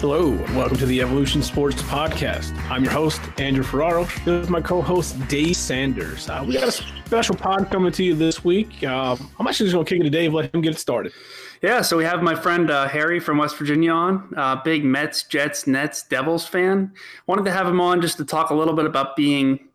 Hello, 0.00 0.32
and 0.32 0.56
welcome 0.56 0.78
to 0.78 0.86
the 0.86 1.02
Evolution 1.02 1.42
Sports 1.42 1.82
Podcast. 1.82 2.56
I'm 2.70 2.82
your 2.82 2.90
host, 2.90 3.20
Andrew 3.38 3.62
Ferraro, 3.62 4.08
with 4.24 4.48
my 4.48 4.62
co 4.62 4.80
host, 4.80 5.14
Dave 5.28 5.54
Sanders. 5.54 6.26
Uh, 6.26 6.42
we 6.48 6.54
got 6.54 6.68
a 6.68 6.72
special 6.72 7.34
pod 7.34 7.70
coming 7.70 7.92
to 7.92 8.02
you 8.02 8.14
this 8.14 8.42
week. 8.42 8.82
Uh, 8.82 9.14
I'm 9.38 9.46
actually 9.46 9.66
just 9.66 9.74
going 9.74 9.84
to 9.84 9.90
kick 9.90 10.00
it 10.00 10.04
to 10.04 10.08
Dave, 10.08 10.32
let 10.32 10.54
him 10.54 10.62
get 10.62 10.72
it 10.72 10.78
started. 10.78 11.12
Yeah, 11.60 11.82
so 11.82 11.98
we 11.98 12.04
have 12.04 12.22
my 12.22 12.34
friend 12.34 12.70
uh, 12.70 12.88
Harry 12.88 13.20
from 13.20 13.36
West 13.36 13.58
Virginia 13.58 13.92
on, 13.92 14.32
uh, 14.38 14.56
big 14.64 14.86
Mets, 14.86 15.24
Jets, 15.24 15.66
Nets, 15.66 16.02
Devils 16.04 16.46
fan. 16.46 16.92
Wanted 17.26 17.44
to 17.44 17.52
have 17.52 17.66
him 17.66 17.78
on 17.78 18.00
just 18.00 18.16
to 18.16 18.24
talk 18.24 18.48
a 18.48 18.54
little 18.54 18.72
bit 18.72 18.86
about 18.86 19.16
being 19.16 19.68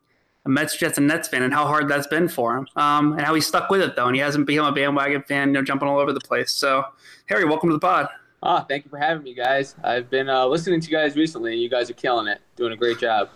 a 0.46 0.50
Mets, 0.50 0.76
Jets, 0.76 0.98
and 0.98 1.07
Nets 1.07 1.28
fan 1.28 1.44
and 1.44 1.54
how 1.54 1.68
hard 1.68 1.88
that's 1.88 2.07
been 2.07 2.30
for 2.30 2.57
him, 2.57 2.68
um, 2.77 3.13
and 3.13 3.21
how 3.21 3.35
he 3.35 3.41
stuck 3.41 3.70
with 3.70 3.82
it 3.82 3.96
though, 3.96 4.07
and 4.07 4.16
he 4.16 4.21
hasn't 4.23 4.48
become 4.48 4.66
a 4.66 4.71
bandwagon 4.71 5.21
fan, 5.21 5.49
you 5.49 5.54
know, 5.54 5.62
jumping 5.62 5.88
all 5.88 5.99
over 5.99 6.13
the 6.13 6.20
place. 6.20 6.49
So, 6.49 6.84
Harry, 7.27 7.46
welcome 7.46 7.70
to 7.70 7.73
the 7.73 7.80
pod. 7.80 8.10
Ah, 8.45 8.63
thank 8.63 8.85
you 8.85 8.91
for 8.91 8.99
having 8.99 9.23
me, 9.23 9.34
guys. 9.34 9.73
I've 9.84 10.08
been 10.12 10.30
uh, 10.30 10.45
listening 10.45 10.80
to 10.80 10.88
you 10.88 10.95
guys 10.95 11.16
recently, 11.16 11.54
and 11.54 11.62
you 11.62 11.67
guys 11.67 11.90
are 11.90 11.95
killing 11.95 12.27
it, 12.27 12.41
doing 12.55 12.73
a 12.73 12.76
great 12.76 12.99
job. 12.99 13.30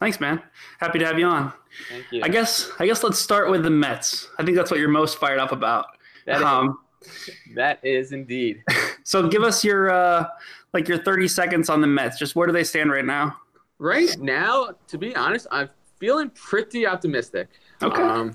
Thanks, 0.00 0.18
man. 0.20 0.40
Happy 0.80 0.98
to 0.98 1.04
have 1.04 1.18
you 1.18 1.26
on. 1.26 1.52
Thank 1.90 2.06
you. 2.10 2.22
I 2.24 2.28
guess 2.28 2.70
I 2.78 2.86
guess 2.86 3.04
let's 3.04 3.18
start 3.18 3.50
with 3.50 3.62
the 3.62 3.70
Mets. 3.70 4.30
I 4.38 4.42
think 4.42 4.56
that's 4.56 4.70
what 4.70 4.80
you're 4.80 4.88
most 4.88 5.18
fired 5.18 5.38
up 5.38 5.52
about. 5.52 5.84
That 6.24 6.38
is, 6.38 6.42
um, 6.42 6.78
that 7.54 7.78
is 7.84 8.12
indeed. 8.12 8.62
so 9.04 9.28
give 9.28 9.42
us 9.42 9.62
your 9.62 9.90
uh, 9.90 10.28
like 10.72 10.88
your 10.88 10.98
30 10.98 11.28
seconds 11.28 11.68
on 11.68 11.82
the 11.82 11.86
Mets. 11.86 12.18
Just 12.18 12.34
where 12.34 12.46
do 12.46 12.52
they 12.54 12.64
stand 12.64 12.90
right 12.90 13.04
now? 13.04 13.36
Right 13.78 14.16
now, 14.18 14.70
to 14.88 14.96
be 14.96 15.14
honest, 15.14 15.46
I'm 15.50 15.68
feeling 15.98 16.30
pretty 16.30 16.86
optimistic. 16.86 17.48
Okay. 17.82 18.00
Um, 18.00 18.34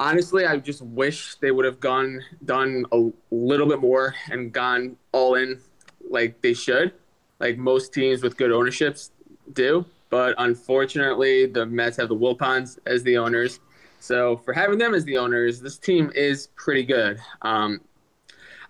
honestly, 0.00 0.46
I 0.46 0.56
just 0.56 0.82
wish 0.82 1.36
they 1.36 1.52
would 1.52 1.66
have 1.66 1.78
gone 1.78 2.24
done 2.44 2.86
a 2.90 3.10
little 3.30 3.68
bit 3.68 3.80
more 3.80 4.14
and 4.30 4.50
gone 4.50 4.96
all 5.12 5.34
in 5.34 5.60
like 6.08 6.40
they 6.40 6.54
should, 6.54 6.92
like 7.38 7.58
most 7.58 7.92
teams 7.92 8.22
with 8.22 8.36
good 8.36 8.50
ownerships 8.50 9.12
do. 9.52 9.84
But 10.08 10.34
unfortunately, 10.38 11.46
the 11.46 11.66
Mets 11.66 11.98
have 11.98 12.08
the 12.08 12.16
Wilpons 12.16 12.78
as 12.86 13.04
the 13.04 13.18
owners. 13.18 13.60
So 14.00 14.38
for 14.38 14.52
having 14.52 14.78
them 14.78 14.94
as 14.94 15.04
the 15.04 15.18
owners, 15.18 15.60
this 15.60 15.76
team 15.76 16.10
is 16.14 16.48
pretty 16.56 16.82
good. 16.82 17.20
Um, 17.42 17.82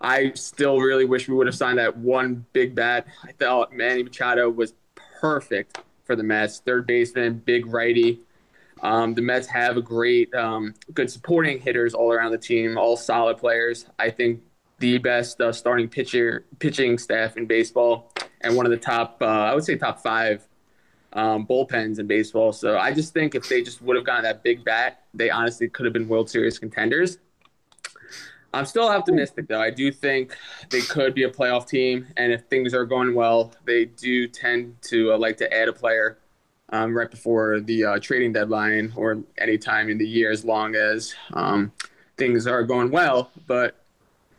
I 0.01 0.33
still 0.33 0.79
really 0.79 1.05
wish 1.05 1.27
we 1.27 1.35
would 1.35 1.47
have 1.47 1.55
signed 1.55 1.79
that 1.79 1.95
one 1.95 2.45
big 2.53 2.75
bat. 2.75 3.07
I 3.23 3.31
thought 3.31 3.73
Manny 3.73 4.03
Machado 4.03 4.49
was 4.49 4.73
perfect 4.95 5.79
for 6.03 6.15
the 6.15 6.23
Mets. 6.23 6.59
Third 6.59 6.85
baseman, 6.85 7.41
big 7.45 7.65
righty. 7.65 8.19
Um, 8.81 9.13
the 9.13 9.21
Mets 9.21 9.47
have 9.47 9.77
a 9.77 9.81
great, 9.81 10.33
um, 10.33 10.73
good 10.93 11.09
supporting 11.09 11.59
hitters 11.59 11.93
all 11.93 12.11
around 12.11 12.31
the 12.31 12.37
team, 12.37 12.77
all 12.77 12.97
solid 12.97 13.37
players. 13.37 13.85
I 13.99 14.09
think 14.09 14.41
the 14.79 14.97
best 14.97 15.39
uh, 15.39 15.51
starting 15.51 15.87
pitcher 15.87 16.45
pitching 16.59 16.97
staff 16.97 17.37
in 17.37 17.45
baseball, 17.45 18.11
and 18.41 18.55
one 18.55 18.65
of 18.65 18.71
the 18.71 18.77
top, 18.77 19.17
uh, 19.21 19.25
I 19.25 19.53
would 19.53 19.63
say, 19.63 19.75
top 19.77 20.01
five 20.01 20.47
um, 21.13 21.45
bullpens 21.45 21.99
in 21.99 22.07
baseball. 22.07 22.51
So 22.51 22.77
I 22.77 22.91
just 22.91 23.13
think 23.13 23.35
if 23.35 23.47
they 23.47 23.61
just 23.61 23.81
would 23.83 23.95
have 23.95 24.05
gotten 24.05 24.23
that 24.23 24.43
big 24.43 24.63
bat, 24.63 25.03
they 25.13 25.29
honestly 25.29 25.69
could 25.69 25.85
have 25.85 25.93
been 25.93 26.07
World 26.07 26.29
Series 26.29 26.57
contenders. 26.57 27.19
I'm 28.53 28.65
still 28.65 28.89
optimistic, 28.89 29.47
though. 29.47 29.61
I 29.61 29.69
do 29.69 29.91
think 29.91 30.35
they 30.69 30.81
could 30.81 31.13
be 31.13 31.23
a 31.23 31.29
playoff 31.29 31.67
team, 31.67 32.07
and 32.17 32.33
if 32.33 32.41
things 32.45 32.73
are 32.73 32.85
going 32.85 33.13
well, 33.13 33.53
they 33.65 33.85
do 33.85 34.27
tend 34.27 34.75
to 34.83 35.13
uh, 35.13 35.17
like 35.17 35.37
to 35.37 35.53
add 35.53 35.69
a 35.69 35.73
player 35.73 36.17
um, 36.71 36.95
right 36.95 37.09
before 37.09 37.59
the 37.59 37.85
uh, 37.85 37.99
trading 37.99 38.33
deadline 38.33 38.93
or 38.95 39.23
any 39.37 39.57
time 39.57 39.89
in 39.89 39.97
the 39.97 40.07
year, 40.07 40.31
as 40.31 40.45
long 40.45 40.75
as 40.75 41.13
um, 41.33 41.71
things 42.17 42.47
are 42.47 42.63
going 42.63 42.91
well. 42.91 43.31
But 43.47 43.75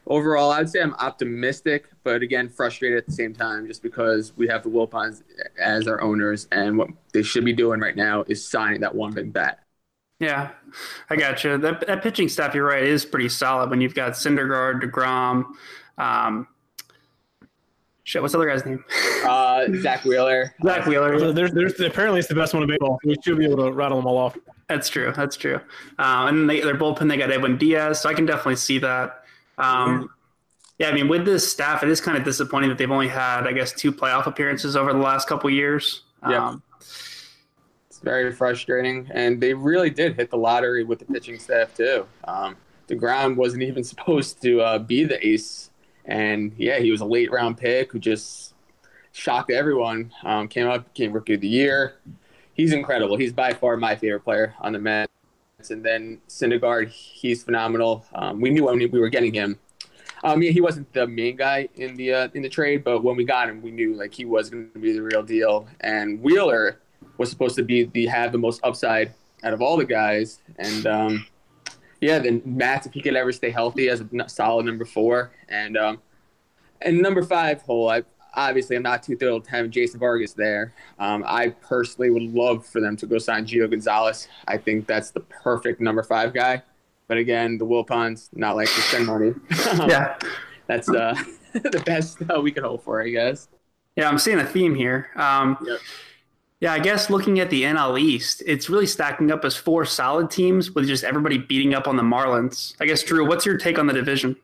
overall, 0.06 0.50
I'd 0.50 0.70
say 0.70 0.80
I'm 0.80 0.94
optimistic, 0.94 1.86
but 2.04 2.22
again, 2.22 2.48
frustrated 2.48 2.98
at 2.98 3.06
the 3.06 3.12
same 3.12 3.34
time, 3.34 3.66
just 3.66 3.82
because 3.82 4.32
we 4.36 4.48
have 4.48 4.62
the 4.62 4.70
Wilpons 4.70 5.22
as 5.58 5.86
our 5.86 6.00
owners, 6.00 6.48
and 6.52 6.78
what 6.78 6.88
they 7.12 7.22
should 7.22 7.44
be 7.44 7.52
doing 7.52 7.80
right 7.80 7.96
now 7.96 8.24
is 8.28 8.46
signing 8.46 8.80
that 8.80 8.94
one 8.94 9.12
big 9.12 9.32
bat. 9.32 9.60
Yeah, 10.18 10.50
I 11.10 11.16
got 11.16 11.42
you. 11.42 11.58
That, 11.58 11.84
that 11.86 12.02
pitching 12.02 12.28
staff, 12.28 12.54
you're 12.54 12.66
right, 12.66 12.84
is 12.84 13.04
pretty 13.04 13.28
solid 13.28 13.70
when 13.70 13.80
you've 13.80 13.94
got 13.94 14.12
Syndergaard, 14.12 14.80
Degrom, 14.80 15.46
um, 15.98 16.46
Shit, 18.04 18.20
what's 18.20 18.32
the 18.32 18.38
other 18.38 18.48
guy's 18.48 18.66
name? 18.66 18.84
Uh, 19.24 19.66
Zack 19.80 20.04
Wheeler. 20.04 20.54
Zack 20.64 20.86
Wheeler. 20.86 21.18
So 21.18 21.32
there's, 21.32 21.52
there's 21.52 21.80
apparently 21.80 22.18
it's 22.18 22.28
the 22.28 22.34
best 22.34 22.52
one 22.52 22.62
in 22.62 22.68
baseball. 22.68 22.98
We 23.04 23.16
should 23.24 23.38
be 23.38 23.44
able 23.44 23.64
to 23.64 23.72
rattle 23.72 23.98
them 23.98 24.06
all 24.06 24.18
off. 24.18 24.36
That's 24.68 24.88
true. 24.88 25.12
That's 25.14 25.36
true. 25.36 25.60
Um, 25.98 26.28
and 26.28 26.50
they, 26.50 26.60
their 26.60 26.74
bullpen, 26.74 27.08
they 27.08 27.16
got 27.16 27.30
Edwin 27.30 27.58
Diaz, 27.58 28.00
so 28.00 28.08
I 28.08 28.14
can 28.14 28.26
definitely 28.26 28.56
see 28.56 28.78
that. 28.78 29.24
Um, 29.58 30.10
yeah, 30.78 30.88
I 30.88 30.92
mean, 30.92 31.06
with 31.06 31.24
this 31.24 31.48
staff, 31.50 31.82
it 31.82 31.88
is 31.88 32.00
kind 32.00 32.18
of 32.18 32.24
disappointing 32.24 32.70
that 32.70 32.78
they've 32.78 32.90
only 32.90 33.08
had, 33.08 33.46
I 33.46 33.52
guess, 33.52 33.72
two 33.72 33.92
playoff 33.92 34.26
appearances 34.26 34.74
over 34.74 34.92
the 34.92 34.98
last 34.98 35.28
couple 35.28 35.48
years. 35.50 36.02
Yeah. 36.28 36.48
Um, 36.48 36.62
it's 36.80 38.00
very 38.02 38.32
frustrating, 38.32 39.08
and 39.12 39.40
they 39.40 39.54
really 39.54 39.90
did 39.90 40.16
hit 40.16 40.30
the 40.30 40.38
lottery 40.38 40.82
with 40.82 40.98
the 40.98 41.04
pitching 41.04 41.38
staff 41.38 41.74
too. 41.76 42.06
Um, 42.24 42.56
Degrom 42.88 43.36
wasn't 43.36 43.62
even 43.62 43.84
supposed 43.92 44.42
to 44.42 44.60
uh, 44.60 44.78
be 44.78 45.04
the 45.04 45.24
ace 45.24 45.70
and 46.04 46.52
yeah, 46.56 46.78
he 46.78 46.90
was 46.90 47.00
a 47.00 47.04
late 47.04 47.30
round 47.30 47.58
pick 47.58 47.92
who 47.92 47.98
just 47.98 48.54
shocked 49.12 49.50
everyone. 49.50 50.12
Um, 50.24 50.48
came 50.48 50.68
up, 50.68 50.92
became 50.92 51.12
rookie 51.12 51.34
of 51.34 51.40
the 51.40 51.48
year. 51.48 51.94
He's 52.54 52.72
incredible. 52.72 53.16
He's 53.16 53.32
by 53.32 53.52
far 53.52 53.76
my 53.76 53.96
favorite 53.96 54.24
player 54.24 54.54
on 54.60 54.72
the 54.72 54.78
Mets. 54.78 55.08
And 55.70 55.84
then 55.84 56.20
Syndergaard, 56.28 56.88
he's 56.88 57.44
phenomenal. 57.44 58.04
Um, 58.14 58.40
we 58.40 58.50
knew 58.50 58.64
when 58.64 58.78
we 58.78 58.88
were 58.88 59.08
getting 59.08 59.32
him. 59.32 59.58
Um, 60.24 60.42
yeah, 60.42 60.50
he 60.50 60.60
wasn't 60.60 60.92
the 60.92 61.06
main 61.06 61.36
guy 61.36 61.68
in 61.74 61.96
the 61.96 62.12
uh, 62.12 62.28
in 62.34 62.42
the 62.42 62.48
trade, 62.48 62.84
but 62.84 63.02
when 63.02 63.16
we 63.16 63.24
got 63.24 63.48
him, 63.48 63.60
we 63.60 63.72
knew 63.72 63.94
like 63.94 64.14
he 64.14 64.24
was 64.24 64.50
going 64.50 64.70
to 64.70 64.78
be 64.78 64.92
the 64.92 65.02
real 65.02 65.22
deal. 65.22 65.66
And 65.80 66.20
Wheeler 66.20 66.80
was 67.18 67.28
supposed 67.30 67.56
to 67.56 67.64
be 67.64 67.84
the 67.84 68.06
have 68.06 68.30
the 68.30 68.38
most 68.38 68.60
upside 68.62 69.12
out 69.42 69.52
of 69.52 69.60
all 69.60 69.76
the 69.76 69.84
guys. 69.84 70.40
And 70.58 70.86
um, 70.86 71.26
yeah, 72.02 72.18
then 72.18 72.42
Matt, 72.44 72.84
if 72.84 72.92
he 72.92 73.00
could 73.00 73.14
ever 73.14 73.30
stay 73.30 73.50
healthy 73.50 73.88
as 73.88 74.00
a 74.00 74.28
solid 74.28 74.66
number 74.66 74.84
four, 74.84 75.30
and 75.48 75.76
um, 75.76 76.02
and 76.80 77.00
number 77.00 77.22
five 77.22 77.62
hole, 77.62 77.88
I 77.88 78.02
obviously 78.34 78.74
I'm 78.74 78.82
not 78.82 79.04
too 79.04 79.16
thrilled 79.16 79.44
to 79.44 79.50
have 79.52 79.70
Jason 79.70 80.00
Vargas 80.00 80.32
there. 80.32 80.74
Um, 80.98 81.22
I 81.24 81.50
personally 81.50 82.10
would 82.10 82.34
love 82.34 82.66
for 82.66 82.80
them 82.80 82.96
to 82.96 83.06
go 83.06 83.18
sign 83.18 83.46
Gio 83.46 83.70
Gonzalez. 83.70 84.26
I 84.48 84.58
think 84.58 84.88
that's 84.88 85.12
the 85.12 85.20
perfect 85.20 85.80
number 85.80 86.02
five 86.02 86.34
guy. 86.34 86.62
But 87.06 87.18
again, 87.18 87.56
the 87.56 87.66
Wilpons 87.66 88.30
not 88.32 88.56
like 88.56 88.68
to 88.68 88.80
spend 88.80 89.06
money. 89.06 89.34
yeah, 89.88 90.18
that's 90.66 90.88
uh, 90.88 91.14
the 91.52 91.82
best 91.86 92.18
uh, 92.28 92.40
we 92.40 92.50
could 92.50 92.64
hope 92.64 92.82
for, 92.82 93.00
I 93.00 93.10
guess. 93.10 93.46
Yeah, 93.94 94.08
I'm 94.08 94.18
seeing 94.18 94.40
a 94.40 94.46
theme 94.46 94.74
here. 94.74 95.10
Um, 95.14 95.56
yep. 95.64 95.78
Yeah, 96.62 96.72
I 96.72 96.78
guess 96.78 97.10
looking 97.10 97.40
at 97.40 97.50
the 97.50 97.64
NL 97.64 98.00
East, 98.00 98.40
it's 98.46 98.70
really 98.70 98.86
stacking 98.86 99.32
up 99.32 99.44
as 99.44 99.56
four 99.56 99.84
solid 99.84 100.30
teams 100.30 100.70
with 100.70 100.86
just 100.86 101.02
everybody 101.02 101.36
beating 101.36 101.74
up 101.74 101.88
on 101.88 101.96
the 101.96 102.04
Marlins. 102.04 102.76
I 102.80 102.86
guess, 102.86 103.02
Drew, 103.02 103.26
what's 103.26 103.44
your 103.44 103.56
take 103.56 103.80
on 103.80 103.88
the 103.88 103.92
division? 103.92 104.36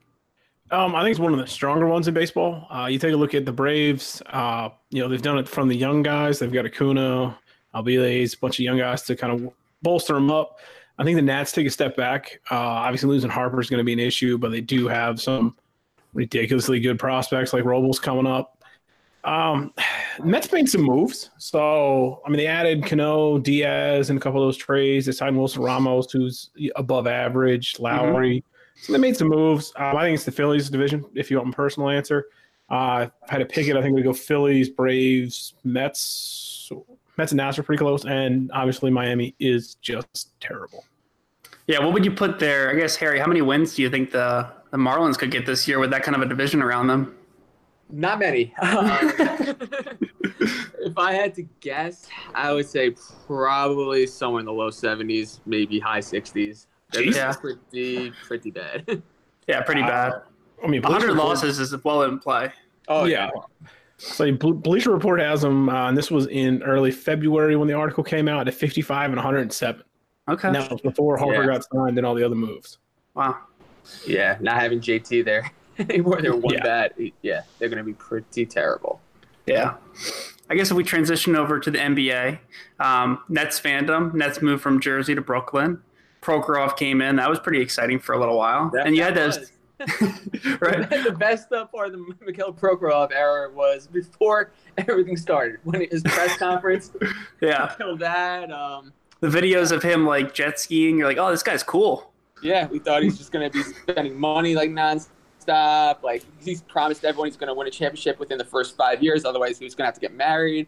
Um, 0.73 0.97
I 0.97 1.03
think 1.05 1.13
it's 1.13 1.21
one 1.21 1.33
of 1.33 1.39
the 1.39 1.47
stronger 1.47 1.87
ones 1.87 2.09
in 2.09 2.15
baseball. 2.15 2.67
Uh, 2.73 2.87
you 2.87 2.99
take 2.99 3.13
a 3.13 3.17
look 3.17 3.35
at 3.35 3.45
the 3.45 3.53
Braves. 3.53 4.21
Uh, 4.27 4.71
you 4.91 5.01
know, 5.01 5.09
they've 5.09 5.23
done 5.23 5.39
it 5.39 5.49
from 5.49 5.69
the 5.69 5.77
young 5.77 6.03
guys. 6.03 6.41
They've 6.41 6.53
got 6.53 6.67
Acuna, 6.67 7.39
Albies, 7.73 8.35
a 8.35 8.39
bunch 8.41 8.59
of 8.59 8.65
young 8.65 8.79
guys 8.79 9.03
to 9.03 9.15
kind 9.15 9.33
of 9.33 9.53
bolster 9.83 10.15
them 10.15 10.29
up. 10.29 10.59
I 10.99 11.05
think 11.05 11.15
the 11.15 11.23
Nats 11.23 11.53
take 11.53 11.69
a 11.69 11.71
step 11.71 11.97
back. 11.97 12.41
Uh, 12.51 12.57
obviously, 12.57 13.11
losing 13.11 13.31
Harper 13.31 13.61
is 13.61 13.71
going 13.71 13.79
to 13.79 13.85
be 13.85 13.93
an 13.93 14.01
issue, 14.01 14.39
but 14.39 14.51
they 14.51 14.61
do 14.61 14.89
have 14.89 15.21
some 15.21 15.57
ridiculously 16.15 16.81
good 16.81 16.99
prospects 16.99 17.53
like 17.53 17.65
Robles 17.65 18.01
coming 18.01 18.27
up. 18.27 18.58
Um, 19.29 19.75
Mets 20.25 20.51
made 20.53 20.71
some 20.71 20.81
moves. 20.83 21.31
So, 21.37 22.23
I 22.25 22.31
mean, 22.31 22.39
they 22.39 22.47
added 22.47 22.87
Cano, 22.87 23.39
Diaz, 23.39 24.09
and 24.09 24.19
a 24.19 24.23
couple 24.23 24.43
of 24.43 24.47
those 24.47 24.57
trades. 24.57 25.05
They 25.05 25.13
signed 25.13 25.37
Wilson 25.37 25.63
Ramos, 25.63 26.11
who's 26.11 26.51
above 26.77 27.07
average, 27.07 27.75
Lowrie. 27.75 28.39
Mm-hmm. 28.39 28.83
So 28.83 28.93
they 28.93 28.99
made 28.99 29.17
some 29.19 29.29
moves. 29.29 29.73
Um, 29.77 29.97
I 29.97 30.05
think 30.05 30.15
it's 30.15 30.25
the 30.25 30.33
Phillies 30.33 30.71
division, 30.71 31.05
if 31.15 31.31
you 31.31 31.37
want 31.37 31.49
my 31.49 31.55
personal 31.55 31.91
answer. 31.91 32.29
Uh, 32.71 33.09
if 33.23 33.29
I 33.29 33.33
had 33.33 33.39
to 33.39 33.47
pick 33.47 33.67
it, 33.67 33.77
I 33.77 33.83
think 33.83 33.95
we 33.95 34.03
go 34.03 34.15
Phillies, 34.15 34.71
Braves, 34.71 35.55
Mets. 35.63 36.71
Mets 37.19 37.33
and 37.33 37.37
Nats 37.37 37.59
are 37.59 37.63
pretty 37.63 37.81
close. 37.81 38.07
And 38.07 38.51
obviously, 38.53 38.91
Miami 38.91 39.35
is 39.39 39.75
just 39.77 40.41
terrible. 40.41 40.85
Yeah, 41.67 41.81
what 41.85 41.93
would 41.93 42.05
you 42.05 42.13
put 42.13 42.39
there? 42.39 42.71
I 42.71 42.75
guess, 42.75 42.97
Harry, 42.97 43.19
how 43.19 43.27
many 43.27 43.43
wins 43.43 43.75
do 43.75 43.83
you 43.83 43.91
think 43.91 44.11
the, 44.11 44.49
the 44.71 44.79
Marlins 44.79 45.19
could 45.19 45.31
get 45.31 45.45
this 45.45 45.69
year 45.69 45.81
with 45.81 45.91
that 45.91 46.03
kind 46.03 46.17
of 46.17 46.23
a 46.23 46.27
division 46.27 46.63
around 46.63 46.87
them? 46.87 47.18
Not 47.91 48.19
many. 48.19 48.55
if 50.81 50.99
I 50.99 51.13
had 51.13 51.35
to 51.35 51.43
guess, 51.61 52.07
I 52.35 52.53
would 52.53 52.67
say 52.67 52.95
probably 53.27 54.07
somewhere 54.07 54.41
in 54.41 54.47
the 54.47 54.53
low 54.53 54.71
70s, 54.71 55.41
maybe 55.47 55.79
high 55.79 56.01
60s. 56.01 56.67
That's 56.93 57.17
yeah. 57.17 57.33
pretty, 57.33 58.13
pretty 58.27 58.51
bad. 58.51 59.03
yeah, 59.47 59.63
pretty 59.63 59.83
bad. 59.83 60.13
Uh, 60.13 60.21
I 60.63 60.67
mean, 60.67 60.83
100 60.83 61.15
losses 61.15 61.61
is 61.61 61.75
well 61.85 62.03
in 62.03 62.19
play. 62.19 62.53
Oh, 62.89 63.05
yeah. 63.05 63.31
yeah. 63.35 63.69
So 63.97 64.31
Bleacher 64.33 64.93
Report 64.93 65.21
has 65.21 65.43
them, 65.43 65.69
uh, 65.69 65.89
and 65.89 65.97
this 65.97 66.11
was 66.11 66.27
in 66.29 66.63
early 66.63 66.91
February 66.91 67.57
when 67.57 67.69
the 67.69 67.75
article 67.75 68.05
came 68.05 68.29
out 68.29 68.47
at 68.47 68.55
55 68.55 69.07
and 69.07 69.17
107. 69.17 69.83
Okay. 70.29 70.51
Now, 70.51 70.69
before 70.83 71.17
Harper 71.17 71.43
yeah. 71.43 71.47
got 71.47 71.65
signed 71.73 71.97
and 71.97 72.07
all 72.07 72.15
the 72.15 72.25
other 72.25 72.35
moves. 72.35 72.79
Wow. 73.15 73.39
Yeah, 74.07 74.37
not 74.41 74.61
having 74.61 74.81
JT 74.81 75.25
there 75.25 75.51
anymore. 75.91 76.21
They're 76.23 76.35
one 76.37 76.55
yeah. 76.55 76.63
bad. 76.63 76.95
Yeah, 77.23 77.43
they're 77.59 77.69
going 77.69 77.79
to 77.79 77.85
be 77.85 77.95
pretty 77.95 78.47
terrible. 78.47 79.01
Yeah. 79.47 79.75
I 80.51 80.55
guess 80.55 80.71
if 80.71 80.77
we 80.77 80.85
transition 80.85 81.37
over 81.37 81.59
to 81.61 81.71
the 81.71 81.79
NBA, 81.79 82.39
um, 82.81 83.21
Nets 83.29 83.61
fandom, 83.61 84.15
Nets 84.15 84.41
moved 84.43 84.63
from 84.63 84.81
Jersey 84.81 85.15
to 85.15 85.21
Brooklyn. 85.21 85.83
Prokhorov 86.23 86.77
came 86.77 87.01
in. 87.01 87.17
That 87.17 87.29
was 87.31 87.39
pretty 87.39 87.61
exciting 87.61 87.99
for 87.99 88.15
a 88.15 88.19
little 88.19 88.37
while. 88.37 88.71
That- 88.71 88.87
and 88.87 88.97
you 88.97 89.03
had 89.03 89.15
those, 89.15 89.53
right? 90.61 90.89
the 90.91 91.15
best 91.19 91.53
uh, 91.53 91.67
part 91.67 91.87
of 91.89 91.93
the 91.93 92.15
Mikhail 92.27 92.53
Prokhorov 92.53 93.13
era 93.13 93.51
was 93.51 93.87
before 93.87 94.51
everything 94.79 95.17
started. 95.17 95.61
When 95.65 95.87
his 95.91 96.03
press 96.03 96.37
conference, 96.37 96.91
Yeah. 97.41 97.75
till 97.79 97.97
that, 97.99 98.51
um, 98.51 98.93
The 99.21 99.29
videos 99.29 99.71
of 99.73 99.83
him 99.83 100.07
like 100.07 100.35
jet 100.35 100.59
skiing, 100.59 100.99
you're 100.99 101.07
like, 101.09 101.19
oh, 101.19 101.31
this 101.31 101.43
guy's 101.43 101.63
cool. 101.63 102.13
yeah, 102.43 102.67
we 102.69 102.79
thought 102.79 103.03
he's 103.03 103.19
just 103.19 103.33
going 103.33 103.51
to 103.51 103.57
be 103.57 103.63
spending 103.65 104.19
money 104.19 104.55
like 104.55 104.71
nonstop. 104.71 105.09
Like 105.49 106.25
he's 106.41 106.63
promised 106.63 107.05
everyone 107.05 107.29
he's 107.29 107.37
going 107.37 107.49
to 107.49 107.55
win 107.55 107.67
a 107.67 107.71
championship 107.71 108.19
within 108.19 108.39
the 108.39 108.45
first 108.45 108.77
five 108.77 109.03
years. 109.03 109.25
Otherwise, 109.25 109.59
he 109.59 109.65
was 109.65 109.75
going 109.75 109.85
to 109.85 109.89
have 109.89 109.95
to 109.95 110.01
get 110.01 110.15
married. 110.15 110.67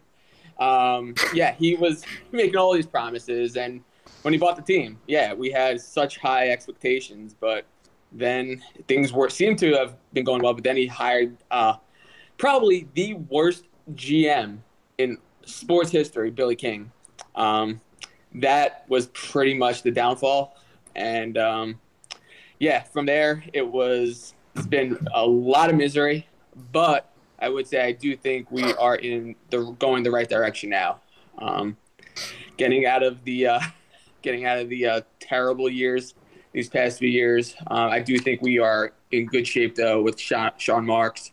Um, 0.59 1.15
yeah, 1.33 1.53
he 1.53 1.75
was 1.75 2.05
making 2.33 2.57
all 2.57 2.75
these 2.75 2.87
promises, 2.87 3.57
and 3.57 3.83
when 4.23 4.35
he 4.35 4.39
bought 4.39 4.57
the 4.57 4.63
team, 4.63 4.99
yeah, 5.07 5.33
we 5.33 5.51
had 5.51 5.81
such 5.81 6.19
high 6.19 6.51
expectations, 6.51 7.35
but 7.39 7.65
then 8.13 8.63
things 8.89 9.13
were 9.13 9.31
seemed 9.31 9.59
to 9.61 9.73
have 9.73 9.97
been 10.13 10.25
going 10.25 10.43
well. 10.43 10.53
But 10.53 10.65
then 10.65 10.77
he 10.77 10.87
hired 10.87 11.37
uh, 11.51 11.75
probably 12.37 12.89
the 12.95 13.15
worst 13.15 13.65
GM 13.95 14.59
in 14.99 15.19
sports 15.45 15.91
history, 15.91 16.31
Billy 16.31 16.57
King. 16.57 16.93
Um, 17.35 17.81
that 18.35 18.85
was 18.89 19.07
pretty 19.09 19.55
much 19.55 19.83
the 19.83 19.91
downfall, 19.91 20.57
and 20.95 21.39
um, 21.39 21.81
yeah, 22.59 22.83
from 22.83 23.07
there 23.07 23.43
it 23.53 23.67
was. 23.67 24.35
It's 24.61 24.67
been 24.67 24.99
a 25.15 25.25
lot 25.27 25.71
of 25.71 25.77
misery, 25.77 26.29
but 26.71 27.11
I 27.39 27.49
would 27.49 27.67
say 27.67 27.83
I 27.83 27.93
do 27.93 28.15
think 28.15 28.51
we 28.51 28.75
are 28.75 28.95
in 28.95 29.35
the 29.49 29.75
going 29.79 30.03
the 30.03 30.11
right 30.11 30.29
direction 30.29 30.69
now. 30.69 31.01
Um, 31.39 31.79
getting 32.59 32.85
out 32.85 33.03
of 33.03 33.25
the 33.25 33.47
uh, 33.47 33.61
getting 34.23 34.45
out 34.45 34.59
of 34.59 34.69
the 34.69 34.87
uh, 34.87 35.01
terrible 35.19 35.71
years 35.71 36.13
these 36.53 36.69
past 36.69 36.99
few 36.99 37.09
years. 37.09 37.55
Uh, 37.71 37.89
I 37.91 38.01
do 38.01 38.19
think 38.19 38.43
we 38.43 38.59
are 38.59 38.93
in 39.13 39.25
good 39.25 39.47
shape 39.47 39.77
though 39.77 40.03
with 40.03 40.21
Sean, 40.21 40.51
Sean 40.59 40.85
Marks 40.85 41.33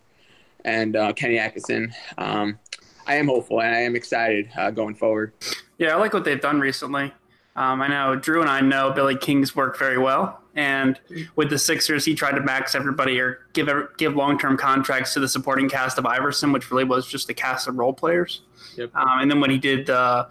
and 0.63 0.95
uh, 0.95 1.11
Kenny 1.11 1.37
Atkinson. 1.37 1.93
Um, 2.17 2.59
I 3.07 3.15
am 3.15 3.27
hopeful 3.27 3.59
and 3.59 3.75
I 3.75 3.79
am 3.79 3.97
excited 3.97 4.49
uh, 4.57 4.71
going 4.71 4.95
forward. 4.95 5.33
Yeah, 5.77 5.89
I 5.89 5.99
like 5.99 6.13
what 6.13 6.23
they've 6.23 6.39
done 6.39 6.61
recently. 6.61 7.11
Um, 7.57 7.81
I 7.81 7.89
know 7.89 8.15
Drew 8.15 8.39
and 8.39 8.49
I 8.49 8.61
know 8.61 8.91
Billy 8.91 9.17
King's 9.17 9.53
work 9.53 9.77
very 9.77 9.97
well, 9.97 10.41
and 10.57 10.99
with 11.35 11.51
the 11.51 11.57
Sixers, 11.59 12.03
he 12.03 12.15
tried 12.15 12.33
to 12.33 12.41
max 12.41 12.73
everybody 12.73 13.19
or 13.19 13.45
give 13.53 13.69
give 13.97 14.15
long 14.15 14.39
term 14.39 14.57
contracts 14.57 15.13
to 15.13 15.19
the 15.19 15.27
supporting 15.27 15.69
cast 15.69 15.99
of 15.99 16.05
Iverson, 16.05 16.51
which 16.51 16.71
really 16.71 16.83
was 16.83 17.07
just 17.07 17.29
a 17.29 17.33
cast 17.33 17.67
of 17.67 17.77
role 17.77 17.93
players. 17.93 18.41
Yep. 18.75 18.93
Um, 18.95 19.19
and 19.21 19.31
then 19.31 19.39
when 19.39 19.51
he 19.51 19.59
did 19.59 19.89
uh, 19.89 20.25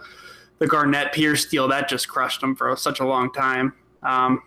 the 0.59 0.67
Garnett 0.67 1.13
Pierce 1.13 1.47
deal, 1.47 1.69
that 1.69 1.89
just 1.89 2.09
crushed 2.09 2.43
him 2.43 2.57
for 2.57 2.77
such 2.77 2.99
a 2.99 3.05
long 3.05 3.33
time. 3.33 3.73
Um, 4.03 4.43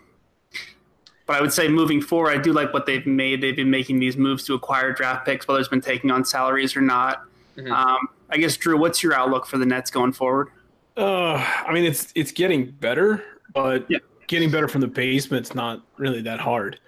but 1.26 1.38
I 1.38 1.42
would 1.42 1.54
say 1.54 1.70
moving 1.70 2.02
forward, 2.02 2.32
I 2.32 2.38
do 2.42 2.52
like 2.52 2.74
what 2.74 2.86
they've 2.86 3.06
made. 3.06 3.40
They've 3.40 3.56
been 3.56 3.70
making 3.72 4.00
these 4.00 4.18
moves 4.18 4.44
to 4.46 4.56
acquire 4.56 4.92
draft 4.92 5.26
picks, 5.26 5.48
whether 5.48 5.60
it's 5.62 5.70
been 5.70 5.80
taking 5.80 6.12
on 6.12 6.26
salaries 6.26 6.76
or 6.76 6.82
not. 6.82 7.24
Mhm. 7.58 7.72
Um, 7.72 8.10
I 8.30 8.38
guess 8.38 8.58
Drew, 8.58 8.78
what's 8.78 9.02
your 9.02 9.14
outlook 9.14 9.46
for 9.46 9.58
the 9.58 9.66
Nets 9.66 9.92
going 9.92 10.12
forward? 10.12 10.50
Uh, 10.98 11.36
I 11.36 11.72
mean, 11.72 11.86
it's 11.86 12.12
it's 12.16 12.32
getting 12.34 12.72
better, 12.72 13.24
but 13.54 13.86
Yeah. 13.88 14.00
Getting 14.30 14.52
better 14.52 14.68
from 14.68 14.80
the 14.80 14.88
basement's 14.88 15.56
not 15.56 15.82
really 15.98 16.22
that 16.22 16.40
hard. 16.40 16.80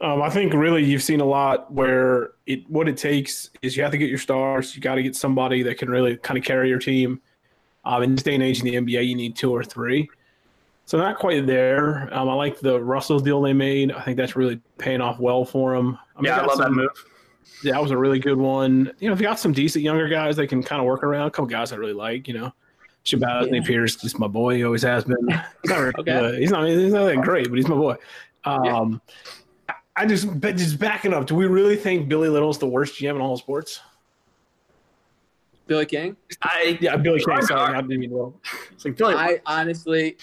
Um, 0.00 0.20
I 0.20 0.28
think 0.30 0.52
really 0.52 0.84
you've 0.84 1.02
seen 1.02 1.20
a 1.20 1.24
lot 1.24 1.72
where 1.72 2.32
it 2.46 2.68
what 2.68 2.88
it 2.88 2.96
takes 2.96 3.50
is 3.62 3.76
you 3.76 3.82
have 3.82 3.92
to 3.92 3.98
get 3.98 4.08
your 4.08 4.18
stars. 4.18 4.76
You 4.76 4.82
got 4.82 4.96
to 4.96 5.02
get 5.02 5.16
somebody 5.16 5.62
that 5.62 5.78
can 5.78 5.88
really 5.88 6.16
kind 6.18 6.38
of 6.38 6.44
carry 6.44 6.68
your 6.68 6.78
team. 6.78 7.20
Um, 7.84 8.02
in 8.04 8.14
this 8.14 8.22
day 8.22 8.34
and 8.34 8.42
age 8.42 8.60
in 8.60 8.66
the 8.66 8.74
NBA, 8.74 9.08
you 9.08 9.16
need 9.16 9.34
two 9.34 9.50
or 9.50 9.64
three. 9.64 10.08
So 10.84 10.98
not 10.98 11.18
quite 11.18 11.46
there. 11.46 12.12
Um, 12.12 12.28
I 12.28 12.34
like 12.34 12.60
the 12.60 12.78
Russell 12.80 13.18
deal 13.18 13.40
they 13.40 13.52
made. 13.52 13.90
I 13.90 14.02
think 14.02 14.16
that's 14.16 14.36
really 14.36 14.60
paying 14.78 15.00
off 15.00 15.18
well 15.18 15.44
for 15.44 15.74
them. 15.74 15.98
I 16.16 16.20
mean, 16.20 16.30
yeah, 16.30 16.40
I 16.40 16.44
love 16.44 16.58
that 16.58 16.72
move. 16.72 16.90
Yeah, 17.64 17.72
that 17.72 17.82
was 17.82 17.90
a 17.90 17.96
really 17.96 18.18
good 18.18 18.38
one. 18.38 18.92
You 18.98 19.08
know, 19.08 19.14
if 19.14 19.20
you 19.20 19.26
got 19.26 19.38
some 19.38 19.52
decent 19.52 19.84
younger 19.84 20.08
guys 20.08 20.36
they 20.36 20.46
can 20.46 20.62
kind 20.62 20.80
of 20.80 20.86
work 20.86 21.02
around, 21.02 21.28
a 21.28 21.30
couple 21.30 21.46
guys 21.46 21.72
I 21.72 21.76
really 21.76 21.92
like, 21.92 22.28
you 22.28 22.34
know. 22.34 22.52
Shabazz 23.04 23.52
Yeah. 23.52 23.60
Pierce, 23.62 23.96
just 23.96 24.18
my 24.18 24.28
boy. 24.28 24.56
He 24.56 24.64
always 24.64 24.82
has 24.82 25.04
been. 25.04 25.16
He's 25.28 25.70
not, 25.70 25.78
really 25.78 25.92
Okay. 25.98 26.02
good. 26.12 26.38
he's 26.40 26.50
not. 26.50 26.68
He's 26.68 26.92
not 26.92 27.06
that 27.06 27.20
great, 27.22 27.48
but 27.48 27.56
he's 27.56 27.68
my 27.68 27.74
boy. 27.76 27.96
Um, 28.44 29.00
I- 29.68 29.74
I 29.96 30.06
just, 30.06 30.40
but 30.40 30.56
just 30.56 30.78
backing 30.78 31.12
up. 31.12 31.26
Do 31.26 31.34
we 31.34 31.46
really 31.46 31.76
think 31.76 32.08
Billy 32.08 32.28
Little's 32.28 32.58
the 32.58 32.66
worst 32.66 32.94
GM 32.98 33.16
in 33.16 33.20
all 33.20 33.36
sports? 33.36 33.80
Billy 35.66 35.86
King. 35.86 36.16
I 36.42 36.78
Yeah, 36.80 36.96
Billy 36.96 37.18
King. 37.18 37.24
Sorry, 37.26 37.42
Sorry, 37.42 37.60
sorry. 37.66 37.76
I 37.78 37.80
didn't 37.82 38.00
mean 38.00 38.10
well. 38.10 38.34
it's 38.72 38.84
like 38.84 38.96
Billy, 38.96 39.14
I 39.14 39.40
honestly, 39.46 40.16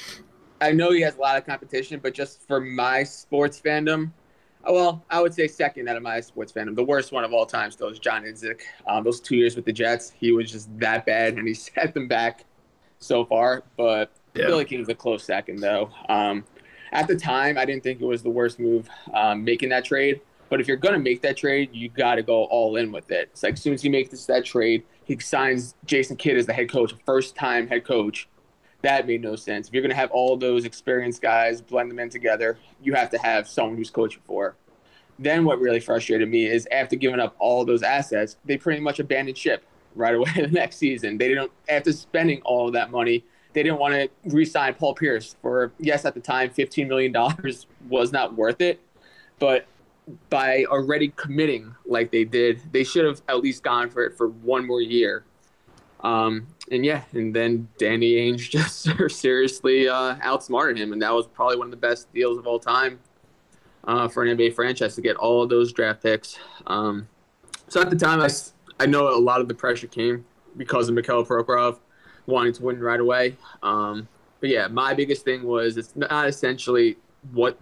I 0.61 0.71
know 0.71 0.91
he 0.91 1.01
has 1.01 1.15
a 1.15 1.19
lot 1.19 1.37
of 1.37 1.45
competition, 1.45 1.99
but 2.01 2.13
just 2.13 2.45
for 2.47 2.59
my 2.59 3.03
sports 3.03 3.61
fandom, 3.63 4.11
uh, 4.67 4.73
well, 4.73 5.05
I 5.09 5.21
would 5.21 5.33
say 5.33 5.47
second 5.47 5.87
out 5.87 5.95
of 5.95 6.03
my 6.03 6.19
sports 6.19 6.51
fandom. 6.51 6.75
The 6.75 6.83
worst 6.83 7.11
one 7.11 7.23
of 7.23 7.31
all 7.33 7.45
time 7.45 7.71
still 7.71 7.87
is 7.87 7.99
John 7.99 8.23
Idzik. 8.23 8.61
Um, 8.87 9.03
those 9.03 9.21
two 9.21 9.35
years 9.37 9.55
with 9.55 9.65
the 9.65 9.71
Jets, 9.73 10.11
he 10.11 10.31
was 10.31 10.51
just 10.51 10.77
that 10.79 11.05
bad, 11.05 11.35
and 11.37 11.47
he 11.47 11.53
set 11.53 11.93
them 11.93 12.07
back 12.07 12.43
so 13.00 13.25
far. 13.25 13.63
But 13.78 14.12
Yeah. 14.36 14.48
Billy 14.48 14.66
King's 14.66 14.90
a 14.90 14.96
close 14.96 15.24
second, 15.24 15.60
though. 15.60 15.90
Um, 16.07 16.46
at 16.92 17.07
the 17.07 17.16
time, 17.16 17.57
I 17.57 17.66
didn't 17.66 17.84
think 17.84 18.01
it 18.01 18.06
was 18.06 18.22
the 18.24 18.30
worst 18.30 18.60
move 18.60 18.90
um, 19.13 19.44
making 19.44 19.69
that 19.69 19.86
trade. 19.86 20.22
But 20.50 20.60
if 20.60 20.68
you're 20.68 20.78
going 20.78 20.94
to 20.94 21.00
make 21.00 21.22
that 21.22 21.38
trade, 21.38 21.69
you 21.74 21.90
got 21.90 22.16
to 22.16 22.24
go 22.24 22.46
all 22.46 22.75
in 22.75 22.92
with 22.92 23.12
it. 23.12 23.30
It's 23.31 23.44
like 23.44 23.54
as 23.54 23.62
soon 23.62 23.74
as 23.74 23.84
you 23.84 23.92
make 23.92 24.10
this 24.10 24.25
that 24.25 24.46
trade, 24.46 24.84
he 25.04 25.18
signs 25.19 25.75
Jason 25.86 26.16
Kidd 26.16 26.38
as 26.38 26.46
the 26.48 26.54
head 26.54 26.72
coach, 26.72 26.94
first 27.06 27.36
time 27.36 27.68
head 27.68 27.86
coach. 27.86 28.28
That 28.81 29.06
made 29.06 29.22
no 29.22 29.36
sense. 29.36 29.68
If 29.68 29.74
you're 29.74 29.84
going 29.84 29.92
to 29.92 29.96
have 29.96 30.10
all 30.12 30.38
those 30.38 30.66
experienced 30.66 31.22
guys, 31.22 31.62
blend 31.62 31.92
them 31.92 32.00
in 32.00 32.10
together, 32.10 32.57
you 32.81 32.94
have 32.94 33.10
to 33.12 33.18
have 33.18 33.48
someone 33.48 33.78
who's 33.78 33.90
coached 33.90 34.18
before. 34.22 34.56
Then 35.19 35.44
what 35.44 35.60
really 35.60 35.81
frustrated 35.81 36.30
me 36.30 36.46
is 36.48 36.68
after 36.72 36.96
giving 36.96 37.19
up 37.19 37.36
all 37.40 37.66
those 37.66 37.84
assets, 37.84 38.38
they 38.46 38.57
pretty 38.57 38.80
much 38.80 39.00
abandoned 39.00 39.38
ship 39.38 39.66
right 40.00 40.16
away 40.16 40.31
the 40.36 40.48
next 40.48 40.78
season. 40.78 41.18
They 41.18 41.30
didn't 41.30 41.51
after 41.68 41.92
spending 41.92 42.42
all 42.44 42.68
of 42.68 42.74
that 42.74 42.92
money, 42.92 43.24
they 43.54 43.63
didn't 43.63 43.80
want 43.80 43.94
to 43.94 44.10
re-sign 44.25 44.74
Paul 44.75 44.96
Pierce 44.96 45.36
for 45.42 45.72
yes 45.80 46.06
at 46.06 46.13
the 46.13 46.19
time 46.19 46.50
15 46.50 46.88
million 46.88 47.12
dollars 47.12 47.68
was 47.88 48.12
not 48.12 48.36
worth 48.36 48.62
it, 48.62 48.79
but 49.38 49.68
by 50.29 50.65
already 50.65 51.10
committing 51.10 51.75
like 51.86 52.12
they 52.12 52.24
did, 52.24 52.62
they 52.72 52.84
should 52.84 53.06
have 53.06 53.22
at 53.27 53.41
least 53.41 53.63
gone 53.63 53.89
for 53.89 54.03
it 54.03 54.18
for 54.18 54.29
one 54.29 54.65
more 54.65 54.82
year. 54.82 55.24
Um, 56.01 56.48
and 56.72 56.86
yeah, 56.86 57.03
and 57.12 57.36
then 57.36 57.68
Danny 57.77 58.13
Ainge 58.13 58.50
just 58.50 58.88
seriously 59.10 59.88
uh, 59.88 60.15
outsmarted 60.22 60.77
him, 60.77 60.94
and 60.94 61.01
that 61.01 61.13
was 61.13 61.27
probably 61.27 61.58
one 61.58 61.68
of 61.68 61.72
the 61.72 61.77
best 61.77 62.12
deals 62.13 62.38
of 62.38 62.48
all 62.48 62.60
time 62.60 63.00
uh, 63.84 64.08
for 64.08 64.24
an 64.24 64.38
NBA 64.38 64.56
franchise 64.56 64.96
to 64.96 65.01
get 65.01 65.15
all 65.18 65.44
of 65.44 65.50
those 65.50 65.74
draft 65.74 66.01
picks. 66.01 66.38
Um, 66.68 67.08
so 67.68 67.82
at 67.82 67.89
the 67.89 67.96
time, 67.96 68.22
I, 68.22 68.29
I 68.79 68.86
know 68.86 69.09
a 69.09 69.19
lot 69.19 69.41
of 69.41 69.48
the 69.48 69.53
pressure 69.53 69.88
came 69.88 70.25
because 70.57 70.89
of 70.89 70.95
Mikhail 70.95 71.25
Prokhorov 71.25 71.79
wanting 72.25 72.53
to 72.53 72.63
win 72.63 72.79
right 72.79 73.00
away. 73.00 73.36
Um, 73.63 74.07
but 74.39 74.50
yeah, 74.50 74.67
my 74.67 74.93
biggest 74.93 75.25
thing 75.25 75.43
was 75.43 75.77
it's 75.77 75.95
not 75.95 76.27
essentially 76.27 76.98
what 77.33 77.57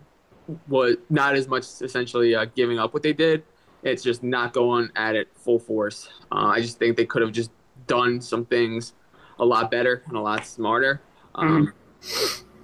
was 0.67 0.97
not 1.09 1.35
as 1.35 1.47
much 1.47 1.65
essentially 1.81 2.35
uh, 2.35 2.45
giving 2.55 2.79
up 2.79 2.93
what 2.93 3.03
they 3.03 3.13
did. 3.13 3.43
It's 3.83 4.03
just 4.03 4.23
not 4.23 4.53
going 4.53 4.89
at 4.95 5.15
it 5.15 5.29
full 5.35 5.59
force. 5.59 6.09
Uh, 6.31 6.47
I 6.47 6.61
just 6.61 6.79
think 6.79 6.97
they 6.97 7.05
could 7.05 7.21
have 7.21 7.31
just 7.31 7.51
done 7.87 8.21
some 8.21 8.45
things 8.45 8.93
a 9.39 9.45
lot 9.45 9.71
better 9.71 10.03
and 10.07 10.17
a 10.17 10.21
lot 10.21 10.45
smarter. 10.45 11.01
Um, 11.35 11.73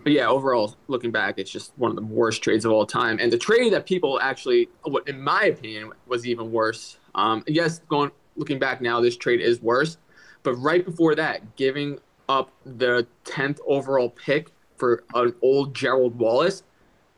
But 0.04 0.12
yeah, 0.12 0.28
overall, 0.28 0.76
looking 0.88 1.12
back, 1.12 1.36
it's 1.38 1.50
just 1.50 1.72
one 1.78 1.90
of 1.90 1.96
the 1.96 2.04
worst 2.04 2.44
trades 2.44 2.66
of 2.66 2.72
all 2.74 2.86
time. 2.86 3.20
And 3.22 3.32
the 3.32 3.38
trade 3.38 3.72
that 3.72 3.86
people 3.86 4.20
actually, 4.22 4.68
in 5.08 5.22
my 5.22 5.46
opinion, 5.46 5.94
was 6.08 6.28
even 6.28 6.52
worse. 6.52 6.98
Um, 7.16 7.44
yes, 7.48 7.80
going 7.88 8.12
looking 8.36 8.60
back 8.60 8.82
now, 8.82 9.02
this 9.02 9.18
trade 9.18 9.42
is 9.42 9.62
worse. 9.62 9.98
But 10.44 10.56
right 10.56 10.84
before 10.86 11.16
that, 11.16 11.56
giving 11.56 12.00
up 12.30 12.52
the 12.66 13.08
tenth 13.24 13.60
overall 13.66 14.10
pick 14.10 14.52
for 14.78 15.04
an 15.14 15.34
old 15.42 15.74
Gerald 15.74 16.18
Wallace, 16.18 16.64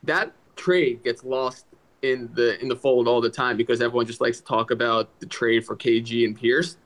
that 0.04 0.34
trade 0.56 1.04
gets 1.04 1.24
lost 1.24 1.66
in 2.02 2.30
the 2.34 2.60
in 2.62 2.68
the 2.68 2.76
fold 2.76 3.08
all 3.08 3.20
the 3.22 3.30
time 3.30 3.58
because 3.58 3.82
everyone 3.82 4.06
just 4.06 4.22
likes 4.22 4.38
to 4.38 4.46
talk 4.46 4.72
about 4.72 5.20
the 5.20 5.26
trade 5.26 5.66
for 5.66 5.76
KG 5.76 6.26
and 6.26 6.38
Pierce. 6.38 6.78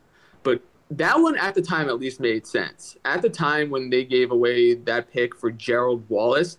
But 0.44 0.62
that 0.92 1.20
one 1.20 1.38
at 1.38 1.54
the 1.54 1.62
time 1.62 1.90
at 1.90 2.00
least 2.00 2.20
made 2.20 2.48
sense. 2.48 2.98
At 3.06 3.22
the 3.22 3.30
time 3.30 3.70
when 3.70 3.90
they 3.90 4.06
gave 4.06 4.32
away 4.32 4.76
that 4.76 5.12
pick 5.12 5.36
for 5.36 5.52
Gerald 5.52 6.08
Wallace, 6.10 6.58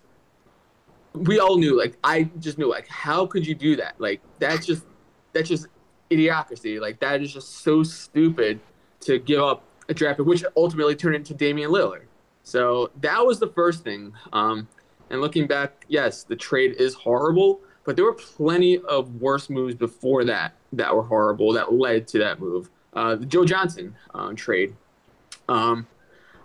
we 1.15 1.39
all 1.41 1.59
knew 1.59 1.77
like 1.77 1.97
I 2.05 2.25
just 2.39 2.59
knew 2.59 2.69
like 2.69 2.87
how 2.87 3.27
could 3.27 3.47
you 3.47 3.55
do 3.55 3.77
that? 3.77 3.95
Like 3.99 4.21
that's 4.39 4.67
just 4.67 4.85
that's 5.33 5.49
just 5.49 5.67
idiocracy. 6.11 6.81
Like 6.81 7.01
that 7.01 7.23
is 7.23 7.33
just 7.33 7.63
so 7.63 7.83
stupid 7.83 8.61
to 9.01 9.19
give 9.19 9.41
up 9.41 9.63
a 9.89 9.95
draft 9.95 10.19
pick, 10.19 10.27
which 10.27 10.45
ultimately 10.57 10.95
turned 10.95 11.17
into 11.17 11.35
Damian 11.35 11.71
Lillard. 11.71 12.03
So 12.43 12.91
that 13.01 13.25
was 13.25 13.39
the 13.39 13.49
first 13.49 13.85
thing. 13.85 14.13
Um, 14.33 14.69
and 15.11 15.21
looking 15.21 15.47
back, 15.47 15.85
yes, 15.89 16.23
the 16.25 16.37
trade 16.37 16.77
is 16.79 16.95
horrible, 16.95 17.61
but 17.85 17.97
there 17.97 18.05
were 18.05 18.15
plenty 18.15 18.79
of 18.79 19.21
worse 19.21 19.51
moves 19.51 19.75
before 19.75 20.25
that 20.25 20.55
that 20.73 20.95
were 20.95 21.03
horrible 21.03 21.53
that 21.55 21.73
led 21.73 22.07
to 22.09 22.19
that 22.19 22.39
move. 22.41 22.71
uh, 22.95 23.17
the 23.17 23.27
Joe 23.27 23.45
Johnson 23.45 23.95
uh, 24.15 24.33
trade. 24.35 24.75
Um, 25.49 25.87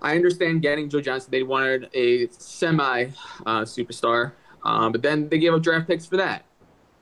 I 0.01 0.15
understand 0.15 0.61
getting 0.61 0.89
Joe 0.89 1.01
Johnson. 1.01 1.31
They 1.31 1.43
wanted 1.43 1.89
a 1.93 2.27
semi 2.29 3.05
uh, 3.45 3.61
superstar, 3.61 4.33
um, 4.63 4.91
but 4.91 5.01
then 5.01 5.29
they 5.29 5.37
gave 5.39 5.53
up 5.53 5.61
draft 5.63 5.87
picks 5.87 6.05
for 6.05 6.17
that. 6.17 6.45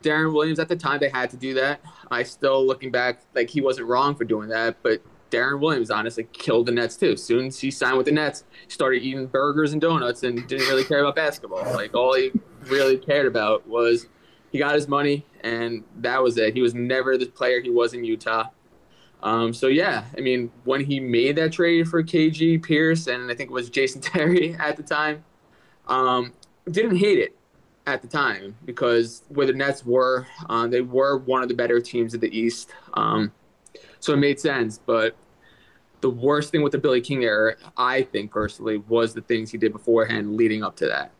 Deron 0.03 0.33
Williams 0.33 0.59
at 0.59 0.67
the 0.67 0.75
time 0.75 0.99
they 0.99 1.09
had 1.09 1.29
to 1.31 1.37
do 1.37 1.55
that. 1.55 1.81
I 2.11 2.23
still 2.23 2.65
looking 2.65 2.91
back 2.91 3.21
like 3.33 3.49
he 3.49 3.61
wasn't 3.61 3.87
wrong 3.87 4.15
for 4.15 4.25
doing 4.25 4.49
that, 4.49 4.77
but 4.83 5.01
Deron 5.31 5.59
Williams 5.61 5.89
honestly 5.89 6.27
killed 6.31 6.67
the 6.67 6.71
Nets 6.71 6.95
too. 6.95 7.13
As 7.13 7.23
soon 7.23 7.47
as 7.47 7.59
he 7.59 7.71
signed 7.71 7.97
with 7.97 8.05
the 8.05 8.11
Nets, 8.11 8.43
he 8.65 8.69
started 8.69 9.01
eating 9.01 9.25
burgers 9.25 9.73
and 9.73 9.81
donuts 9.81 10.21
and 10.21 10.47
didn't 10.47 10.67
really 10.67 10.83
care 10.83 10.99
about 10.99 11.15
basketball. 11.15 11.63
Like 11.73 11.95
all 11.95 12.13
he 12.13 12.31
really 12.65 12.97
cared 12.97 13.25
about 13.25 13.67
was 13.67 14.07
he 14.51 14.59
got 14.59 14.75
his 14.75 14.87
money 14.87 15.25
and 15.41 15.83
that 15.97 16.21
was 16.21 16.37
it. 16.37 16.53
He 16.53 16.61
was 16.61 16.75
never 16.75 17.17
the 17.17 17.25
player 17.25 17.61
he 17.61 17.71
was 17.71 17.95
in 17.95 18.03
Utah. 18.03 18.49
Um, 19.23 19.53
so 19.53 19.67
yeah, 19.67 20.03
I 20.15 20.21
mean, 20.21 20.51
when 20.65 20.83
he 20.83 20.99
made 20.99 21.37
that 21.37 21.53
trade 21.53 21.87
for 21.87 22.03
KG 22.03 22.61
Pierce 22.61 23.07
and 23.07 23.31
I 23.31 23.35
think 23.35 23.49
it 23.49 23.53
was 23.53 23.69
Jason 23.69 24.01
Terry 24.01 24.53
at 24.55 24.77
the 24.77 24.83
time, 24.83 25.23
um, 25.87 26.33
didn't 26.69 26.97
hate 26.97 27.17
it 27.17 27.35
at 27.85 28.01
the 28.01 28.07
time 28.07 28.55
because 28.65 29.23
where 29.29 29.45
the 29.45 29.53
Nets 29.53 29.85
were, 29.85 30.27
uh, 30.49 30.67
they 30.67 30.81
were 30.81 31.17
one 31.17 31.41
of 31.41 31.49
the 31.49 31.55
better 31.55 31.79
teams 31.79 32.13
of 32.13 32.21
the 32.21 32.37
East. 32.37 32.71
Um, 32.93 33.31
so 33.99 34.13
it 34.13 34.17
made 34.17 34.39
sense. 34.39 34.79
But 34.85 35.15
the 36.01 36.09
worst 36.09 36.51
thing 36.51 36.61
with 36.61 36.71
the 36.71 36.77
Billy 36.77 37.01
King 37.01 37.23
era, 37.23 37.55
I 37.77 38.03
think 38.03 38.31
personally, 38.31 38.77
was 38.77 39.13
the 39.13 39.21
things 39.21 39.51
he 39.51 39.57
did 39.57 39.73
beforehand 39.73 40.35
leading 40.35 40.63
up 40.63 40.75
to 40.77 40.87
that. 40.87 41.11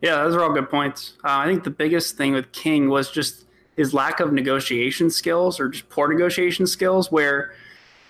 Yeah, 0.00 0.22
those 0.22 0.34
are 0.34 0.42
all 0.42 0.52
good 0.52 0.70
points. 0.70 1.14
Uh, 1.24 1.38
I 1.38 1.46
think 1.46 1.64
the 1.64 1.70
biggest 1.70 2.16
thing 2.16 2.32
with 2.32 2.52
King 2.52 2.88
was 2.88 3.10
just 3.10 3.46
his 3.76 3.92
lack 3.92 4.20
of 4.20 4.32
negotiation 4.32 5.10
skills 5.10 5.58
or 5.58 5.68
just 5.68 5.88
poor 5.88 6.08
negotiation 6.08 6.66
skills, 6.66 7.10
where 7.10 7.52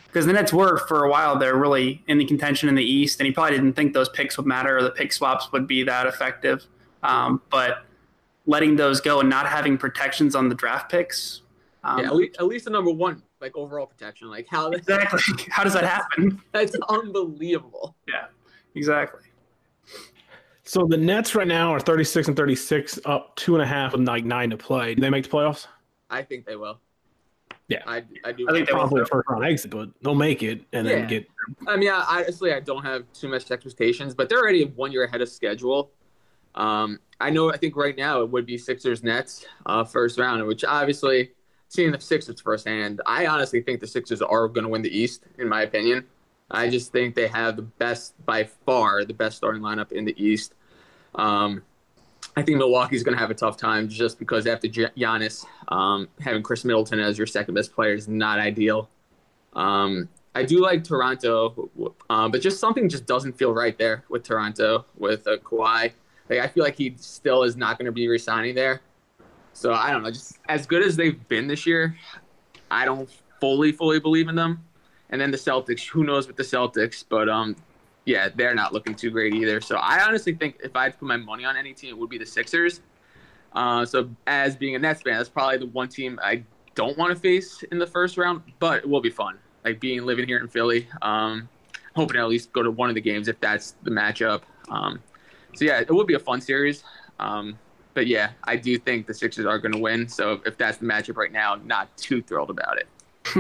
because 0.07 0.27
the 0.27 0.33
Nets 0.33 0.53
were 0.53 0.79
for 0.79 1.05
a 1.05 1.11
while 1.11 1.39
they're 1.39 1.57
really 1.57 2.03
in 2.09 2.19
the 2.19 2.25
contention 2.25 2.69
in 2.69 2.75
the 2.75 2.85
East, 2.85 3.21
and 3.21 3.27
he 3.27 3.33
probably 3.33 3.57
didn't 3.57 3.75
think 3.75 3.95
those 3.95 4.09
picks 4.09 4.37
would 4.37 4.47
matter 4.47 4.77
or 4.77 4.83
the 4.83 4.91
pick 4.91 5.13
swaps 5.13 5.51
would 5.53 5.67
be 5.67 5.83
that 5.85 6.07
effective. 6.07 6.67
Um, 7.03 7.41
but 7.51 7.85
letting 8.47 8.77
those 8.77 9.01
go 9.01 9.21
and 9.21 9.29
not 9.29 9.47
having 9.47 9.79
protections 9.79 10.35
on 10.35 10.49
the 10.49 10.55
draft 10.55 10.91
picks. 10.91 11.43
Um, 11.85 12.01
yeah, 12.01 12.07
at 12.07 12.17
least, 12.17 12.37
at 12.39 12.47
least 12.47 12.65
the 12.65 12.71
number 12.71 12.91
one, 12.91 13.23
like 13.41 13.57
overall 13.57 13.87
protection. 13.87 14.29
Like 14.29 14.49
how 14.49 14.71
exactly? 14.73 15.21
how 15.51 15.65
does 15.65 15.75
that 15.75 15.85
happen? 15.85 16.41
That's 16.53 16.75
unbelievable. 16.89 17.95
Yeah, 18.09 18.27
exactly. 18.75 19.23
So 20.65 20.87
the 20.87 20.99
Nets 20.99 21.35
right 21.35 21.49
now 21.49 21.73
are 21.73 21.81
36 21.81 22.29
and 22.29 22.37
36, 22.37 23.01
up 23.07 23.35
two 23.37 23.55
and 23.55 23.63
a 23.63 23.67
half 23.67 23.93
with 23.93 24.07
like 24.07 24.27
nine 24.27 24.51
to 24.51 24.57
play. 24.59 24.95
Do 24.95 25.01
they 25.01 25.09
make 25.09 25.25
the 25.25 25.31
playoffs? 25.31 25.67
I 26.11 26.23
think 26.23 26.45
they 26.45 26.57
will. 26.57 26.79
Yeah, 27.69 27.83
I, 27.87 28.03
I 28.25 28.33
do. 28.33 28.47
I 28.49 28.53
think 28.53 28.67
they 28.67 28.73
probably 28.73 29.05
first 29.05 29.29
round 29.29 29.45
exit, 29.45 29.71
but 29.71 29.91
they'll 30.03 30.15
make 30.15 30.43
it 30.43 30.63
and 30.73 30.87
yeah. 30.87 30.95
then 30.97 31.07
get. 31.07 31.29
I 31.67 31.77
mean, 31.77 31.91
I, 31.91 32.05
honestly, 32.09 32.53
I 32.53 32.61
don't 32.61 32.83
have 32.83 33.05
too 33.13 33.29
much 33.29 33.51
expectations, 33.51 34.15
but 34.15 34.29
they're 34.29 34.41
already 34.41 34.65
one 34.65 34.91
year 34.91 35.05
ahead 35.05 35.21
of 35.21 35.29
schedule. 35.29 35.91
Um, 36.55 36.99
I 37.21 37.31
know. 37.31 37.53
I 37.53 37.57
think 37.57 37.77
right 37.77 37.97
now 37.97 38.21
it 38.23 38.31
would 38.31 38.47
be 38.47 38.59
Sixers 38.59 39.03
Nets 39.03 39.47
uh, 39.67 39.85
first 39.85 40.19
round, 40.19 40.45
which 40.47 40.65
obviously 40.65 41.31
seeing 41.69 41.93
the 41.93 42.01
Sixers 42.01 42.41
firsthand, 42.41 43.01
I 43.07 43.27
honestly 43.27 43.61
think 43.61 43.81
the 43.81 43.87
Sixers 43.87 44.23
are 44.23 44.49
going 44.49 44.65
to 44.65 44.69
win 44.69 44.83
the 44.83 44.97
East, 44.97 45.25
in 45.39 45.49
my 45.49 45.63
opinion. 45.63 46.05
I 46.51 46.71
just 46.71 46.93
think 46.93 47.15
they 47.15 47.29
have 47.29 47.57
the 47.57 47.63
best, 47.63 48.15
by 48.25 48.45
far, 48.45 49.05
the 49.05 49.13
best 49.13 49.37
starting 49.37 49.63
lineup 49.63 49.93
in 49.93 50.05
the 50.05 50.15
East. 50.23 50.55
Um, 51.15 51.63
I 52.37 52.43
think 52.43 52.59
Milwaukee's 52.59 53.03
going 53.03 53.17
to 53.17 53.21
have 53.21 53.31
a 53.31 53.35
tough 53.35 53.57
time 53.57 53.89
just 53.89 54.19
because 54.19 54.47
after 54.47 54.69
Giannis, 54.69 55.45
um, 55.69 56.09
having 56.21 56.43
Khris 56.43 56.65
Middleton 56.65 57.01
as 57.01 57.19
your 57.19 57.27
second 57.27 57.55
best 57.55 57.75
player 57.75 57.93
is 57.95 58.09
not 58.09 58.39
ideal. 58.39 58.89
Um, 59.55 60.09
I 60.35 60.45
do 60.45 60.61
like 60.61 60.85
Toronto, 60.85 61.69
uh, 62.09 62.29
but 62.29 62.41
just 62.41 62.61
something 62.61 62.89
just 62.89 63.07
doesn't 63.07 63.37
feel 63.37 63.53
right 63.53 63.77
there 63.77 64.05
with 64.09 64.23
Toronto 64.23 64.87
with 64.97 65.27
uh, 65.27 65.39
Kawhi. 65.39 65.93
Like 66.29 66.41
I 66.41 66.47
feel 66.47 66.65
like 66.65 66.77
he 66.77 66.95
still 66.97 67.43
is 67.43 67.57
not 67.57 67.79
going 67.79 67.87
to 67.87 67.93
be 67.93 68.09
resigning 68.09 68.55
there. 68.55 68.81
So 69.53 69.73
I 69.73 69.91
don't 69.91 70.03
know. 70.03 70.11
Just 70.11 70.39
as 70.49 70.67
good 70.67 70.83
as 70.83 70.97
they've 70.97 71.27
been 71.29 71.47
this 71.47 71.67
year, 71.67 71.97
I 72.71 72.85
don't 72.85 73.09
fully 73.41 73.73
fully 73.73 73.99
believe 73.99 74.29
in 74.29 74.35
them. 74.35 74.65
And 75.11 75.21
then 75.21 75.31
the 75.31 75.39
Celtics, 75.39 75.87
who 75.87 76.05
knows 76.05 76.27
with 76.27 76.37
the 76.37 76.43
Celtics? 76.43 77.05
But 77.09 77.29
um, 77.29 77.57
yeah, 78.05 78.29
they're 78.35 78.55
not 78.55 78.73
looking 78.73 78.95
too 78.95 79.11
great 79.11 79.35
either. 79.35 79.61
So 79.61 79.77
I 79.77 80.05
honestly 80.05 80.35
think 80.35 80.59
if 80.63 80.77
I 80.77 80.85
had 80.85 80.93
to 80.93 80.99
put 80.99 81.09
my 81.09 81.17
money 81.17 81.45
on 81.45 81.57
any 81.57 81.73
team, 81.73 81.91
it 81.91 81.99
would 81.99 82.11
be 82.11 82.19
the 82.19 82.27
Sixers. 82.27 82.81
Uh, 83.53 83.85
so 83.85 84.09
as 84.27 84.57
being 84.57 84.77
a 84.77 84.79
Nets 84.79 85.03
fan, 85.03 85.17
that's 85.17 85.29
probably 85.29 85.59
the 85.59 85.67
one 85.67 85.89
team 85.89 86.21
I 86.23 86.43
don't 86.75 86.97
want 86.97 87.13
to 87.13 87.21
face 87.21 87.63
in 87.73 87.79
the 87.79 87.87
first 87.87 88.17
round, 88.17 88.43
but 88.59 88.79
it 88.79 88.89
will 88.89 89.01
be 89.01 89.11
fun. 89.11 89.39
Like 89.65 89.81
being 89.81 90.05
living 90.07 90.27
here 90.27 90.39
in 90.39 90.49
Philly, 90.49 90.87
um, 91.03 91.49
hoping 91.97 92.15
to 92.15 92.21
at 92.21 92.29
least 92.29 92.53
go 92.53 92.63
to 92.63 92.71
one 92.71 92.89
of 92.89 92.95
the 92.95 93.01
games 93.01 93.29
if 93.29 93.41
that's 93.41 93.75
the 93.83 93.91
matchup. 93.91 94.43
Um, 94.69 95.03
so 95.55 95.65
yeah, 95.65 95.81
it 95.81 95.91
would 95.91 96.07
be 96.07 96.15
a 96.15 96.19
fun 96.19 96.41
series. 96.41 96.85
Um, 97.19 97.59
but 97.95 98.07
yeah, 98.07 98.31
I 98.45 98.57
do 98.57 98.79
think 98.79 99.07
the 99.07 99.15
Sixers 99.15 99.47
are 99.47 99.59
going 99.59 99.73
to 99.73 99.79
win. 99.79 100.09
So 100.09 100.41
if 100.47 100.57
that's 100.57 100.79
the 100.79 100.87
matchup 100.87 101.17
right 101.17 101.33
now, 101.33 101.57
not 101.65 101.95
too 101.97 102.23
thrilled 102.23 102.51
about 102.51 102.79
it. 102.79 102.89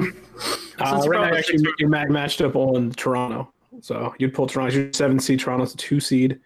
uh, 0.80 1.02
right 1.06 1.30
now, 1.30 1.36
actually, 1.36 1.64
your 1.78 1.88
mag 1.88 2.10
matched 2.10 2.40
up 2.40 2.56
on 2.56 2.90
Toronto. 2.92 3.52
So 3.80 4.14
you'd 4.18 4.34
pull 4.34 4.46
Toronto, 4.46 4.90
seven 4.92 5.20
seed. 5.20 5.40
Toronto's 5.40 5.74
a 5.74 5.76
two 5.76 6.00
seed. 6.00 6.40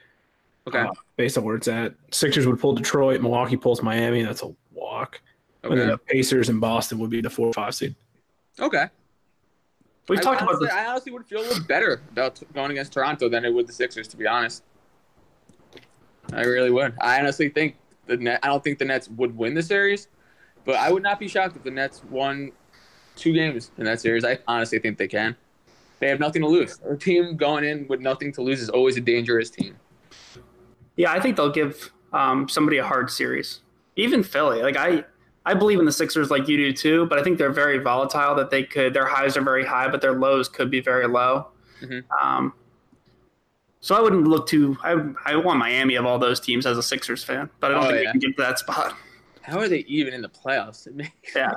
Okay. 0.66 0.80
Uh, 0.80 0.92
based 1.16 1.38
on 1.38 1.44
where 1.44 1.56
it's 1.56 1.68
at, 1.68 1.94
Sixers 2.10 2.46
would 2.46 2.60
pull 2.60 2.74
Detroit. 2.74 3.20
Milwaukee 3.20 3.56
pulls 3.56 3.82
Miami. 3.82 4.22
That's 4.22 4.42
a 4.42 4.54
walk. 4.72 5.20
Okay. 5.64 5.72
And 5.72 5.80
then 5.80 5.88
the 5.88 5.98
Pacers 5.98 6.48
and 6.48 6.60
Boston 6.60 6.98
would 6.98 7.10
be 7.10 7.20
the 7.20 7.30
four 7.30 7.48
or 7.48 7.52
five 7.52 7.74
seed. 7.74 7.94
Okay. 8.60 8.86
We've 10.08 10.18
I 10.18 10.22
talked 10.22 10.42
honestly, 10.42 10.66
about 10.66 10.74
this. 10.74 10.84
I 10.84 10.86
honestly 10.86 11.12
would 11.12 11.26
feel 11.26 11.40
a 11.40 11.46
little 11.46 11.64
better 11.64 12.02
about 12.10 12.42
going 12.52 12.72
against 12.72 12.92
Toronto 12.92 13.28
than 13.28 13.44
it 13.44 13.54
would 13.54 13.66
the 13.66 13.72
Sixers, 13.72 14.08
to 14.08 14.16
be 14.16 14.26
honest. 14.26 14.64
I 16.32 16.42
really 16.42 16.70
would. 16.70 16.94
I 17.00 17.20
honestly 17.20 17.48
think 17.48 17.76
the 18.06 18.16
net. 18.16 18.40
I 18.42 18.48
don't 18.48 18.62
think 18.62 18.78
the 18.78 18.84
Nets 18.84 19.08
would 19.08 19.36
win 19.36 19.54
the 19.54 19.62
series, 19.62 20.08
but 20.64 20.76
I 20.76 20.90
would 20.90 21.02
not 21.02 21.18
be 21.18 21.28
shocked 21.28 21.56
if 21.56 21.62
the 21.62 21.70
Nets 21.70 22.02
won 22.10 22.52
two 23.16 23.32
games 23.32 23.70
in 23.78 23.84
that 23.84 24.00
series. 24.00 24.24
I 24.24 24.38
honestly 24.46 24.78
think 24.78 24.98
they 24.98 25.08
can. 25.08 25.36
They 26.00 26.08
have 26.08 26.18
nothing 26.18 26.42
to 26.42 26.48
lose. 26.48 26.80
A 26.88 26.96
team 26.96 27.36
going 27.36 27.64
in 27.64 27.86
with 27.86 28.00
nothing 28.00 28.32
to 28.32 28.42
lose 28.42 28.60
is 28.60 28.68
always 28.68 28.96
a 28.96 29.00
dangerous 29.00 29.50
team. 29.50 29.76
Yeah, 30.96 31.12
I 31.12 31.20
think 31.20 31.36
they'll 31.36 31.52
give 31.52 31.92
um, 32.12 32.48
somebody 32.48 32.78
a 32.78 32.84
hard 32.84 33.10
series. 33.10 33.60
Even 33.96 34.22
Philly, 34.22 34.62
like 34.62 34.76
I, 34.76 35.04
I 35.44 35.54
believe 35.54 35.78
in 35.78 35.84
the 35.84 35.92
Sixers 35.92 36.30
like 36.30 36.48
you 36.48 36.56
do 36.56 36.72
too, 36.72 37.06
but 37.06 37.18
I 37.18 37.22
think 37.22 37.38
they're 37.38 37.52
very 37.52 37.78
volatile. 37.78 38.34
That 38.34 38.50
they 38.50 38.64
could 38.64 38.94
their 38.94 39.06
highs 39.06 39.36
are 39.36 39.42
very 39.42 39.64
high, 39.64 39.88
but 39.88 40.00
their 40.00 40.12
lows 40.12 40.48
could 40.48 40.70
be 40.70 40.80
very 40.80 41.06
low. 41.06 41.48
Mm-hmm. 41.80 42.26
Um, 42.26 42.54
so 43.82 43.96
I 43.96 44.00
wouldn't 44.00 44.28
look 44.28 44.46
too. 44.46 44.78
I 44.82 44.96
I 45.26 45.36
want 45.36 45.58
Miami 45.58 45.96
of 45.96 46.06
all 46.06 46.18
those 46.18 46.38
teams 46.38 46.66
as 46.66 46.78
a 46.78 46.82
Sixers 46.82 47.24
fan, 47.24 47.50
but 47.58 47.72
I 47.72 47.74
don't 47.74 47.84
oh, 47.84 47.86
think 47.88 48.04
yeah. 48.04 48.08
they 48.08 48.12
can 48.12 48.20
get 48.20 48.36
to 48.36 48.42
that 48.42 48.58
spot. 48.60 48.96
How 49.42 49.58
are 49.58 49.68
they 49.68 49.80
even 49.80 50.14
in 50.14 50.22
the 50.22 50.28
playoffs? 50.28 50.86
yeah. 51.36 51.52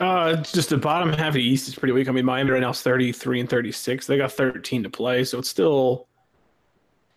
Uh, 0.00 0.34
just 0.36 0.70
the 0.70 0.76
bottom 0.76 1.12
half 1.12 1.28
of 1.28 1.34
the 1.34 1.42
East 1.42 1.68
is 1.68 1.76
pretty 1.76 1.92
weak. 1.92 2.08
I 2.08 2.10
mean, 2.10 2.24
Miami 2.24 2.50
right 2.50 2.60
now 2.60 2.70
is 2.70 2.82
33 2.82 3.40
and 3.40 3.48
36. 3.48 4.06
They 4.06 4.16
got 4.16 4.32
13 4.32 4.82
to 4.82 4.90
play, 4.90 5.22
so 5.22 5.38
it's 5.38 5.48
still 5.48 6.08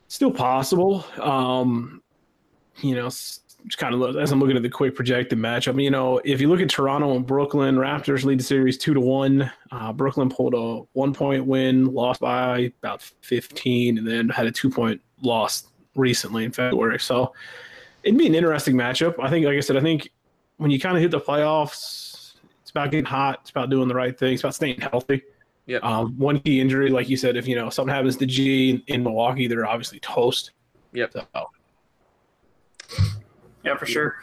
still 0.07 0.31
possible. 0.31 1.03
Um, 1.19 2.03
you 2.81 2.93
know, 2.93 3.09
just 3.67 3.77
kind 3.77 3.93
of 3.93 4.15
as 4.17 4.31
I'm 4.31 4.39
looking 4.39 4.57
at 4.57 4.63
the 4.63 4.69
quick 4.69 4.95
projected 4.95 5.37
matchup, 5.37 5.81
you 5.81 5.91
know, 5.91 6.19
if 6.23 6.41
you 6.41 6.49
look 6.49 6.61
at 6.61 6.69
Toronto 6.69 7.15
and 7.15 7.25
Brooklyn, 7.25 7.75
Raptors 7.75 8.23
lead 8.23 8.39
the 8.39 8.43
series 8.43 8.77
two 8.77 8.93
to 8.93 8.99
one. 8.99 9.51
Uh, 9.71 9.93
Brooklyn 9.93 10.29
pulled 10.29 10.53
a 10.53 10.87
one 10.93 11.13
point 11.13 11.45
win, 11.45 11.85
lost 11.85 12.19
by 12.21 12.71
about 12.81 13.01
15, 13.21 13.97
and 13.97 14.07
then 14.07 14.29
had 14.29 14.47
a 14.47 14.51
two 14.51 14.69
point 14.69 15.01
loss 15.21 15.67
recently 15.95 16.45
in 16.45 16.51
February. 16.51 16.99
So 16.99 17.33
it'd 18.03 18.17
be 18.17 18.27
an 18.27 18.35
interesting 18.35 18.75
matchup. 18.75 19.15
I 19.19 19.29
think, 19.29 19.45
like 19.45 19.57
I 19.57 19.59
said, 19.59 19.77
I 19.77 19.81
think 19.81 20.11
when 20.57 20.71
you 20.71 20.79
kind 20.79 20.95
of 20.95 21.01
hit 21.01 21.11
the 21.11 21.19
playoffs, 21.19 22.35
it's 22.61 22.71
about 22.71 22.91
getting 22.91 23.05
hot. 23.05 23.39
It's 23.41 23.51
about 23.51 23.69
doing 23.69 23.87
the 23.87 23.95
right 23.95 24.17
thing. 24.17 24.33
It's 24.33 24.43
about 24.43 24.55
staying 24.55 24.81
healthy. 24.81 25.21
Yeah. 25.65 25.77
Um, 25.79 26.17
one 26.17 26.39
key 26.39 26.59
injury, 26.59 26.89
like 26.89 27.09
you 27.09 27.17
said, 27.17 27.37
if 27.37 27.47
you 27.47 27.55
know 27.55 27.69
something 27.69 27.93
happens 27.93 28.17
to 28.17 28.25
G 28.25 28.83
in 28.87 29.03
Milwaukee, 29.03 29.47
they're 29.47 29.65
obviously 29.65 29.99
toast. 29.99 30.51
Yep. 30.93 31.13
So, 31.13 31.49
yeah, 33.63 33.77
for 33.77 33.85
sure. 33.85 34.15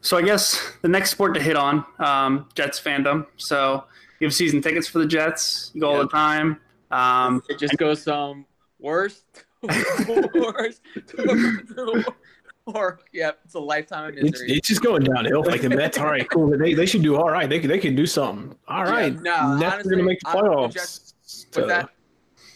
So 0.00 0.16
I 0.16 0.22
guess 0.22 0.72
the 0.82 0.88
next 0.88 1.10
sport 1.10 1.34
to 1.34 1.42
hit 1.42 1.56
on, 1.56 1.84
um, 1.98 2.48
Jets 2.54 2.80
fandom. 2.80 3.26
So 3.36 3.84
you 4.20 4.26
have 4.26 4.34
season 4.34 4.62
tickets 4.62 4.86
for 4.86 4.98
the 4.98 5.06
Jets. 5.06 5.70
You 5.74 5.80
go 5.80 5.90
yep. 5.90 5.96
all 5.96 6.02
the 6.02 6.10
time. 6.10 6.60
Um, 6.90 7.42
it 7.48 7.58
just 7.58 7.76
goes 7.76 8.04
from 8.04 8.46
worst 8.78 9.24
to 9.68 10.30
worst 10.34 10.82
to 11.08 12.04
or 12.66 13.00
yeah, 13.12 13.32
it's 13.44 13.54
a 13.54 13.60
lifetime 13.60 14.08
of 14.08 14.14
misery. 14.14 14.48
It's, 14.48 14.58
it's, 14.58 14.68
just 14.68 14.82
going 14.82 15.04
downhill. 15.04 15.44
Like 15.44 15.62
the 15.62 15.70
Mets, 15.70 15.98
all 15.98 16.06
right, 16.06 16.28
cool. 16.28 16.56
They, 16.56 16.74
they 16.74 16.86
should 16.86 17.02
do 17.02 17.16
all 17.16 17.30
right. 17.30 17.48
They 17.48 17.60
they 17.60 17.78
can 17.78 17.94
do 17.94 18.06
something. 18.06 18.56
All 18.68 18.84
right, 18.84 19.12
yeah, 19.12 19.20
no, 19.20 19.56
Nets 19.56 19.86
are 19.86 19.90
going 19.90 19.98
to 19.98 20.04
make 20.04 20.18
the 20.20 20.30
playoffs. 20.30 20.72
Just, 20.72 21.52
to, 21.52 21.66
that? 21.66 21.90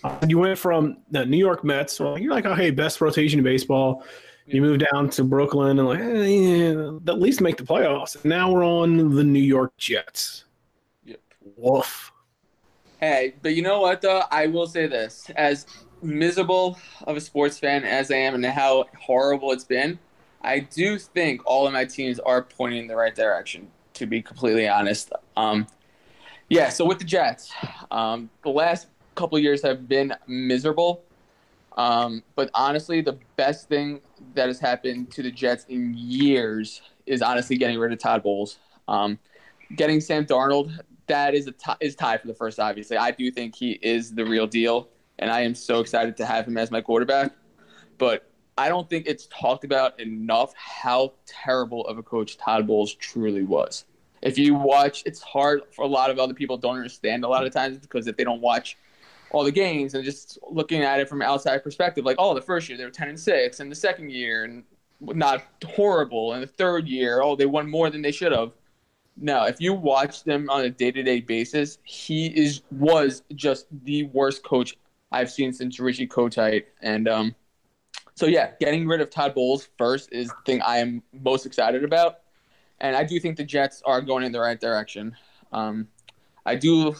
Uh, 0.02 0.18
you 0.26 0.38
went 0.38 0.58
from 0.58 0.98
the 1.10 1.24
New 1.24 1.36
York 1.36 1.64
Mets. 1.64 2.00
Well, 2.00 2.18
you're 2.18 2.32
like, 2.32 2.44
oh 2.44 2.54
hey, 2.54 2.70
best 2.70 3.00
rotation 3.00 3.38
in 3.38 3.44
baseball. 3.44 4.04
You 4.52 4.62
move 4.62 4.82
down 4.92 5.10
to 5.10 5.22
Brooklyn 5.22 5.78
and 5.78 5.88
like, 5.88 6.00
eh, 6.00 7.12
at 7.12 7.20
least 7.20 7.40
make 7.40 7.56
the 7.56 7.62
playoffs. 7.62 8.16
And 8.16 8.24
now 8.24 8.50
we're 8.50 8.64
on 8.64 9.14
the 9.14 9.22
New 9.22 9.38
York 9.38 9.76
Jets. 9.76 10.44
Yep. 11.04 11.20
Woof. 11.56 12.12
Hey, 12.98 13.34
but 13.42 13.54
you 13.54 13.62
know 13.62 13.80
what 13.80 14.00
though? 14.00 14.22
I 14.30 14.48
will 14.48 14.66
say 14.66 14.88
this: 14.88 15.30
as 15.36 15.66
miserable 16.02 16.78
of 17.04 17.16
a 17.16 17.20
sports 17.20 17.58
fan 17.58 17.84
as 17.84 18.10
I 18.10 18.16
am, 18.16 18.34
and 18.34 18.44
how 18.44 18.86
horrible 18.98 19.52
it's 19.52 19.64
been, 19.64 19.98
I 20.42 20.60
do 20.60 20.98
think 20.98 21.42
all 21.46 21.66
of 21.66 21.72
my 21.72 21.84
teams 21.84 22.18
are 22.18 22.42
pointing 22.42 22.80
in 22.80 22.86
the 22.88 22.96
right 22.96 23.14
direction. 23.14 23.68
To 23.94 24.06
be 24.06 24.20
completely 24.20 24.66
honest, 24.66 25.12
um, 25.36 25.66
yeah. 26.48 26.70
So 26.70 26.84
with 26.84 26.98
the 26.98 27.04
Jets, 27.04 27.52
um, 27.90 28.30
the 28.42 28.50
last 28.50 28.88
couple 29.14 29.38
years 29.38 29.62
have 29.62 29.88
been 29.88 30.12
miserable. 30.26 31.04
Um, 31.76 32.22
but 32.34 32.50
honestly, 32.52 33.00
the 33.00 33.16
best 33.36 33.68
thing 33.68 34.00
that 34.34 34.46
has 34.48 34.58
happened 34.58 35.10
to 35.12 35.22
the 35.22 35.30
Jets 35.30 35.64
in 35.68 35.94
years 35.96 36.82
is 37.06 37.22
honestly 37.22 37.56
getting 37.56 37.78
rid 37.78 37.92
of 37.92 37.98
Todd 37.98 38.22
Bowles. 38.22 38.58
Um, 38.88 39.18
getting 39.76 40.00
Sam 40.00 40.24
Darnold, 40.24 40.78
that 41.06 41.34
is 41.34 41.48
a 41.48 41.54
is 41.80 41.94
tied 41.94 42.20
for 42.20 42.28
the 42.28 42.34
first. 42.34 42.58
Obviously, 42.58 42.96
I 42.96 43.10
do 43.10 43.30
think 43.30 43.54
he 43.54 43.72
is 43.82 44.14
the 44.14 44.24
real 44.24 44.46
deal, 44.46 44.88
and 45.18 45.30
I 45.30 45.40
am 45.40 45.54
so 45.54 45.80
excited 45.80 46.16
to 46.18 46.26
have 46.26 46.46
him 46.46 46.56
as 46.56 46.70
my 46.70 46.80
quarterback. 46.80 47.32
But 47.98 48.30
I 48.56 48.68
don't 48.68 48.88
think 48.88 49.06
it's 49.06 49.26
talked 49.26 49.64
about 49.64 49.98
enough 50.00 50.54
how 50.54 51.14
terrible 51.26 51.86
of 51.86 51.98
a 51.98 52.02
coach 52.02 52.36
Todd 52.36 52.66
Bowles 52.66 52.94
truly 52.94 53.42
was. 53.42 53.84
If 54.22 54.36
you 54.36 54.54
watch, 54.54 55.02
it's 55.06 55.22
hard 55.22 55.62
for 55.74 55.82
a 55.82 55.88
lot 55.88 56.10
of 56.10 56.18
other 56.18 56.34
people 56.34 56.58
don't 56.58 56.76
understand 56.76 57.24
a 57.24 57.28
lot 57.28 57.46
of 57.46 57.52
times 57.52 57.78
because 57.78 58.06
if 58.06 58.16
they 58.16 58.24
don't 58.24 58.40
watch 58.40 58.76
all 59.32 59.44
the 59.44 59.52
games 59.52 59.94
and 59.94 60.04
just 60.04 60.38
looking 60.50 60.82
at 60.82 61.00
it 61.00 61.08
from 61.08 61.22
an 61.22 61.28
outside 61.28 61.62
perspective, 61.62 62.04
like, 62.04 62.16
oh, 62.18 62.34
the 62.34 62.42
first 62.42 62.68
year 62.68 62.76
they 62.76 62.84
were 62.84 62.90
ten 62.90 63.08
and 63.08 63.18
six, 63.18 63.60
and 63.60 63.70
the 63.70 63.76
second 63.76 64.10
year 64.10 64.44
and 64.44 64.64
not 65.00 65.42
horrible, 65.64 66.32
and 66.32 66.42
the 66.42 66.46
third 66.46 66.86
year, 66.86 67.22
oh, 67.22 67.36
they 67.36 67.46
won 67.46 67.70
more 67.70 67.90
than 67.90 68.02
they 68.02 68.12
should 68.12 68.32
have. 68.32 68.52
No, 69.16 69.44
if 69.44 69.60
you 69.60 69.74
watch 69.74 70.24
them 70.24 70.48
on 70.48 70.64
a 70.64 70.70
day 70.70 70.90
to 70.90 71.02
day 71.02 71.20
basis, 71.20 71.78
he 71.84 72.26
is 72.26 72.62
was 72.70 73.22
just 73.34 73.66
the 73.84 74.04
worst 74.04 74.42
coach 74.42 74.76
I've 75.12 75.30
seen 75.30 75.52
since 75.52 75.78
Richie 75.80 76.06
Kotite. 76.06 76.64
And 76.80 77.08
um, 77.08 77.34
so 78.14 78.26
yeah, 78.26 78.52
getting 78.60 78.86
rid 78.86 79.00
of 79.00 79.10
Todd 79.10 79.34
Bowles 79.34 79.68
first 79.76 80.10
is 80.12 80.28
the 80.28 80.34
thing 80.46 80.62
I 80.62 80.78
am 80.78 81.02
most 81.12 81.46
excited 81.46 81.84
about. 81.84 82.20
And 82.80 82.96
I 82.96 83.04
do 83.04 83.20
think 83.20 83.36
the 83.36 83.44
Jets 83.44 83.82
are 83.84 84.00
going 84.00 84.24
in 84.24 84.32
the 84.32 84.40
right 84.40 84.58
direction. 84.58 85.14
Um, 85.52 85.88
I 86.46 86.54
do 86.54 86.94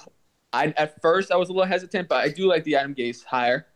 I 0.52 0.69
at 0.76 1.00
first 1.00 1.30
I 1.30 1.37
was 1.37 1.49
a 1.49 1.52
little 1.52 1.69
hesitant, 1.69 2.09
but 2.09 2.19
I 2.19 2.28
do 2.28 2.47
like 2.47 2.64
the 2.64 2.76
Adam 2.76 2.95
Gase 2.95 3.25
hire. 3.25 3.66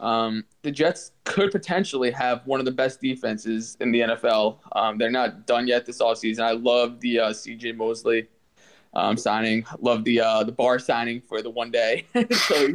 Um, 0.00 0.44
the 0.62 0.70
Jets 0.70 1.12
could 1.24 1.52
potentially 1.52 2.10
have 2.10 2.44
one 2.44 2.58
of 2.58 2.66
the 2.66 2.72
best 2.72 3.00
defenses 3.00 3.76
in 3.80 3.92
the 3.92 4.00
NFL. 4.00 4.58
Um, 4.72 4.98
they're 4.98 5.12
not 5.12 5.46
done 5.46 5.68
yet 5.68 5.86
this 5.86 6.02
offseason. 6.02 6.40
I 6.40 6.52
love 6.52 6.98
the 7.00 7.20
uh, 7.20 7.32
C.J. 7.32 7.72
Mosley 7.72 8.26
um, 8.94 9.16
signing. 9.16 9.64
Love 9.80 10.04
the 10.04 10.20
uh, 10.20 10.44
the 10.44 10.52
Barr 10.52 10.78
signing 10.78 11.20
for 11.20 11.40
the 11.40 11.50
one 11.50 11.70
day 11.70 12.04
until, 12.14 12.66
he, 12.66 12.74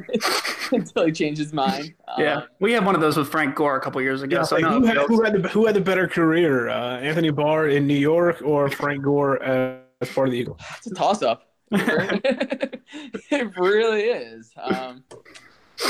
until 0.72 1.06
he 1.06 1.12
changed 1.12 1.40
his 1.40 1.54
mind. 1.54 1.94
Yeah, 2.18 2.38
um, 2.38 2.44
we 2.60 2.72
had 2.72 2.86
one 2.86 2.96
of 2.96 3.02
those 3.02 3.18
with 3.18 3.30
Frank 3.30 3.56
Gore 3.56 3.76
a 3.76 3.82
couple 3.82 4.02
years 4.02 4.22
ago. 4.22 4.38
Yeah, 4.38 4.44
so 4.44 4.56
like 4.56 4.66
who, 4.66 4.86
had, 4.86 4.98
who, 4.98 5.24
had, 5.24 5.34
the 5.34 5.50
who 5.50 5.66
had 5.66 5.76
the 5.76 5.82
better 5.82 6.08
career, 6.08 6.70
uh, 6.70 7.00
Anthony 7.00 7.30
Barr 7.30 7.68
in 7.68 7.88
New 7.88 7.98
York 7.98 8.42
or 8.44 8.70
Frank 8.70 9.04
Gore 9.04 9.42
as 9.44 10.10
part 10.14 10.28
of 10.28 10.32
the 10.32 10.40
Eagles? 10.40 10.62
It's 10.78 10.88
a 10.88 10.94
toss 10.94 11.22
up. 11.22 11.47
it 11.72 13.58
really 13.58 14.04
is. 14.04 14.52
Um, 14.58 15.04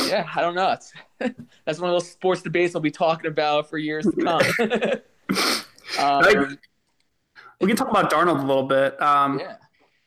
yeah, 0.08 0.28
I 0.36 0.42
don't 0.42 0.56
know. 0.56 0.72
It's, 0.72 0.94
that's 1.66 1.80
one 1.80 1.90
of 1.90 1.96
those 1.96 2.10
sports 2.10 2.42
debates 2.42 2.74
we'll 2.74 2.82
be 2.82 2.92
talking 2.92 3.30
about 3.30 3.70
for 3.70 3.78
years 3.78 4.06
to 4.06 4.12
come. 4.12 4.42
um, 6.00 6.58
we 7.62 7.68
can 7.68 7.76
talk 7.76 7.90
about 7.90 8.12
Darnold 8.12 8.44
a 8.44 8.46
little 8.46 8.68
bit. 8.68 9.00
Um, 9.02 9.40
yeah. 9.40 9.58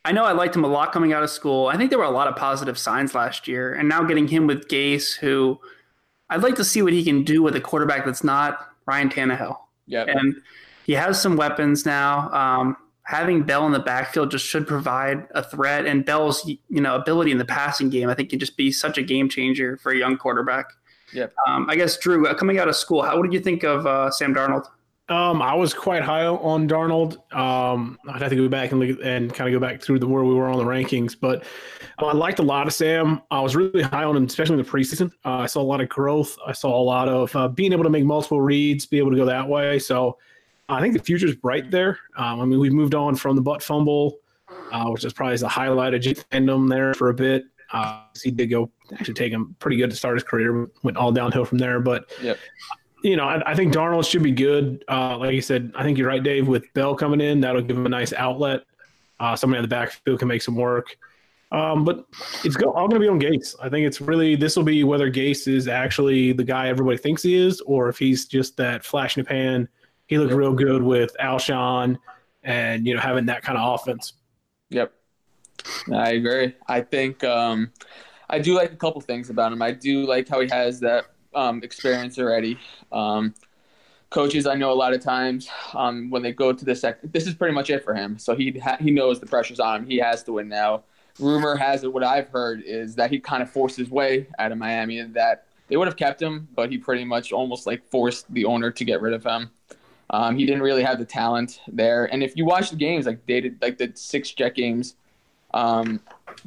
I 0.05 0.12
know 0.12 0.25
I 0.25 0.33
liked 0.33 0.57
him 0.57 0.64
a 0.64 0.68
lot 0.68 0.92
coming 0.92 1.12
out 1.12 1.23
of 1.23 1.31
school. 1.31 1.66
I 1.66 1.77
think 1.77 1.90
there 1.90 1.99
were 1.99 2.05
a 2.05 2.11
lot 2.11 2.27
of 2.27 2.35
positive 2.35 2.79
signs 2.79 3.14
last 3.14 3.47
year, 3.47 3.75
and 3.75 3.88
now 3.88 4.03
getting 4.03 4.29
him 4.29 4.47
with 4.47 4.66
Gase, 4.68 5.16
who 5.16 5.61
I'd 6.31 6.42
like 6.42 6.55
to 6.57 6.64
see 6.64 6.81
what 6.81 6.92
he 6.92 7.05
can 7.05 7.23
do 7.23 7.42
with 7.42 7.55
a 7.55 7.61
quarterback 7.61 8.07
that's 8.07 8.25
not 8.25 8.71
Ryan 8.87 9.11
Tannehill. 9.11 9.57
Yeah, 9.87 10.05
and 10.09 10.37
he 10.87 10.94
has 10.94 11.21
some 11.21 11.37
weapons 11.37 11.85
now. 11.85 12.31
Um, 12.33 12.77
having 13.11 13.42
Bell 13.42 13.66
in 13.66 13.73
the 13.73 13.81
backfield 13.81 14.31
just 14.31 14.46
should 14.46 14.68
provide 14.68 15.27
a 15.33 15.42
threat. 15.42 15.85
And 15.85 16.05
Bell's 16.05 16.46
you 16.46 16.81
know 16.81 16.94
ability 16.94 17.33
in 17.33 17.38
the 17.38 17.44
passing 17.44 17.90
game, 17.90 18.09
I 18.09 18.14
think, 18.14 18.31
can 18.31 18.38
just 18.38 18.57
be 18.57 18.70
such 18.70 18.99
a 18.99 19.03
game 19.03 19.29
changer 19.29 19.77
for 19.79 19.90
a 19.90 19.96
young 19.96 20.16
quarterback. 20.16 20.66
Yeah. 21.12 21.27
Um, 21.49 21.68
I 21.68 21.75
guess 21.75 21.99
Drew, 21.99 22.29
uh, 22.29 22.35
coming 22.35 22.61
out 22.61 22.68
of 22.68 22.77
school, 22.77 23.03
how 23.03 23.16
what 23.16 23.25
did 23.25 23.33
you 23.33 23.40
think 23.40 23.64
of 23.64 23.85
uh, 23.85 24.12
Sam 24.12 24.33
Darnold? 24.33 24.66
Um, 25.09 25.42
I 25.42 25.55
was 25.55 25.75
quite 25.75 26.05
high 26.05 26.25
on 26.25 26.68
Darnold. 26.68 27.18
Um, 27.35 27.99
I'd 28.09 28.23
have 28.23 28.31
to 28.31 28.37
go 28.37 28.49
back 28.49 28.70
and 28.70 28.79
look 28.79 28.90
at, 28.90 29.05
and 29.05 29.35
kind 29.35 29.53
of 29.53 29.61
go 29.61 29.66
back 29.66 29.83
through 29.83 29.99
the 29.99 30.07
where 30.07 30.23
we 30.23 30.33
were 30.33 30.46
on 30.46 30.59
the 30.59 30.64
rankings, 30.64 31.16
but 31.20 31.42
uh, 32.01 32.07
I 32.07 32.12
liked 32.12 32.38
a 32.38 32.44
lot 32.44 32.68
of 32.68 32.73
Sam. 32.73 33.20
I 33.33 33.40
was 33.40 33.57
really 33.57 33.83
high 33.83 34.05
on 34.05 34.16
him, 34.16 34.27
especially 34.27 34.61
in 34.61 34.64
the 34.64 34.70
preseason. 34.70 35.11
Uh, 35.25 35.38
I 35.38 35.46
saw 35.46 35.62
a 35.62 35.66
lot 35.66 35.81
of 35.81 35.88
growth. 35.88 36.37
I 36.46 36.53
saw 36.53 36.81
a 36.81 36.85
lot 36.85 37.09
of 37.09 37.35
uh, 37.35 37.49
being 37.49 37.73
able 37.73 37.83
to 37.83 37.90
make 37.90 38.05
multiple 38.05 38.40
reads, 38.40 38.87
be 38.87 38.99
able 38.99 39.11
to 39.11 39.16
go 39.16 39.25
that 39.25 39.49
way. 39.49 39.81
So 39.81 40.16
I 40.74 40.80
think 40.80 40.94
the 40.94 41.02
future's 41.02 41.35
bright 41.35 41.70
there. 41.70 41.98
Um, 42.16 42.40
I 42.40 42.44
mean, 42.44 42.59
we've 42.59 42.72
moved 42.72 42.94
on 42.94 43.16
from 43.16 43.37
the 43.37 43.42
butt 43.42 43.62
fumble, 43.62 44.18
uh, 44.72 44.88
which 44.88 45.04
is 45.04 45.12
probably 45.12 45.37
the 45.37 45.48
highlight 45.48 45.94
of 45.94 46.00
J 46.00 46.14
fandom 46.14 46.68
there 46.68 46.94
for 46.94 47.11
a 47.11 47.14
bit. 47.14 47.44
Uh, 47.72 48.02
he 48.20 48.30
did 48.30 48.48
go 48.48 48.70
actually 48.92 49.14
take 49.14 49.33
him 49.33 49.54
pretty 49.59 49.76
good 49.76 49.90
to 49.90 49.96
start 49.96 50.14
his 50.16 50.24
career, 50.24 50.68
went 50.83 50.96
all 50.96 51.12
downhill 51.12 51.44
from 51.44 51.59
there. 51.59 51.80
But 51.80 52.11
yep. 52.20 52.38
you 53.02 53.16
know, 53.16 53.24
I, 53.24 53.52
I, 53.52 53.54
think 53.54 53.72
Darnold 53.72 54.09
should 54.09 54.24
be 54.24 54.33
good. 54.33 54.85
Uh, 54.88 55.16
like 55.18 55.35
you 55.35 55.40
said, 55.40 55.72
I 55.76 55.85
think 55.85 55.96
you're 55.96 56.09
right, 56.09 56.22
Dave. 56.22 56.48
With 56.48 56.64
Bell 56.74 56.96
coming 56.96 57.20
in, 57.20 57.40
that'll 57.40 57.62
give 57.62 57.76
him 57.76 57.87
a 57.87 57.90
nice 57.90 58.12
outlet. 58.12 58.62
Uh, 59.20 59.37
somebody 59.37 59.59
on 59.59 59.62
the 59.62 59.68
backfield 59.68 60.18
can 60.18 60.28
make 60.28 60.42
some 60.42 60.56
work. 60.56 60.96
Um, 61.52 61.85
but 61.85 62.06
it's 62.44 62.56
go, 62.56 62.72
all 62.72 62.88
going 62.88 63.00
to 63.00 63.06
be 63.06 63.09
on 63.09 63.20
Gase. 63.20 63.54
I 63.61 63.68
think 63.68 63.87
it's 63.87 64.00
really 64.00 64.37
this 64.37 64.56
will 64.56 64.64
be 64.64 64.85
whether 64.85 65.11
Gase 65.11 65.48
is 65.48 65.68
actually 65.68 66.33
the 66.33 66.44
guy 66.44 66.68
everybody 66.68 66.96
thinks 66.96 67.22
he 67.22 67.35
is, 67.35 67.61
or 67.62 67.88
if 67.88 67.98
he's 67.98 68.26
just 68.26 68.56
that 68.56 68.85
flash 68.85 69.16
in 69.16 69.24
the 69.24 69.28
pan 69.28 69.68
he 70.11 70.18
looked 70.18 70.35
real 70.35 70.53
good 70.53 70.83
with 70.83 71.16
Alshon 71.23 71.96
and 72.42 72.85
you 72.85 72.94
know 72.94 73.01
having 73.01 73.27
that 73.27 73.42
kind 73.42 73.57
of 73.57 73.75
offense. 73.75 74.14
Yep, 74.70 74.92
I 75.94 76.11
agree. 76.11 76.53
I 76.66 76.81
think 76.81 77.23
um, 77.23 77.70
I 78.29 78.40
do 78.40 78.55
like 78.55 78.73
a 78.73 78.77
couple 78.77 79.01
things 79.01 79.31
about 79.31 79.53
him. 79.53 79.62
I 79.62 79.70
do 79.70 80.05
like 80.07 80.29
how 80.29 80.40
he 80.40 80.49
has 80.51 80.81
that 80.81 81.07
um, 81.33 81.62
experience 81.62 82.18
already. 82.18 82.59
Um, 82.90 83.35
coaches, 84.11 84.49
I 84.49 84.57
know 84.57 84.73
a 84.73 84.75
lot 84.75 84.92
of 84.92 85.01
times 85.01 85.49
um, 85.75 86.11
when 86.11 86.23
they 86.23 86.33
go 86.33 86.53
to 86.53 86.64
the 86.64 86.75
second, 86.75 87.12
this 87.12 87.29
is 87.29 87.35
pretty 87.35 87.55
much 87.55 87.70
it 87.70 87.85
for 87.85 87.94
him. 87.94 88.18
So 88.18 88.35
he 88.35 88.59
ha- 88.59 88.79
he 88.81 88.90
knows 88.90 89.20
the 89.20 89.27
pressure's 89.27 89.61
on 89.61 89.83
him. 89.83 89.87
He 89.87 89.99
has 89.99 90.25
to 90.25 90.33
win 90.33 90.49
now. 90.49 90.83
Rumor 91.20 91.55
has 91.55 91.85
it. 91.85 91.92
What 91.92 92.03
I've 92.03 92.29
heard 92.31 92.62
is 92.66 92.96
that 92.96 93.12
he 93.12 93.20
kind 93.20 93.44
of 93.44 93.51
forced 93.51 93.77
his 93.77 93.90
way 93.90 94.27
out 94.40 94.51
of 94.51 94.59
Miami, 94.59 94.99
and 94.99 95.14
that 95.14 95.46
they 95.68 95.77
would 95.77 95.87
have 95.87 95.96
kept 95.96 96.20
him, 96.20 96.49
but 96.57 96.68
he 96.68 96.79
pretty 96.79 97.05
much 97.05 97.31
almost 97.31 97.64
like 97.64 97.88
forced 97.88 98.27
the 98.35 98.44
owner 98.44 98.73
to 98.73 98.85
get 98.85 99.01
rid 99.01 99.12
of 99.12 99.23
him. 99.23 99.51
Um, 100.11 100.37
he 100.37 100.44
didn't 100.44 100.62
really 100.62 100.83
have 100.83 100.99
the 100.99 101.05
talent 101.05 101.61
there. 101.68 102.07
And 102.07 102.23
if 102.23 102.37
you 102.37 102.44
watch 102.44 102.70
the 102.70 102.77
games, 102.77 103.07
like 103.07 103.25
they 103.27 103.40
did, 103.40 103.62
like 103.62 103.79
the 103.79 103.92
six 103.94 104.33
Jet 104.33 104.55
games 104.55 104.96
um, 105.55 106.01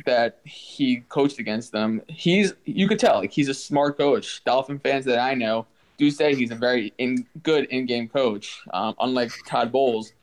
that 0.06 0.40
he 0.44 0.98
coached 1.10 1.40
against 1.40 1.72
them, 1.72 2.02
he's 2.08 2.54
you 2.66 2.88
could 2.88 3.00
tell 3.00 3.20
like 3.20 3.32
he's 3.32 3.50
a 3.50 3.54
smart 3.54 3.98
coach. 3.98 4.44
Dolphin 4.44 4.80
fans 4.80 5.06
that 5.06 5.18
I 5.18 5.34
know 5.34 5.66
do 5.98 6.12
say 6.12 6.36
he's 6.36 6.52
a 6.52 6.56
very 6.56 6.94
in, 6.98 7.26
good 7.44 7.66
in-game 7.66 8.10
coach, 8.10 8.62
um, 8.74 8.96
unlike 9.00 9.32
Todd 9.46 9.72
Bowles. 9.72 10.14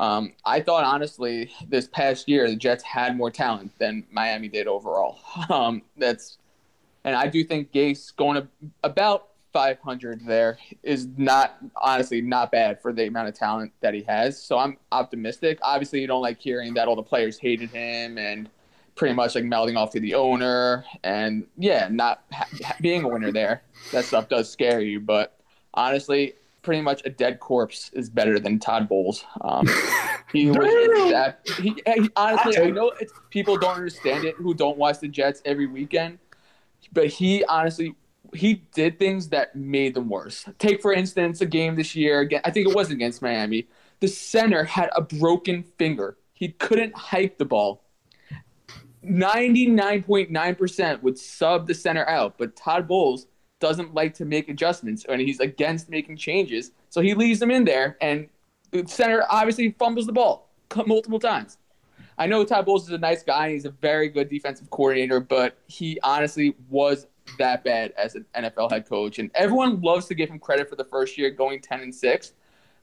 Um, 0.00 0.32
I 0.44 0.60
thought 0.60 0.82
honestly 0.82 1.52
this 1.68 1.86
past 1.86 2.28
year 2.28 2.48
the 2.48 2.56
Jets 2.56 2.82
had 2.82 3.16
more 3.16 3.30
talent 3.30 3.70
than 3.78 4.04
Miami 4.10 4.48
did 4.48 4.66
overall. 4.66 5.18
Um, 5.50 5.82
that's 5.96 6.38
and 7.04 7.14
I 7.14 7.28
do 7.28 7.44
think 7.44 7.70
Gase 7.70 8.16
going 8.16 8.42
to 8.42 8.48
about 8.82 9.28
500 9.54 10.26
there 10.26 10.58
is 10.82 11.06
not 11.16 11.58
honestly 11.76 12.20
not 12.20 12.50
bad 12.50 12.82
for 12.82 12.92
the 12.92 13.06
amount 13.06 13.28
of 13.28 13.34
talent 13.34 13.72
that 13.80 13.94
he 13.94 14.02
has. 14.02 14.42
So 14.42 14.58
I'm 14.58 14.76
optimistic. 14.90 15.60
Obviously, 15.62 16.00
you 16.00 16.08
don't 16.08 16.20
like 16.20 16.40
hearing 16.40 16.74
that 16.74 16.88
all 16.88 16.96
the 16.96 17.04
players 17.04 17.38
hated 17.38 17.70
him 17.70 18.18
and 18.18 18.50
pretty 18.96 19.14
much 19.14 19.36
like 19.36 19.44
melding 19.44 19.76
off 19.76 19.92
to 19.92 20.00
the 20.00 20.14
owner 20.14 20.84
and 21.04 21.46
yeah, 21.56 21.88
not 21.88 22.24
ha- 22.32 22.76
being 22.80 23.04
a 23.04 23.08
winner 23.08 23.30
there. 23.30 23.62
That 23.92 24.04
stuff 24.04 24.28
does 24.28 24.50
scare 24.50 24.80
you, 24.80 24.98
but 24.98 25.38
honestly, 25.72 26.34
pretty 26.62 26.82
much 26.82 27.02
a 27.04 27.10
dead 27.10 27.38
corpse 27.38 27.90
is 27.92 28.10
better 28.10 28.40
than 28.40 28.58
Todd 28.58 28.88
Bowles. 28.88 29.24
Um, 29.40 29.68
he 30.32 30.46
was 30.46 30.58
that. 31.12 31.40
He, 31.60 31.76
he, 31.86 32.10
honestly, 32.16 32.58
I 32.58 32.70
know 32.70 32.92
people 33.30 33.56
don't 33.56 33.76
understand 33.76 34.24
it 34.24 34.34
who 34.34 34.52
don't 34.52 34.76
watch 34.76 34.98
the 34.98 35.08
Jets 35.08 35.42
every 35.44 35.66
weekend, 35.66 36.18
but 36.92 37.06
he 37.06 37.44
honestly 37.44 37.94
he 38.34 38.64
did 38.74 38.98
things 38.98 39.28
that 39.28 39.54
made 39.54 39.94
them 39.94 40.08
worse. 40.08 40.44
Take 40.58 40.82
for 40.82 40.92
instance 40.92 41.40
a 41.40 41.46
game 41.46 41.76
this 41.76 41.94
year 41.94 42.20
again. 42.20 42.40
I 42.44 42.50
think 42.50 42.68
it 42.68 42.74
was 42.74 42.90
against 42.90 43.22
Miami. 43.22 43.68
The 44.00 44.08
center 44.08 44.64
had 44.64 44.90
a 44.96 45.02
broken 45.02 45.62
finger. 45.78 46.16
He 46.32 46.48
couldn't 46.48 46.94
hike 46.94 47.38
the 47.38 47.44
ball. 47.44 47.82
99.9% 49.04 51.02
would 51.02 51.18
sub 51.18 51.66
the 51.66 51.74
center 51.74 52.08
out, 52.08 52.38
but 52.38 52.56
Todd 52.56 52.88
Bowles 52.88 53.26
doesn't 53.60 53.94
like 53.94 54.14
to 54.14 54.24
make 54.24 54.48
adjustments 54.48 55.04
and 55.08 55.20
he's 55.20 55.40
against 55.40 55.88
making 55.88 56.16
changes. 56.16 56.72
So 56.90 57.00
he 57.00 57.14
leaves 57.14 57.38
them 57.38 57.50
in 57.50 57.64
there 57.64 57.96
and 58.00 58.28
the 58.70 58.86
center 58.86 59.24
obviously 59.30 59.70
fumbles 59.78 60.06
the 60.06 60.12
ball 60.12 60.50
multiple 60.86 61.20
times. 61.20 61.58
I 62.16 62.26
know 62.26 62.44
Todd 62.44 62.66
Bowles 62.66 62.84
is 62.84 62.90
a 62.90 62.98
nice 62.98 63.22
guy. 63.22 63.50
He's 63.50 63.64
a 63.64 63.70
very 63.70 64.08
good 64.08 64.28
defensive 64.28 64.70
coordinator, 64.70 65.20
but 65.20 65.58
he 65.66 65.98
honestly 66.02 66.54
was 66.68 67.06
that 67.38 67.64
bad 67.64 67.92
as 67.96 68.14
an 68.14 68.24
NFL 68.36 68.70
head 68.70 68.88
coach. 68.88 69.18
And 69.18 69.30
everyone 69.34 69.80
loves 69.80 70.06
to 70.06 70.14
give 70.14 70.30
him 70.30 70.38
credit 70.38 70.68
for 70.68 70.76
the 70.76 70.84
first 70.84 71.18
year 71.18 71.30
going 71.30 71.60
10 71.60 71.80
and 71.80 71.94
6. 71.94 72.32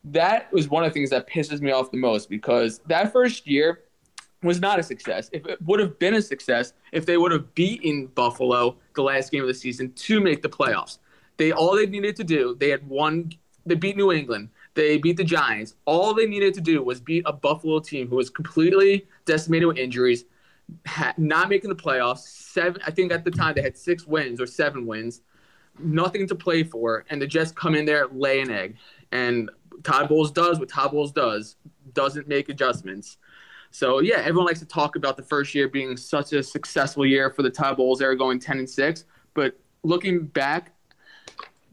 That 0.03 0.51
was 0.51 0.69
one 0.69 0.83
of 0.83 0.89
the 0.89 0.93
things 0.93 1.09
that 1.11 1.29
pisses 1.29 1.61
me 1.61 1.71
off 1.71 1.91
the 1.91 1.97
most 1.97 2.29
because 2.29 2.79
that 2.87 3.13
first 3.13 3.47
year 3.47 3.83
was 4.43 4.59
not 4.59 4.79
a 4.79 4.83
success. 4.83 5.29
If 5.31 5.45
it 5.45 5.61
would 5.61 5.79
have 5.79 5.99
been 5.99 6.15
a 6.15 6.21
success 6.21 6.73
if 6.91 7.05
they 7.05 7.17
would 7.17 7.31
have 7.31 7.53
beaten 7.53 8.07
Buffalo 8.07 8.77
the 8.95 9.03
last 9.03 9.31
game 9.31 9.41
of 9.41 9.47
the 9.47 9.53
season 9.53 9.91
to 9.93 10.19
make 10.19 10.41
the 10.41 10.49
playoffs. 10.49 10.97
They 11.37 11.51
all 11.51 11.75
they 11.75 11.85
needed 11.85 12.15
to 12.17 12.23
do, 12.23 12.55
they 12.59 12.69
had 12.69 12.87
one 12.87 13.31
they 13.65 13.75
beat 13.75 13.95
New 13.95 14.11
England. 14.11 14.49
They 14.73 14.97
beat 14.97 15.17
the 15.17 15.23
Giants. 15.23 15.75
All 15.85 16.13
they 16.13 16.25
needed 16.25 16.53
to 16.55 16.61
do 16.61 16.81
was 16.83 16.99
beat 16.99 17.23
a 17.25 17.33
Buffalo 17.33 17.79
team 17.79 18.07
who 18.07 18.15
was 18.15 18.29
completely 18.29 19.05
decimated 19.25 19.67
with 19.67 19.77
injuries, 19.77 20.25
not 21.17 21.49
making 21.49 21.69
the 21.69 21.75
playoffs. 21.75 22.19
Seven, 22.19 22.81
I 22.85 22.91
think 22.91 23.11
at 23.11 23.23
the 23.23 23.31
time 23.31 23.55
they 23.55 23.61
had 23.61 23.77
six 23.77 24.05
wins 24.05 24.41
or 24.41 24.47
seven 24.47 24.85
wins, 24.85 25.21
nothing 25.79 26.27
to 26.27 26.35
play 26.35 26.63
for, 26.63 27.05
and 27.09 27.21
the 27.21 27.27
Jets 27.27 27.51
come 27.51 27.75
in 27.75 27.85
there, 27.85 28.07
lay 28.07 28.41
an 28.41 28.51
egg, 28.51 28.77
and 29.11 29.49
Todd 29.83 30.09
Bowles 30.09 30.31
does 30.31 30.59
what 30.59 30.69
Todd 30.69 30.91
Bowles 30.91 31.11
does, 31.11 31.55
doesn't 31.93 32.27
make 32.27 32.49
adjustments. 32.49 33.17
So 33.71 33.99
yeah, 33.99 34.17
everyone 34.17 34.45
likes 34.45 34.59
to 34.59 34.65
talk 34.65 34.95
about 34.95 35.15
the 35.15 35.23
first 35.23 35.55
year 35.55 35.69
being 35.69 35.95
such 35.95 36.33
a 36.33 36.43
successful 36.43 37.05
year 37.05 37.29
for 37.29 37.41
the 37.41 37.49
Todd 37.49 37.77
Bowles. 37.77 37.99
They're 37.99 38.15
going 38.15 38.39
ten 38.39 38.59
and 38.59 38.69
six, 38.69 39.05
but 39.33 39.57
looking 39.83 40.25
back, 40.25 40.73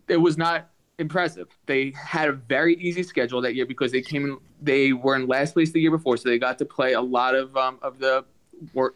it 0.06 0.16
was 0.16 0.38
not 0.38 0.70
impressive. 0.98 1.48
They 1.66 1.92
had 1.92 2.28
a 2.28 2.32
very 2.32 2.76
easy 2.76 3.02
schedule 3.02 3.40
that 3.42 3.54
year 3.54 3.66
because 3.66 3.92
they 3.92 4.00
came 4.00 4.24
in, 4.24 4.38
they 4.62 4.92
were 4.92 5.16
in 5.16 5.26
last 5.26 5.54
place 5.54 5.72
the 5.72 5.80
year 5.80 5.90
before, 5.90 6.16
so 6.16 6.28
they 6.28 6.38
got 6.38 6.58
to 6.58 6.64
play 6.64 6.92
a 6.92 7.00
lot 7.00 7.34
of 7.34 7.56
um, 7.56 7.78
of 7.82 7.98
the 7.98 8.24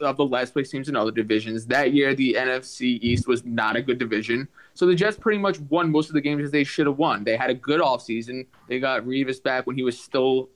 of 0.00 0.16
the 0.16 0.24
last 0.24 0.52
place 0.52 0.70
teams 0.70 0.88
in 0.88 0.96
other 0.96 1.10
divisions. 1.10 1.66
That 1.66 1.92
year, 1.92 2.14
the 2.14 2.34
NFC 2.38 2.98
East 3.02 3.26
was 3.26 3.44
not 3.44 3.76
a 3.76 3.82
good 3.82 3.98
division, 3.98 4.48
so 4.74 4.86
the 4.86 4.94
Jets 4.94 5.16
pretty 5.16 5.38
much 5.38 5.60
won 5.60 5.90
most 5.90 6.08
of 6.08 6.14
the 6.14 6.20
games 6.20 6.42
that 6.42 6.52
they 6.52 6.64
should 6.64 6.86
have 6.86 6.98
won. 6.98 7.24
They 7.24 7.36
had 7.36 7.50
a 7.50 7.54
good 7.54 7.80
offseason. 7.80 8.46
They 8.68 8.78
got 8.80 9.02
Revis 9.02 9.42
back 9.42 9.66
when 9.66 9.76
he 9.76 9.82
was 9.82 9.98
still 9.98 10.48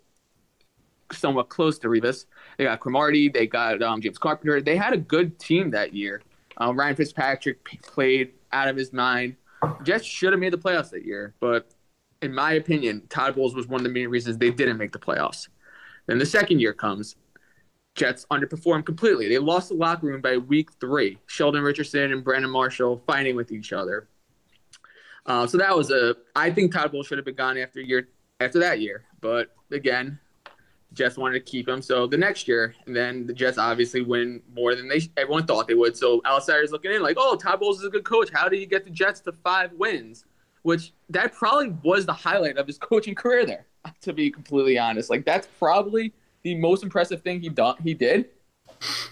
somewhat 1.13 1.49
close 1.49 1.79
to 1.81 1.89
Revis. 1.89 2.27
They 2.59 2.65
got 2.65 2.81
Cromartie. 2.81 3.29
They 3.29 3.47
got 3.47 3.83
um, 3.83 4.01
James 4.01 4.19
Carpenter. 4.19 4.61
They 4.61 4.77
had 4.77 4.93
a 4.93 4.99
good 4.99 5.39
team 5.39 5.71
that 5.71 5.95
year. 5.95 6.23
Um, 6.59 6.79
Ryan 6.79 6.97
Fitzpatrick 6.97 7.65
played 7.83 8.33
out 8.53 8.69
of 8.69 8.77
his 8.77 8.93
mind. 8.93 9.37
Jets 9.83 10.05
should 10.05 10.33
have 10.33 10.41
made 10.41 10.53
the 10.53 10.59
playoffs 10.59 10.91
that 10.91 11.05
year, 11.05 11.35
but 11.41 11.71
in 12.23 12.35
my 12.35 12.53
opinion, 12.53 13.03
Todd 13.09 13.35
Bowles 13.35 13.55
was 13.55 13.67
one 13.67 13.81
of 13.81 13.85
the 13.85 13.91
main 13.93 14.09
reasons 14.09 14.39
they 14.39 14.51
didn't 14.51 14.79
make 14.79 14.93
the 14.93 14.99
playoffs. 14.99 15.49
Then 16.07 16.19
the 16.19 16.27
second 16.27 16.61
year 16.61 16.73
comes. 16.73 17.17
Jets 17.97 18.27
underperformed 18.31 18.85
completely. 18.85 19.29
They 19.29 19.39
lost 19.39 19.71
the 19.71 19.75
locker 19.75 20.07
room 20.07 20.21
by 20.21 20.37
week 20.37 20.71
three. 20.81 21.19
Sheldon 21.27 21.63
Richardson 21.63 22.13
and 22.13 22.23
Brandon 22.23 22.51
Marshall 22.51 23.03
fighting 23.07 23.35
with 23.35 23.51
each 23.51 23.73
other. 23.73 24.09
Uh, 25.25 25.47
so 25.47 25.59
that 25.59 25.77
was 25.77 25.91
a. 25.91 26.15
I 26.37 26.51
think 26.51 26.73
Todd 26.73 26.93
Bowles 26.93 27.07
should 27.09 27.19
have 27.19 27.25
been 27.25 27.35
gone 27.35 27.59
after 27.59 27.81
year 27.81 28.09
after 28.39 28.61
that 28.61 28.81
year. 28.81 29.05
But 29.21 29.49
again, 29.73 30.21
Jets 30.93 31.17
wanted 31.17 31.45
to 31.45 31.51
keep 31.51 31.69
him. 31.69 31.83
So 31.83 32.07
the 32.07 32.17
next 32.17 32.47
year, 32.47 32.75
and 32.87 32.95
then 32.95 33.27
the 33.27 33.33
Jets 33.33 33.59
obviously 33.59 34.03
win 34.03 34.43
more 34.55 34.75
than 34.75 34.89
they 34.89 35.01
everyone 35.17 35.47
thought 35.47 35.67
they 35.67 35.75
would. 35.75 35.97
So 35.97 36.21
outsiders 36.27 36.71
looking 36.71 36.93
in, 36.93 37.03
like, 37.03 37.17
oh, 37.19 37.35
Todd 37.35 37.61
Bowles 37.61 37.81
is 37.81 37.87
a 37.87 37.91
good 37.91 38.05
coach. 38.05 38.31
How 38.33 38.49
did 38.49 38.61
you 38.61 38.67
get 38.67 38.85
the 38.85 38.91
Jets 38.91 39.21
to 39.21 39.33
five 39.33 39.73
wins? 39.73 40.25
Which 40.63 40.93
that 41.11 41.33
probably 41.33 41.75
was 41.83 42.07
the 42.07 42.13
highlight 42.13 42.57
of 42.59 42.67
his 42.67 42.79
coaching 42.79 43.15
career 43.15 43.47
there. 43.47 43.67
To 44.01 44.13
be 44.13 44.33
completely 44.33 44.79
honest, 44.79 45.11
like 45.11 45.25
that's 45.25 45.47
probably 45.61 46.13
the 46.47 46.55
most 46.55 46.85
impressive 46.85 47.23
thing 47.23 47.41
he 47.41 47.49
done 47.49 47.75
he 47.83 47.93
did. 47.93 48.27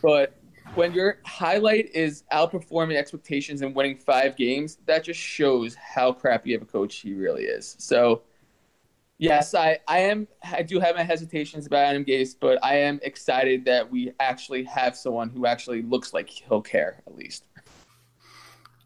But 0.00 0.36
when 0.76 0.92
your 0.92 1.18
highlight 1.24 1.90
is 1.92 2.22
outperforming 2.32 2.94
expectations 2.94 3.60
and 3.62 3.74
winning 3.74 3.96
five 3.96 4.36
games, 4.36 4.78
that 4.86 5.02
just 5.02 5.18
shows 5.18 5.74
how 5.74 6.12
crappy 6.12 6.54
of 6.54 6.62
a 6.62 6.64
coach 6.64 6.94
he 6.94 7.12
really 7.12 7.42
is. 7.42 7.74
So 7.80 8.22
Yes, 9.16 9.54
I, 9.54 9.78
I 9.86 9.98
am. 10.00 10.26
I 10.42 10.62
do 10.62 10.80
have 10.80 10.96
my 10.96 11.02
hesitations 11.04 11.66
about 11.66 11.84
Adam 11.84 12.04
Gase, 12.04 12.34
but 12.38 12.62
I 12.64 12.76
am 12.78 12.98
excited 13.02 13.64
that 13.64 13.88
we 13.88 14.12
actually 14.18 14.64
have 14.64 14.96
someone 14.96 15.30
who 15.30 15.46
actually 15.46 15.82
looks 15.82 16.12
like 16.12 16.28
he'll 16.28 16.60
care 16.60 17.00
at 17.06 17.14
least. 17.14 17.44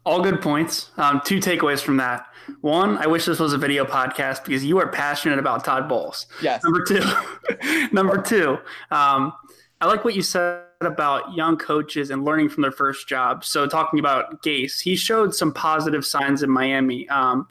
All 0.05 0.21
good 0.21 0.39
points. 0.39 0.91
Um, 0.97 1.19
two 1.25 1.39
takeaways 1.39 1.81
from 1.81 1.97
that. 1.97 2.27
One, 2.61 2.97
I 2.97 3.07
wish 3.07 3.25
this 3.25 3.39
was 3.39 3.53
a 3.53 3.57
video 3.57 3.85
podcast 3.85 4.43
because 4.43 4.63
you 4.63 4.79
are 4.79 4.87
passionate 4.87 5.39
about 5.39 5.63
Todd 5.63 5.87
Bowles. 5.87 6.25
Yes. 6.41 6.63
Number 6.63 6.83
two, 6.83 7.03
number 7.91 8.21
two, 8.21 8.57
um, 8.91 9.33
I 9.81 9.87
like 9.87 10.03
what 10.03 10.15
you 10.15 10.21
said 10.21 10.63
about 10.81 11.33
young 11.33 11.57
coaches 11.57 12.09
and 12.09 12.23
learning 12.23 12.49
from 12.49 12.61
their 12.61 12.71
first 12.71 13.07
job. 13.07 13.43
So 13.43 13.67
talking 13.67 13.99
about 13.99 14.41
Gase, 14.43 14.81
he 14.81 14.95
showed 14.95 15.35
some 15.35 15.53
positive 15.53 16.05
signs 16.05 16.43
in 16.43 16.49
Miami. 16.49 17.07
Um, 17.09 17.47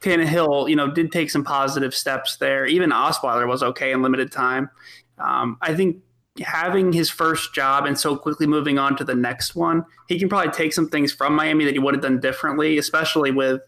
Tannehill, 0.00 0.68
you 0.68 0.76
know, 0.76 0.90
did 0.90 1.12
take 1.12 1.30
some 1.30 1.44
positive 1.44 1.94
steps 1.94 2.36
there. 2.36 2.66
Even 2.66 2.90
Osweiler 2.90 3.46
was 3.46 3.62
okay 3.62 3.92
in 3.92 4.02
limited 4.02 4.30
time. 4.30 4.70
Um, 5.18 5.58
I 5.60 5.74
think 5.74 6.02
having 6.40 6.92
his 6.92 7.10
first 7.10 7.54
job 7.54 7.84
and 7.84 7.98
so 7.98 8.16
quickly 8.16 8.46
moving 8.46 8.78
on 8.78 8.96
to 8.96 9.04
the 9.04 9.14
next 9.14 9.54
one, 9.54 9.84
he 10.06 10.18
can 10.18 10.28
probably 10.28 10.52
take 10.52 10.72
some 10.72 10.88
things 10.88 11.12
from 11.12 11.34
Miami 11.34 11.64
that 11.64 11.72
he 11.72 11.78
would 11.78 11.94
have 11.94 12.02
done 12.02 12.20
differently, 12.20 12.78
especially 12.78 13.30
with 13.30 13.60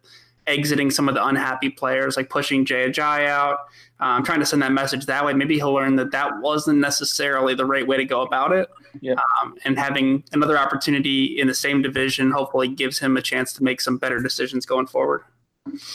exiting 0.50 0.90
some 0.90 1.08
of 1.08 1.14
the 1.14 1.24
unhappy 1.24 1.70
players, 1.70 2.16
like 2.16 2.28
pushing 2.28 2.64
Jay 2.64 2.90
Ajayi 2.90 3.26
out. 3.26 3.58
Um, 4.00 4.24
trying 4.24 4.40
to 4.40 4.46
send 4.46 4.62
that 4.62 4.72
message 4.72 5.04
that 5.06 5.24
way. 5.26 5.34
Maybe 5.34 5.56
he'll 5.56 5.74
learn 5.74 5.96
that 5.96 6.10
that 6.12 6.40
wasn't 6.40 6.78
necessarily 6.78 7.54
the 7.54 7.66
right 7.66 7.86
way 7.86 7.98
to 7.98 8.04
go 8.06 8.22
about 8.22 8.50
it. 8.52 8.66
Yeah. 9.02 9.16
Um, 9.42 9.56
and 9.64 9.78
having 9.78 10.24
another 10.32 10.56
opportunity 10.58 11.38
in 11.38 11.46
the 11.46 11.54
same 11.54 11.82
division 11.82 12.30
hopefully 12.30 12.68
gives 12.68 12.98
him 12.98 13.18
a 13.18 13.22
chance 13.22 13.52
to 13.54 13.62
make 13.62 13.80
some 13.80 13.98
better 13.98 14.18
decisions 14.18 14.64
going 14.64 14.86
forward. 14.86 15.22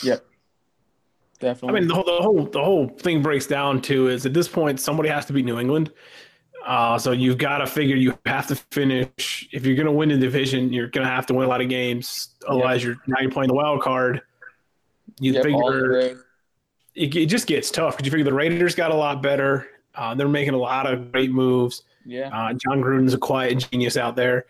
Yep. 0.03 0.23
Definitely. 1.39 1.77
I 1.77 1.79
mean, 1.79 1.87
the 1.87 1.95
whole, 1.95 2.03
the 2.03 2.21
whole 2.21 2.45
the 2.45 2.63
whole 2.63 2.89
thing 2.89 3.21
breaks 3.21 3.47
down 3.47 3.81
to 3.83 4.07
is 4.07 4.25
at 4.25 4.33
this 4.33 4.47
point 4.47 4.79
somebody 4.79 5.09
has 5.09 5.25
to 5.25 5.33
be 5.33 5.43
New 5.43 5.59
England. 5.59 5.91
Uh, 6.65 6.97
so 6.97 7.11
you've 7.11 7.37
got 7.37 7.59
to 7.59 7.67
figure 7.67 7.95
you 7.95 8.17
have 8.25 8.47
to 8.47 8.55
finish. 8.71 9.47
If 9.51 9.65
you're 9.65 9.75
going 9.75 9.85
to 9.85 9.91
win 9.91 10.09
the 10.09 10.17
division, 10.17 10.73
you're 10.73 10.87
going 10.87 11.05
to 11.05 11.11
have 11.11 11.25
to 11.27 11.33
win 11.33 11.45
a 11.45 11.49
lot 11.49 11.61
of 11.61 11.69
games. 11.69 12.29
Otherwise, 12.47 12.83
yep. 12.83 12.87
you're 12.87 12.97
now 13.07 13.21
you're 13.21 13.31
playing 13.31 13.49
the 13.49 13.53
wild 13.53 13.81
card. 13.81 14.21
You 15.19 15.33
yep, 15.33 15.43
figure 15.43 15.97
it, 16.95 17.15
it, 17.15 17.25
just 17.27 17.47
gets 17.47 17.71
tough 17.71 17.95
because 17.95 18.05
you 18.05 18.11
figure 18.11 18.25
the 18.25 18.33
Raiders 18.33 18.75
got 18.75 18.91
a 18.91 18.95
lot 18.95 19.21
better. 19.21 19.67
Uh, 19.93 20.13
they're 20.13 20.27
making 20.27 20.53
a 20.53 20.57
lot 20.57 20.91
of 20.91 21.11
great 21.11 21.31
moves. 21.31 21.83
Yeah. 22.05 22.29
Uh, 22.29 22.53
Jon 22.53 22.81
Gruden's 22.81 23.13
a 23.13 23.17
quiet 23.17 23.65
genius 23.71 23.97
out 23.97 24.15
there. 24.15 24.45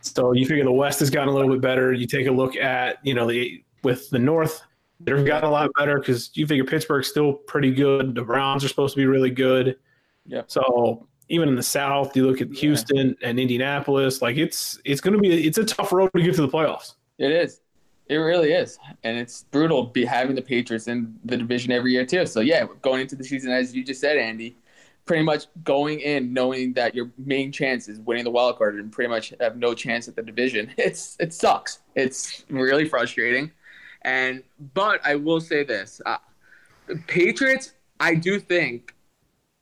So 0.00 0.32
you 0.32 0.46
figure 0.46 0.64
the 0.64 0.72
West 0.72 1.00
has 1.00 1.10
gotten 1.10 1.28
a 1.28 1.32
little 1.32 1.50
bit 1.50 1.60
better. 1.60 1.92
You 1.92 2.06
take 2.06 2.26
a 2.26 2.30
look 2.30 2.56
at 2.56 2.98
you 3.02 3.14
know 3.14 3.26
the 3.26 3.62
with 3.82 4.10
the 4.10 4.18
North, 4.18 4.62
they've 5.00 5.24
gotten 5.24 5.48
a 5.48 5.52
lot 5.52 5.70
better 5.76 5.98
because 5.98 6.30
you 6.34 6.46
figure 6.46 6.64
Pittsburgh's 6.64 7.08
still 7.08 7.32
pretty 7.32 7.72
good. 7.72 8.14
The 8.14 8.22
Browns 8.22 8.64
are 8.64 8.68
supposed 8.68 8.94
to 8.94 9.00
be 9.00 9.06
really 9.06 9.30
good. 9.30 9.76
Yep. 10.26 10.50
So 10.50 11.08
even 11.28 11.48
in 11.48 11.56
the 11.56 11.62
South, 11.62 12.16
you 12.16 12.26
look 12.26 12.40
at 12.40 12.52
Houston 12.52 13.16
yeah. 13.20 13.28
and 13.28 13.40
Indianapolis. 13.40 14.22
Like 14.22 14.36
it's 14.36 14.78
it's 14.84 15.00
going 15.00 15.14
to 15.14 15.20
be 15.20 15.46
it's 15.46 15.58
a 15.58 15.64
tough 15.64 15.92
road 15.92 16.10
to 16.14 16.22
get 16.22 16.34
to 16.36 16.42
the 16.42 16.48
playoffs. 16.48 16.94
It 17.18 17.30
is. 17.30 17.61
It 18.08 18.16
really 18.16 18.52
is, 18.52 18.78
and 19.04 19.16
it's 19.16 19.44
brutal 19.44 19.84
be 19.84 20.04
having 20.04 20.34
the 20.34 20.42
Patriots 20.42 20.88
in 20.88 21.14
the 21.24 21.36
division 21.36 21.72
every 21.72 21.92
year 21.92 22.04
too. 22.04 22.26
So 22.26 22.40
yeah, 22.40 22.66
going 22.82 23.00
into 23.00 23.16
the 23.16 23.24
season, 23.24 23.52
as 23.52 23.74
you 23.74 23.84
just 23.84 24.00
said, 24.00 24.18
Andy, 24.18 24.56
pretty 25.06 25.22
much 25.22 25.46
going 25.64 26.00
in 26.00 26.32
knowing 26.32 26.72
that 26.74 26.94
your 26.94 27.10
main 27.18 27.50
chance 27.52 27.88
is 27.88 27.98
winning 28.00 28.24
the 28.24 28.30
wild 28.30 28.58
card 28.58 28.76
and 28.76 28.92
pretty 28.92 29.08
much 29.08 29.32
have 29.40 29.56
no 29.56 29.74
chance 29.74 30.08
at 30.08 30.16
the 30.16 30.22
division. 30.22 30.72
It's 30.78 31.16
it 31.20 31.32
sucks. 31.32 31.80
It's 31.94 32.44
really 32.50 32.88
frustrating. 32.88 33.50
And 34.02 34.42
but 34.74 35.00
I 35.04 35.14
will 35.14 35.40
say 35.40 35.64
this: 35.64 36.00
uh, 36.04 36.18
the 36.86 36.96
Patriots, 37.06 37.74
I 38.00 38.14
do 38.14 38.40
think, 38.40 38.94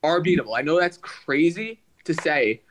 are 0.02 0.20
beatable. 0.20 0.56
I 0.56 0.62
know 0.62 0.80
that's 0.80 0.96
crazy 0.96 1.80
to 2.04 2.14
say, 2.14 2.62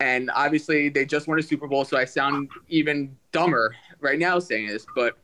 and 0.00 0.30
obviously 0.34 0.88
they 0.90 1.04
just 1.04 1.26
won 1.26 1.38
a 1.38 1.42
Super 1.42 1.66
Bowl, 1.66 1.84
so 1.84 1.96
I 1.96 2.04
sound 2.04 2.50
even 2.68 3.16
dumber 3.32 3.74
right 4.00 4.18
now 4.18 4.38
saying 4.38 4.68
this. 4.68 4.86
But 4.94 5.16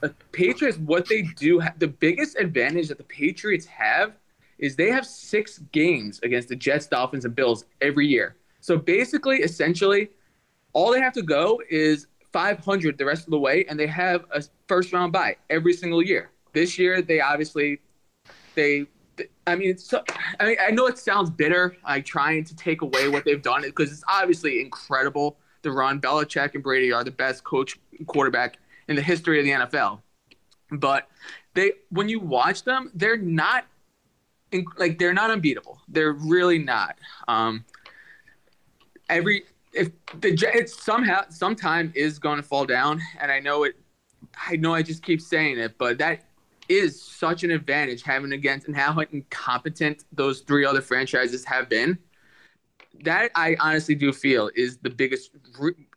the 0.00 0.14
Patriots, 0.32 0.78
what 0.78 1.08
they 1.08 1.22
do, 1.22 1.62
the 1.78 1.88
biggest 1.88 2.36
advantage 2.38 2.88
that 2.88 2.98
the 2.98 3.04
Patriots 3.04 3.66
have 3.66 4.16
is 4.58 4.76
they 4.76 4.90
have 4.90 5.06
six 5.06 5.58
games 5.72 6.20
against 6.22 6.48
the 6.48 6.56
Jets, 6.56 6.86
Dolphins, 6.86 7.24
and 7.24 7.34
Bills 7.34 7.64
every 7.80 8.06
year. 8.06 8.36
So 8.60 8.76
basically, 8.76 9.38
essentially, 9.38 10.10
all 10.72 10.92
they 10.92 11.00
have 11.00 11.12
to 11.14 11.22
go 11.22 11.60
is 11.68 12.06
500 12.32 12.98
the 12.98 13.04
rest 13.04 13.24
of 13.24 13.30
the 13.30 13.38
way, 13.38 13.64
and 13.68 13.78
they 13.78 13.86
have 13.86 14.24
a 14.32 14.42
first 14.66 14.92
round 14.92 15.12
bye 15.12 15.36
every 15.50 15.72
single 15.72 16.02
year. 16.02 16.30
This 16.52 16.78
year, 16.78 17.02
they 17.02 17.20
obviously 17.20 17.80
they. 18.54 18.86
I 19.46 19.54
mean, 19.54 19.78
so, 19.78 20.02
I 20.40 20.46
mean, 20.46 20.56
I 20.60 20.72
know 20.72 20.86
it 20.86 20.98
sounds 20.98 21.30
bitter, 21.30 21.76
like 21.84 22.04
trying 22.04 22.42
to 22.44 22.56
take 22.56 22.82
away 22.82 23.08
what 23.08 23.24
they've 23.24 23.40
done, 23.40 23.62
because 23.62 23.92
it's 23.92 24.02
obviously 24.08 24.60
incredible 24.60 25.36
to 25.64 25.72
run. 25.72 26.00
Belichick 26.00 26.54
and 26.54 26.62
Brady 26.62 26.92
are 26.92 27.04
the 27.04 27.10
best 27.10 27.44
coach 27.44 27.78
quarterback 28.06 28.58
in 28.88 28.96
the 28.96 29.02
history 29.02 29.38
of 29.38 29.44
the 29.44 29.66
NFL. 29.66 30.00
But 30.70 31.08
they, 31.54 31.72
when 31.90 32.08
you 32.08 32.20
watch 32.20 32.62
them, 32.64 32.90
they're 32.94 33.16
not 33.16 33.66
like 34.76 34.98
they're 34.98 35.14
not 35.14 35.30
unbeatable. 35.30 35.80
They're 35.88 36.12
really 36.12 36.58
not. 36.58 36.96
Um, 37.26 37.64
every 39.08 39.44
if 39.72 39.90
the 40.20 40.36
it's 40.54 40.82
somehow 40.82 41.22
sometime 41.28 41.92
is 41.94 42.18
going 42.18 42.36
to 42.36 42.42
fall 42.42 42.64
down, 42.64 43.00
and 43.20 43.32
I 43.32 43.40
know 43.40 43.64
it. 43.64 43.76
I 44.48 44.56
know 44.56 44.74
I 44.74 44.82
just 44.82 45.02
keep 45.02 45.20
saying 45.20 45.58
it, 45.58 45.76
but 45.78 45.98
that 45.98 46.24
is 46.68 47.00
such 47.00 47.44
an 47.44 47.50
advantage 47.50 48.02
having 48.02 48.32
against 48.32 48.68
and 48.68 48.76
how 48.76 48.98
incompetent 48.98 50.04
those 50.12 50.40
three 50.40 50.64
other 50.64 50.80
franchises 50.80 51.44
have 51.44 51.68
been. 51.68 51.98
That 53.02 53.30
I 53.34 53.56
honestly 53.60 53.94
do 53.94 54.12
feel 54.12 54.50
is 54.54 54.78
the 54.78 54.90
biggest 54.90 55.30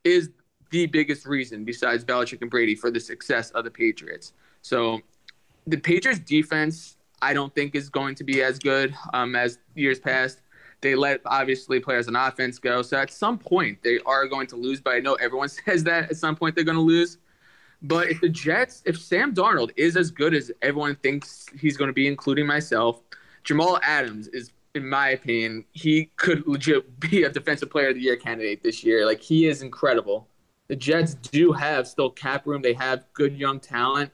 is 0.03 0.29
the 0.71 0.85
biggest 0.87 1.25
reason 1.25 1.63
besides 1.63 2.03
Belichick 2.03 2.41
and 2.41 2.51
Brady 2.51 2.75
for 2.75 2.91
the 2.91 2.99
success 2.99 3.51
of 3.51 3.63
the 3.63 3.71
Patriots. 3.71 4.33
So 4.61 4.99
the 5.65 5.77
Patriots 5.77 6.19
defense 6.19 6.97
I 7.21 7.33
don't 7.33 7.53
think 7.53 7.75
is 7.75 7.89
going 7.89 8.15
to 8.15 8.23
be 8.23 8.43
as 8.43 8.59
good 8.59 8.95
um, 9.13 9.35
as 9.35 9.59
years 9.75 9.99
past. 9.99 10.41
They 10.81 10.93
let 10.93 11.21
obviously 11.25 11.79
players 11.79 12.07
on 12.07 12.15
offense 12.15 12.59
go. 12.59 12.81
So 12.83 12.97
at 12.97 13.09
some 13.09 13.39
point 13.39 13.79
they 13.81 13.99
are 14.05 14.27
going 14.27 14.47
to 14.47 14.55
lose, 14.55 14.79
but 14.79 14.93
I 14.93 14.99
know 14.99 15.15
everyone 15.15 15.49
says 15.65 15.83
that 15.85 16.11
at 16.11 16.17
some 16.17 16.35
point 16.35 16.55
they're 16.55 16.63
going 16.63 16.75
to 16.75 16.81
lose. 16.81 17.17
But 17.81 18.09
if 18.09 18.21
the 18.21 18.29
Jets, 18.29 18.81
if 18.85 18.99
Sam 18.99 19.33
Darnold 19.33 19.71
is 19.77 19.97
as 19.97 20.09
good 20.09 20.33
as 20.33 20.51
everyone 20.61 20.95
thinks 20.97 21.45
he's 21.59 21.77
going 21.77 21.89
to 21.89 21.93
be, 21.93 22.07
including 22.07 22.47
myself, 22.47 23.01
Jamal 23.43 23.79
Adams 23.83 24.27
is, 24.29 24.51
in 24.75 24.87
my 24.87 25.09
opinion, 25.09 25.65
he 25.71 26.11
could 26.15 26.47
legit 26.47 26.99
be 26.99 27.23
a 27.23 27.29
defensive 27.29 27.69
player 27.69 27.89
of 27.89 27.95
the 27.95 28.01
year 28.01 28.15
candidate 28.15 28.63
this 28.63 28.83
year. 28.83 29.05
Like 29.05 29.21
he 29.21 29.47
is 29.47 29.61
incredible. 29.61 30.27
The 30.67 30.75
Jets 30.75 31.15
do 31.15 31.51
have 31.53 31.87
still 31.87 32.09
cap 32.09 32.45
room. 32.45 32.61
They 32.61 32.73
have 32.73 33.05
good 33.13 33.37
young 33.37 33.59
talent. 33.59 34.11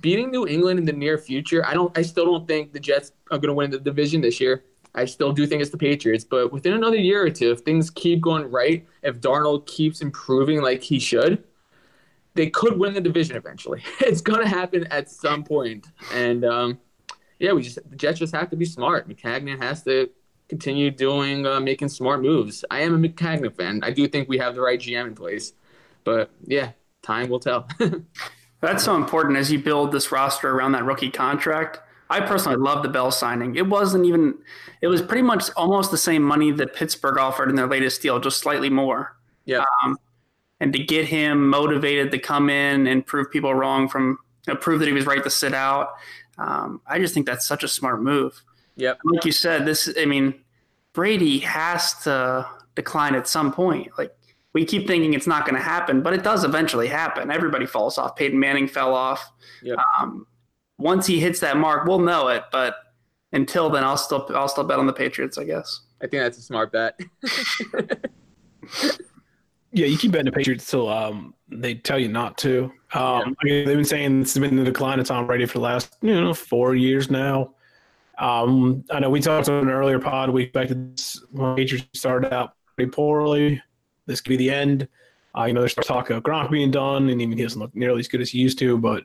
Beating 0.00 0.30
New 0.30 0.46
England 0.46 0.78
in 0.78 0.84
the 0.84 0.92
near 0.92 1.18
future, 1.18 1.64
I 1.66 1.74
don't. 1.74 1.96
I 1.96 2.02
still 2.02 2.26
don't 2.26 2.46
think 2.46 2.72
the 2.72 2.80
Jets 2.80 3.12
are 3.30 3.38
going 3.38 3.48
to 3.48 3.54
win 3.54 3.70
the 3.70 3.78
division 3.78 4.20
this 4.20 4.40
year. 4.40 4.64
I 4.94 5.04
still 5.04 5.32
do 5.32 5.46
think 5.46 5.60
it's 5.60 5.70
the 5.70 5.76
Patriots, 5.78 6.24
but 6.24 6.52
within 6.52 6.72
another 6.72 6.96
year 6.96 7.22
or 7.22 7.30
two, 7.30 7.50
if 7.50 7.60
things 7.60 7.90
keep 7.90 8.22
going 8.22 8.50
right, 8.50 8.86
if 9.02 9.20
Darnold 9.20 9.66
keeps 9.66 10.00
improving 10.00 10.62
like 10.62 10.82
he 10.82 10.98
should, 10.98 11.44
they 12.34 12.48
could 12.48 12.78
win 12.78 12.94
the 12.94 13.00
division 13.00 13.36
eventually. 13.36 13.82
It's 14.00 14.22
going 14.22 14.40
to 14.40 14.48
happen 14.48 14.86
at 14.90 15.10
some 15.10 15.44
point. 15.44 15.88
And 16.14 16.44
um, 16.44 16.78
yeah, 17.38 17.52
we 17.52 17.62
just 17.62 17.78
the 17.88 17.96
Jets 17.96 18.18
just 18.18 18.34
have 18.34 18.50
to 18.50 18.56
be 18.56 18.64
smart. 18.64 19.08
Maccagnan 19.08 19.60
has 19.62 19.82
to 19.84 20.10
continue 20.48 20.90
doing 20.90 21.46
uh, 21.46 21.60
making 21.60 21.88
smart 21.88 22.22
moves. 22.22 22.64
I 22.70 22.80
am 22.80 22.94
a 22.94 23.08
Maccagnan 23.08 23.54
fan. 23.56 23.80
I 23.82 23.90
do 23.90 24.06
think 24.06 24.28
we 24.28 24.38
have 24.38 24.54
the 24.54 24.60
right 24.60 24.78
GM 24.78 25.08
in 25.08 25.14
place, 25.14 25.52
but 26.04 26.30
yeah, 26.44 26.72
time 27.02 27.28
will 27.28 27.40
tell. 27.40 27.68
That's 28.60 28.84
so 28.84 28.96
important 28.96 29.36
as 29.36 29.52
you 29.52 29.58
build 29.58 29.92
this 29.92 30.10
roster 30.10 30.50
around 30.50 30.72
that 30.72 30.84
rookie 30.84 31.10
contract. 31.10 31.80
I 32.08 32.20
personally 32.20 32.56
love 32.56 32.82
the 32.82 32.88
Bell 32.88 33.10
signing. 33.10 33.56
It 33.56 33.66
wasn't 33.66 34.06
even, 34.06 34.34
it 34.80 34.86
was 34.86 35.02
pretty 35.02 35.22
much 35.22 35.50
almost 35.56 35.90
the 35.90 35.98
same 35.98 36.22
money 36.22 36.52
that 36.52 36.74
Pittsburgh 36.74 37.18
offered 37.18 37.50
in 37.50 37.56
their 37.56 37.66
latest 37.66 38.00
deal, 38.00 38.20
just 38.20 38.38
slightly 38.38 38.70
more. 38.70 39.16
Yeah. 39.44 39.64
Um, 39.84 39.98
and 40.60 40.72
to 40.72 40.78
get 40.78 41.06
him 41.06 41.48
motivated 41.48 42.10
to 42.12 42.18
come 42.18 42.48
in 42.48 42.86
and 42.86 43.04
prove 43.04 43.30
people 43.30 43.54
wrong 43.54 43.88
from, 43.88 44.18
you 44.46 44.54
know, 44.54 44.58
prove 44.58 44.78
that 44.80 44.86
he 44.86 44.92
was 44.92 45.04
right 45.04 45.22
to 45.22 45.30
sit 45.30 45.52
out. 45.52 45.94
Um, 46.38 46.80
I 46.86 46.98
just 46.98 47.14
think 47.14 47.26
that's 47.26 47.46
such 47.46 47.64
a 47.64 47.68
smart 47.68 48.02
move. 48.02 48.42
Yep. 48.76 49.00
Like 49.04 49.24
you 49.24 49.32
said, 49.32 49.64
this, 49.64 49.92
I 49.98 50.04
mean, 50.04 50.34
Brady 50.92 51.38
has 51.40 51.94
to 52.04 52.46
decline 52.74 53.14
at 53.14 53.26
some 53.26 53.52
point. 53.52 53.90
Like 53.98 54.14
we 54.52 54.64
keep 54.64 54.86
thinking 54.86 55.14
it's 55.14 55.26
not 55.26 55.44
going 55.44 55.56
to 55.56 55.62
happen, 55.62 56.02
but 56.02 56.14
it 56.14 56.22
does 56.22 56.44
eventually 56.44 56.88
happen. 56.88 57.30
Everybody 57.30 57.66
falls 57.66 57.98
off. 57.98 58.16
Peyton 58.16 58.38
Manning 58.38 58.68
fell 58.68 58.94
off. 58.94 59.30
Yep. 59.62 59.78
Um, 60.00 60.26
once 60.78 61.06
he 61.06 61.20
hits 61.20 61.40
that 61.40 61.56
mark, 61.56 61.86
we'll 61.86 61.98
know 61.98 62.28
it. 62.28 62.44
But 62.52 62.76
until 63.32 63.68
then, 63.70 63.84
I'll 63.84 63.96
still 63.96 64.26
I'll 64.34 64.48
still 64.48 64.64
bet 64.64 64.78
on 64.78 64.86
the 64.86 64.92
Patriots. 64.92 65.36
I 65.38 65.44
guess. 65.44 65.80
I 66.00 66.06
think 66.06 66.22
that's 66.22 66.38
a 66.38 66.42
smart 66.42 66.72
bet. 66.72 66.98
yeah, 69.72 69.86
you 69.86 69.96
keep 69.96 70.12
betting 70.12 70.26
the 70.26 70.32
Patriots 70.32 70.70
till 70.70 70.88
um, 70.88 71.34
they 71.48 71.74
tell 71.74 71.98
you 71.98 72.08
not 72.08 72.38
to. 72.38 72.72
Um, 72.92 73.36
yeah. 73.44 73.64
they've 73.64 73.76
been 73.76 73.84
saying 73.84 74.22
it's 74.22 74.38
been 74.38 74.56
the 74.56 74.64
decline 74.64 75.00
of 75.00 75.06
Tom 75.06 75.26
Brady 75.26 75.46
for 75.46 75.54
the 75.54 75.64
last 75.64 75.96
you 76.02 76.14
know 76.14 76.32
four 76.34 76.74
years 76.74 77.10
now. 77.10 77.54
Um, 78.18 78.84
I 78.90 79.00
know 79.00 79.10
we 79.10 79.20
talked 79.20 79.48
on 79.48 79.64
an 79.64 79.70
earlier 79.70 79.98
pod. 79.98 80.30
We 80.30 80.44
expected 80.44 80.96
this, 80.96 81.22
when 81.30 81.56
Patriots 81.56 81.86
started 81.94 82.32
out 82.32 82.54
pretty 82.76 82.90
poorly. 82.90 83.62
This 84.06 84.20
could 84.20 84.30
be 84.30 84.36
the 84.36 84.50
end. 84.50 84.88
Uh, 85.36 85.44
you 85.44 85.52
know, 85.52 85.60
there's 85.60 85.74
talk 85.74 86.08
of 86.10 86.22
Gronk 86.22 86.50
being 86.50 86.70
done, 86.70 87.10
and 87.10 87.20
even 87.20 87.36
he 87.36 87.42
doesn't 87.42 87.60
look 87.60 87.74
nearly 87.74 88.00
as 88.00 88.08
good 88.08 88.22
as 88.22 88.30
he 88.30 88.38
used 88.38 88.58
to. 88.60 88.78
But 88.78 89.04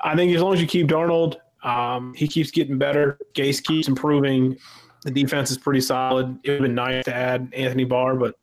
I 0.00 0.16
think 0.16 0.34
as 0.34 0.42
long 0.42 0.54
as 0.54 0.60
you 0.60 0.66
keep 0.66 0.88
Darnold, 0.88 1.36
um, 1.62 2.14
he 2.14 2.26
keeps 2.26 2.50
getting 2.50 2.78
better. 2.78 3.18
Gase 3.34 3.62
keeps 3.62 3.86
improving. 3.86 4.56
The 5.02 5.10
defense 5.12 5.50
is 5.52 5.58
pretty 5.58 5.80
solid. 5.80 6.38
It 6.42 6.50
would 6.50 6.60
have 6.60 6.62
been 6.62 6.74
nice 6.74 7.04
to 7.04 7.14
add 7.14 7.52
Anthony 7.54 7.84
Barr, 7.84 8.16
but 8.16 8.34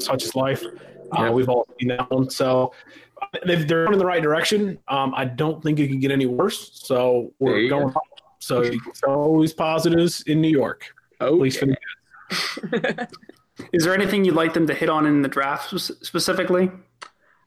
such 0.00 0.24
is 0.24 0.34
life. 0.34 0.64
Uh, 1.12 1.30
we've 1.32 1.48
all 1.48 1.66
seen 1.78 1.90
that 1.90 2.10
one. 2.10 2.28
So 2.28 2.72
they're 3.44 3.64
going 3.64 3.94
in 3.94 3.98
the 3.98 4.06
right 4.06 4.22
direction. 4.22 4.78
Um, 4.88 5.14
I 5.14 5.24
don't 5.24 5.62
think 5.62 5.78
it 5.78 5.88
can 5.88 6.00
get 6.00 6.10
any 6.10 6.26
worse. 6.26 6.70
So 6.82 7.32
we're 7.38 7.68
going 7.68 7.88
up. 7.88 8.02
So 8.38 8.60
it's 8.60 9.02
always 9.06 9.52
positives 9.52 10.22
in 10.22 10.40
New 10.40 10.48
York. 10.48 10.84
Okay. 11.20 11.32
At 11.32 11.40
least 11.40 11.58
for 11.60 11.66
the 11.66 13.08
Is 13.72 13.84
there 13.84 13.94
anything 13.94 14.24
you'd 14.24 14.34
like 14.34 14.54
them 14.54 14.66
to 14.66 14.74
hit 14.74 14.88
on 14.88 15.06
in 15.06 15.22
the 15.22 15.28
draft 15.28 15.78
specifically? 15.78 16.70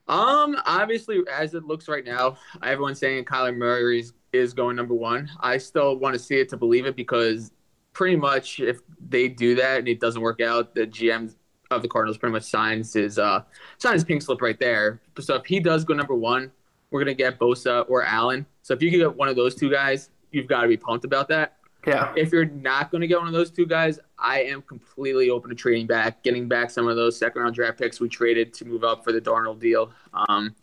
Um, 0.08 0.56
obviously, 0.64 1.20
as 1.32 1.54
it 1.54 1.64
looks 1.64 1.88
right 1.88 2.04
now, 2.04 2.38
everyone's 2.62 2.98
saying 2.98 3.24
Kyler 3.24 3.56
Murray 3.56 4.04
is 4.32 4.54
going 4.54 4.76
number 4.76 4.94
one. 4.94 5.28
I 5.40 5.58
still 5.58 5.96
want 5.96 6.14
to 6.14 6.18
see 6.18 6.36
it 6.36 6.48
to 6.50 6.56
believe 6.56 6.86
it 6.86 6.96
because 6.96 7.50
pretty 7.92 8.16
much 8.16 8.60
if 8.60 8.80
they 9.08 9.28
do 9.28 9.56
that 9.56 9.80
and 9.80 9.88
it 9.88 10.00
doesn't 10.00 10.22
work 10.22 10.40
out, 10.40 10.74
the 10.74 10.86
GM 10.86 11.34
of 11.70 11.82
the 11.82 11.88
Cardinals 11.88 12.16
pretty 12.16 12.32
much 12.32 12.44
signs 12.44 12.92
his 12.92 13.18
uh 13.18 13.42
signs 13.78 13.94
his 13.94 14.04
pink 14.04 14.22
slip 14.22 14.40
right 14.40 14.58
there. 14.58 15.00
So 15.18 15.34
if 15.34 15.46
he 15.46 15.60
does 15.60 15.84
go 15.84 15.94
number 15.94 16.14
one, 16.14 16.52
we're 16.90 17.00
gonna 17.00 17.14
get 17.14 17.38
Bosa 17.38 17.84
or 17.88 18.04
Allen. 18.04 18.46
So 18.62 18.74
if 18.74 18.82
you 18.82 18.90
can 18.90 19.00
get 19.00 19.14
one 19.14 19.28
of 19.28 19.36
those 19.36 19.54
two 19.54 19.70
guys, 19.70 20.10
you've 20.30 20.46
got 20.46 20.62
to 20.62 20.68
be 20.68 20.76
pumped 20.76 21.04
about 21.04 21.28
that. 21.28 21.56
Yeah. 21.86 22.12
If 22.16 22.32
you're 22.32 22.46
not 22.46 22.90
going 22.90 23.00
to 23.00 23.06
get 23.06 23.18
one 23.18 23.28
of 23.28 23.32
those 23.32 23.50
two 23.50 23.64
guys, 23.64 24.00
I 24.18 24.42
am 24.42 24.62
completely 24.62 25.30
open 25.30 25.50
to 25.50 25.56
trading 25.56 25.86
back, 25.86 26.22
getting 26.22 26.48
back 26.48 26.70
some 26.70 26.88
of 26.88 26.96
those 26.96 27.16
second 27.16 27.42
round 27.42 27.54
draft 27.54 27.78
picks 27.78 28.00
we 28.00 28.08
traded 28.08 28.52
to 28.54 28.64
move 28.64 28.82
up 28.82 29.04
for 29.04 29.12
the 29.12 29.20
Darnold 29.20 29.60
deal. 29.60 29.92
Um, 30.12 30.54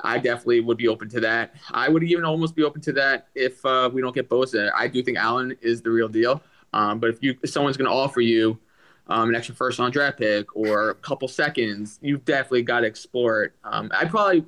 I 0.00 0.18
definitely 0.18 0.60
would 0.60 0.76
be 0.76 0.88
open 0.88 1.08
to 1.10 1.20
that. 1.20 1.54
I 1.72 1.88
would 1.88 2.02
even 2.02 2.24
almost 2.24 2.56
be 2.56 2.64
open 2.64 2.80
to 2.82 2.92
that 2.94 3.28
if 3.34 3.64
uh, 3.64 3.88
we 3.92 4.00
don't 4.00 4.14
get 4.14 4.28
Bosa. 4.28 4.70
I 4.74 4.88
do 4.88 5.02
think 5.02 5.16
Allen 5.16 5.56
is 5.60 5.80
the 5.80 5.90
real 5.90 6.08
deal. 6.08 6.42
Um, 6.72 6.98
but 6.98 7.10
if 7.10 7.22
you 7.22 7.36
if 7.42 7.50
someone's 7.50 7.76
going 7.76 7.90
to 7.90 7.96
offer 7.96 8.20
you 8.20 8.58
um, 9.08 9.28
an 9.28 9.34
extra 9.34 9.54
first 9.54 9.78
round 9.78 9.92
draft 9.92 10.18
pick 10.18 10.54
or 10.54 10.90
a 10.90 10.94
couple 10.94 11.28
seconds, 11.28 11.98
you've 12.02 12.24
definitely 12.24 12.62
got 12.62 12.80
to 12.80 12.86
explore 12.86 13.44
it. 13.44 13.52
Um, 13.64 13.90
I 13.94 14.04
probably 14.04 14.44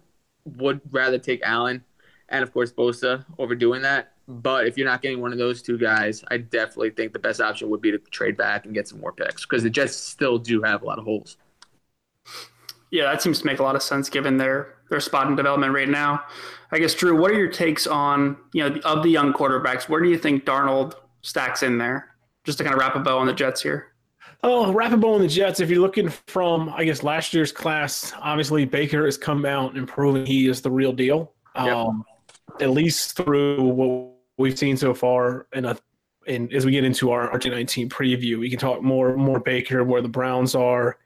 would 0.56 0.80
rather 0.90 1.18
take 1.18 1.40
Allen 1.42 1.84
and 2.28 2.42
of 2.42 2.52
course 2.52 2.72
Bosa 2.72 3.24
over 3.38 3.54
doing 3.54 3.82
that. 3.82 4.12
But 4.28 4.66
if 4.66 4.78
you're 4.78 4.86
not 4.86 5.02
getting 5.02 5.20
one 5.20 5.32
of 5.32 5.38
those 5.38 5.60
two 5.60 5.76
guys, 5.76 6.22
I 6.30 6.36
definitely 6.36 6.90
think 6.90 7.12
the 7.12 7.18
best 7.18 7.40
option 7.40 7.68
would 7.70 7.80
be 7.80 7.90
to 7.90 7.98
trade 7.98 8.36
back 8.36 8.64
and 8.64 8.72
get 8.72 8.86
some 8.86 9.00
more 9.00 9.12
picks 9.12 9.44
because 9.44 9.64
the 9.64 9.70
Jets 9.70 9.96
still 9.96 10.38
do 10.38 10.62
have 10.62 10.82
a 10.82 10.84
lot 10.84 10.98
of 10.98 11.04
holes. 11.04 11.36
Yeah, 12.90 13.04
that 13.04 13.22
seems 13.22 13.40
to 13.40 13.46
make 13.46 13.58
a 13.58 13.62
lot 13.62 13.76
of 13.76 13.82
sense 13.82 14.08
given 14.08 14.36
their 14.36 14.74
their 14.88 15.00
spot 15.00 15.28
in 15.28 15.36
development 15.36 15.72
right 15.72 15.88
now. 15.88 16.22
I 16.72 16.78
guess 16.78 16.94
Drew, 16.94 17.16
what 17.16 17.30
are 17.30 17.38
your 17.38 17.50
takes 17.50 17.86
on 17.86 18.36
you 18.52 18.68
know 18.68 18.80
of 18.84 19.02
the 19.02 19.10
young 19.10 19.32
quarterbacks? 19.32 19.88
Where 19.88 20.00
do 20.00 20.08
you 20.08 20.18
think 20.18 20.44
Darnold 20.44 20.94
stacks 21.22 21.62
in 21.62 21.78
there? 21.78 22.14
Just 22.44 22.58
to 22.58 22.64
kind 22.64 22.74
of 22.74 22.80
wrap 22.80 22.94
a 22.96 23.00
bow 23.00 23.18
on 23.18 23.26
the 23.26 23.32
Jets 23.32 23.62
here. 23.62 23.88
Oh, 24.42 24.72
bow 24.72 25.14
on 25.14 25.20
the 25.20 25.28
Jets. 25.28 25.60
If 25.60 25.68
you're 25.68 25.80
looking 25.80 26.08
from, 26.08 26.70
I 26.70 26.84
guess, 26.84 27.02
last 27.02 27.34
year's 27.34 27.52
class, 27.52 28.12
obviously 28.20 28.64
Baker 28.64 29.04
has 29.04 29.18
come 29.18 29.44
out 29.44 29.76
and 29.76 29.86
proven 29.86 30.24
he 30.24 30.48
is 30.48 30.62
the 30.62 30.70
real 30.70 30.92
deal. 30.92 31.32
Yep. 31.56 31.76
Um, 31.76 32.04
at 32.60 32.70
least 32.70 33.16
through 33.16 33.62
what 33.62 34.12
we've 34.38 34.58
seen 34.58 34.76
so 34.76 34.94
far. 34.94 35.46
And, 35.52 35.78
and 36.26 36.52
as 36.52 36.64
we 36.64 36.72
get 36.72 36.84
into 36.84 37.10
our 37.10 37.30
RG19 37.30 37.88
preview, 37.88 38.38
we 38.38 38.48
can 38.48 38.58
talk 38.58 38.82
more 38.82 39.16
more 39.16 39.40
Baker, 39.40 39.84
where 39.84 40.02
the 40.02 40.08
Browns 40.08 40.54
are. 40.54 40.98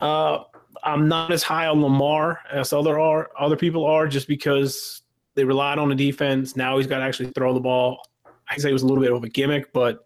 Uh, 0.00 0.44
I'm 0.84 1.08
not 1.08 1.32
as 1.32 1.42
high 1.42 1.66
on 1.66 1.82
Lamar 1.82 2.40
as 2.50 2.72
other 2.72 3.00
are 3.00 3.30
other 3.38 3.56
people 3.56 3.86
are, 3.86 4.06
just 4.06 4.28
because 4.28 5.02
they 5.34 5.44
relied 5.44 5.78
on 5.78 5.88
the 5.88 5.94
defense. 5.94 6.56
Now 6.56 6.76
he's 6.76 6.86
got 6.86 6.98
to 6.98 7.04
actually 7.04 7.30
throw 7.30 7.54
the 7.54 7.60
ball. 7.60 8.00
I 8.48 8.56
say 8.56 8.70
it 8.70 8.72
was 8.72 8.82
a 8.82 8.86
little 8.86 9.02
bit 9.02 9.12
of 9.12 9.22
a 9.24 9.28
gimmick, 9.28 9.72
but 9.72 10.04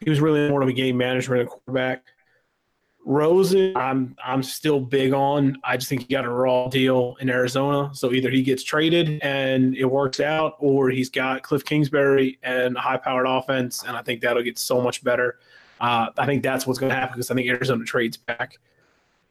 he 0.00 0.10
was 0.10 0.20
really 0.20 0.48
more 0.48 0.62
of 0.62 0.68
a 0.68 0.72
game 0.72 0.96
management 0.96 1.48
quarterback. 1.48 2.04
Rosen, 3.06 3.76
I'm 3.76 4.16
I'm 4.24 4.42
still 4.42 4.80
big 4.80 5.12
on. 5.12 5.58
I 5.62 5.76
just 5.76 5.88
think 5.88 6.02
he 6.02 6.08
got 6.08 6.24
a 6.24 6.30
raw 6.30 6.68
deal 6.68 7.16
in 7.20 7.28
Arizona. 7.28 7.90
So 7.92 8.12
either 8.12 8.30
he 8.30 8.42
gets 8.42 8.62
traded 8.62 9.22
and 9.22 9.76
it 9.76 9.84
works 9.84 10.20
out, 10.20 10.54
or 10.58 10.88
he's 10.88 11.10
got 11.10 11.42
Cliff 11.42 11.64
Kingsbury 11.64 12.38
and 12.42 12.76
a 12.76 12.80
high-powered 12.80 13.26
offense, 13.26 13.84
and 13.86 13.96
I 13.96 14.02
think 14.02 14.22
that'll 14.22 14.42
get 14.42 14.58
so 14.58 14.80
much 14.80 15.04
better. 15.04 15.38
Uh, 15.80 16.08
I 16.16 16.24
think 16.24 16.42
that's 16.42 16.66
what's 16.66 16.78
going 16.78 16.90
to 16.90 16.96
happen 16.96 17.16
because 17.16 17.30
I 17.30 17.34
think 17.34 17.48
Arizona 17.48 17.84
trades 17.84 18.16
back. 18.16 18.58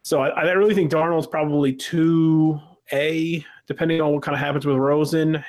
So 0.03 0.21
I, 0.21 0.29
I 0.29 0.51
really 0.51 0.75
think 0.75 0.91
Darnold's 0.91 1.27
probably 1.27 1.73
two 1.73 2.59
A, 2.91 3.43
depending 3.65 4.01
on 4.01 4.11
what 4.11 4.21
kind 4.21 4.35
of 4.35 4.39
happens 4.39 4.65
with 4.65 4.75
Rosen. 4.75 5.43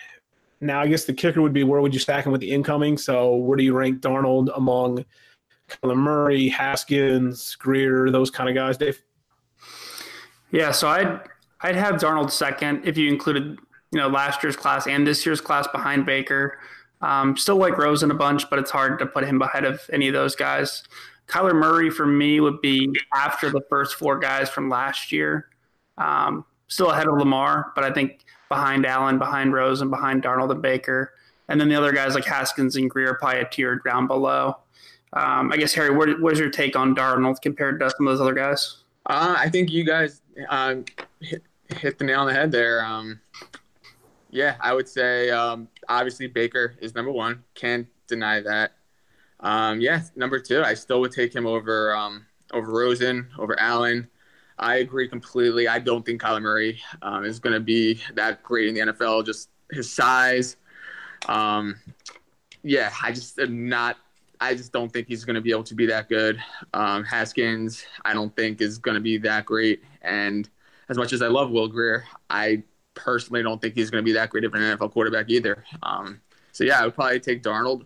Now 0.60 0.80
I 0.80 0.86
guess 0.86 1.04
the 1.04 1.12
kicker 1.12 1.42
would 1.42 1.52
be 1.52 1.64
where 1.64 1.80
would 1.82 1.92
you 1.92 2.00
stack 2.00 2.24
him 2.24 2.32
with 2.32 2.40
the 2.40 2.50
incoming? 2.50 2.96
So 2.96 3.34
where 3.34 3.56
do 3.56 3.64
you 3.64 3.74
rank 3.74 4.00
Darnold 4.00 4.56
among 4.56 5.04
Kyler 5.82 5.96
Murray, 5.96 6.48
Haskins, 6.48 7.54
Grier, 7.56 8.10
those 8.10 8.30
kind 8.30 8.48
of 8.48 8.54
guys, 8.54 8.76
Dave? 8.76 9.02
Yeah, 10.50 10.70
so 10.70 10.88
I'd 10.88 11.20
I'd 11.60 11.76
have 11.76 11.96
Darnold 11.96 12.30
second 12.30 12.86
if 12.86 12.96
you 12.96 13.08
included 13.08 13.58
you 13.90 13.98
know 13.98 14.08
last 14.08 14.42
year's 14.42 14.56
class 14.56 14.86
and 14.86 15.06
this 15.06 15.24
year's 15.24 15.40
class 15.40 15.66
behind 15.68 16.06
Baker. 16.06 16.58
Um, 17.00 17.36
still 17.36 17.56
like 17.56 17.76
Rosen 17.76 18.10
a 18.10 18.14
bunch, 18.14 18.48
but 18.48 18.58
it's 18.58 18.70
hard 18.70 18.98
to 18.98 19.06
put 19.06 19.24
him 19.24 19.42
ahead 19.42 19.64
of 19.64 19.80
any 19.92 20.08
of 20.08 20.14
those 20.14 20.34
guys. 20.34 20.84
Kyler 21.26 21.54
Murray 21.54 21.90
for 21.90 22.06
me 22.06 22.40
would 22.40 22.60
be 22.60 22.90
after 23.14 23.50
the 23.50 23.60
first 23.68 23.96
four 23.96 24.18
guys 24.18 24.48
from 24.48 24.68
last 24.68 25.12
year. 25.12 25.48
Um, 25.98 26.44
still 26.68 26.90
ahead 26.90 27.06
of 27.06 27.18
Lamar, 27.18 27.72
but 27.74 27.84
I 27.84 27.92
think 27.92 28.24
behind 28.48 28.86
Allen, 28.86 29.18
behind 29.18 29.52
Rosen, 29.52 29.90
behind 29.90 30.22
Darnold 30.22 30.50
and 30.50 30.62
Baker. 30.62 31.12
And 31.48 31.60
then 31.60 31.68
the 31.68 31.74
other 31.74 31.92
guys 31.92 32.14
like 32.14 32.24
Haskins 32.24 32.76
and 32.76 32.88
Grier 32.88 33.14
probably 33.14 33.40
a 33.40 33.48
tier 33.48 33.80
down 33.84 34.06
below. 34.06 34.56
Um, 35.14 35.52
I 35.52 35.56
guess, 35.56 35.72
Harry, 35.74 35.94
what, 35.94 36.20
what 36.20 36.32
is 36.32 36.38
your 36.38 36.50
take 36.50 36.76
on 36.76 36.94
Darnold 36.94 37.40
compared 37.40 37.80
to 37.80 37.90
some 37.90 38.06
of 38.06 38.12
those 38.12 38.20
other 38.20 38.34
guys? 38.34 38.78
Uh, 39.06 39.36
I 39.38 39.48
think 39.48 39.70
you 39.70 39.84
guys 39.84 40.22
uh, 40.48 40.76
hit, 41.20 41.42
hit, 41.68 41.98
the 41.98 42.04
nail 42.04 42.20
on 42.20 42.26
the 42.26 42.32
head 42.32 42.50
there. 42.50 42.84
Um, 42.84 43.20
yeah, 44.30 44.56
I 44.60 44.74
would 44.74 44.88
say 44.88 45.30
um, 45.30 45.68
obviously 45.88 46.26
Baker 46.26 46.74
is 46.80 46.94
number 46.94 47.12
one. 47.12 47.44
Can't 47.54 47.86
deny 48.08 48.40
that. 48.40 48.72
Um, 49.40 49.80
yeah, 49.80 50.02
number 50.16 50.40
two, 50.40 50.62
I 50.62 50.74
still 50.74 51.00
would 51.00 51.12
take 51.12 51.34
him 51.34 51.46
over 51.46 51.94
um, 51.94 52.26
over 52.52 52.72
Rosen, 52.72 53.28
over 53.38 53.58
Allen. 53.60 54.08
I 54.58 54.76
agree 54.76 55.08
completely. 55.08 55.68
I 55.68 55.78
don't 55.78 56.04
think 56.06 56.22
Kyler 56.22 56.40
Murray 56.40 56.80
um, 57.02 57.24
is 57.24 57.38
going 57.38 57.54
to 57.54 57.60
be 57.60 58.00
that 58.14 58.42
great 58.42 58.68
in 58.68 58.74
the 58.74 58.92
NFL. 58.92 59.26
Just 59.26 59.50
his 59.70 59.92
size. 59.92 60.56
Um, 61.26 61.76
yeah, 62.62 62.92
I 63.02 63.12
just 63.12 63.38
am 63.38 63.68
not. 63.68 63.98
I 64.40 64.54
just 64.54 64.72
don't 64.72 64.92
think 64.92 65.08
he's 65.08 65.24
going 65.24 65.34
to 65.34 65.40
be 65.40 65.50
able 65.50 65.64
to 65.64 65.74
be 65.74 65.86
that 65.86 66.08
good. 66.08 66.42
Um, 66.72 67.04
Haskins, 67.04 67.84
I 68.04 68.14
don't 68.14 68.34
think 68.34 68.60
is 68.60 68.78
going 68.78 68.94
to 68.96 69.00
be 69.00 69.18
that 69.18 69.46
great. 69.46 69.82
And 70.02 70.48
as 70.88 70.96
much 70.96 71.12
as 71.12 71.22
I 71.22 71.28
love 71.28 71.50
Will 71.50 71.68
Grier, 71.68 72.04
I 72.30 72.62
personally 72.94 73.42
don't 73.42 73.60
think 73.60 73.74
he's 73.74 73.90
going 73.90 74.02
to 74.02 74.04
be 74.04 74.12
that 74.12 74.30
great 74.30 74.44
of 74.44 74.54
an 74.54 74.60
NFL 74.60 74.92
quarterback 74.92 75.30
either. 75.30 75.64
Um, 75.82 76.20
so 76.52 76.64
yeah, 76.64 76.80
I 76.80 76.84
would 76.84 76.94
probably 76.94 77.20
take 77.20 77.42
Darnold 77.42 77.84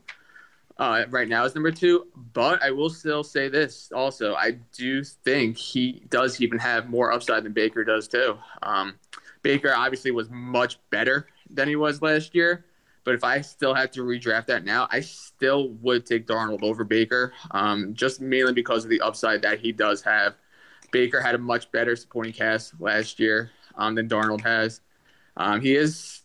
uh, 0.78 1.04
right 1.11 1.28
now 1.28 1.44
as 1.44 1.54
number 1.54 1.70
two. 1.70 2.06
But 2.32 2.62
I 2.62 2.70
will 2.70 2.90
still 2.90 3.24
say 3.24 3.48
this 3.48 3.90
also. 3.94 4.34
I 4.34 4.52
do 4.72 5.02
think 5.02 5.56
he 5.56 6.04
does 6.08 6.40
even 6.40 6.58
have 6.58 6.88
more 6.88 7.12
upside 7.12 7.44
than 7.44 7.52
Baker 7.52 7.84
does 7.84 8.08
too. 8.08 8.38
Um, 8.62 8.94
Baker 9.42 9.72
obviously 9.74 10.11
was 10.11 10.28
much 10.30 10.78
better 10.90 11.28
than 11.50 11.68
he 11.68 11.76
was 11.76 12.02
last 12.02 12.34
year. 12.34 12.64
But 13.09 13.14
if 13.14 13.25
I 13.25 13.40
still 13.40 13.73
had 13.73 13.90
to 13.94 14.03
redraft 14.03 14.49
that 14.49 14.66
now, 14.66 14.87
I 14.90 15.01
still 15.01 15.71
would 15.81 16.05
take 16.05 16.27
Darnold 16.27 16.62
over 16.62 16.85
Baker, 16.85 17.33
um, 17.53 17.94
just 17.94 18.21
mainly 18.21 18.53
because 18.53 18.85
of 18.85 18.90
the 18.90 19.01
upside 19.01 19.40
that 19.40 19.61
he 19.61 19.73
does 19.73 20.03
have. 20.03 20.35
Baker 20.90 21.18
had 21.23 21.35
a 21.35 21.38
much 21.38 21.73
better 21.73 21.97
supporting 21.97 22.35
cast 22.35 22.79
last 22.79 23.18
year 23.18 23.51
um, 23.77 23.94
than 23.94 24.11
Darnold 24.11 24.42
has. 24.42 24.83
Um, 25.38 25.62
he 25.62 25.75
is 25.75 26.21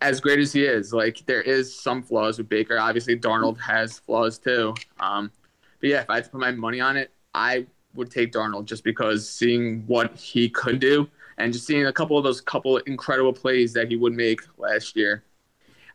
as 0.00 0.20
great 0.20 0.38
as 0.38 0.52
he 0.52 0.62
is. 0.62 0.92
Like 0.92 1.26
there 1.26 1.42
is 1.42 1.76
some 1.76 2.04
flaws 2.04 2.38
with 2.38 2.48
Baker. 2.48 2.78
Obviously, 2.78 3.18
Darnold 3.18 3.58
has 3.58 3.98
flaws 3.98 4.38
too. 4.38 4.76
Um, 5.00 5.32
but 5.80 5.90
yeah, 5.90 6.02
if 6.02 6.08
I 6.08 6.14
had 6.14 6.24
to 6.26 6.30
put 6.30 6.40
my 6.40 6.52
money 6.52 6.78
on 6.78 6.96
it, 6.96 7.10
I 7.34 7.66
would 7.94 8.12
take 8.12 8.30
Darnold 8.30 8.66
just 8.66 8.84
because 8.84 9.28
seeing 9.28 9.82
what 9.88 10.16
he 10.16 10.48
could 10.48 10.78
do 10.78 11.10
and 11.36 11.52
just 11.52 11.66
seeing 11.66 11.86
a 11.86 11.92
couple 11.92 12.16
of 12.16 12.22
those 12.22 12.40
couple 12.40 12.76
incredible 12.76 13.32
plays 13.32 13.72
that 13.72 13.88
he 13.88 13.96
would 13.96 14.12
make 14.12 14.40
last 14.56 14.94
year. 14.94 15.24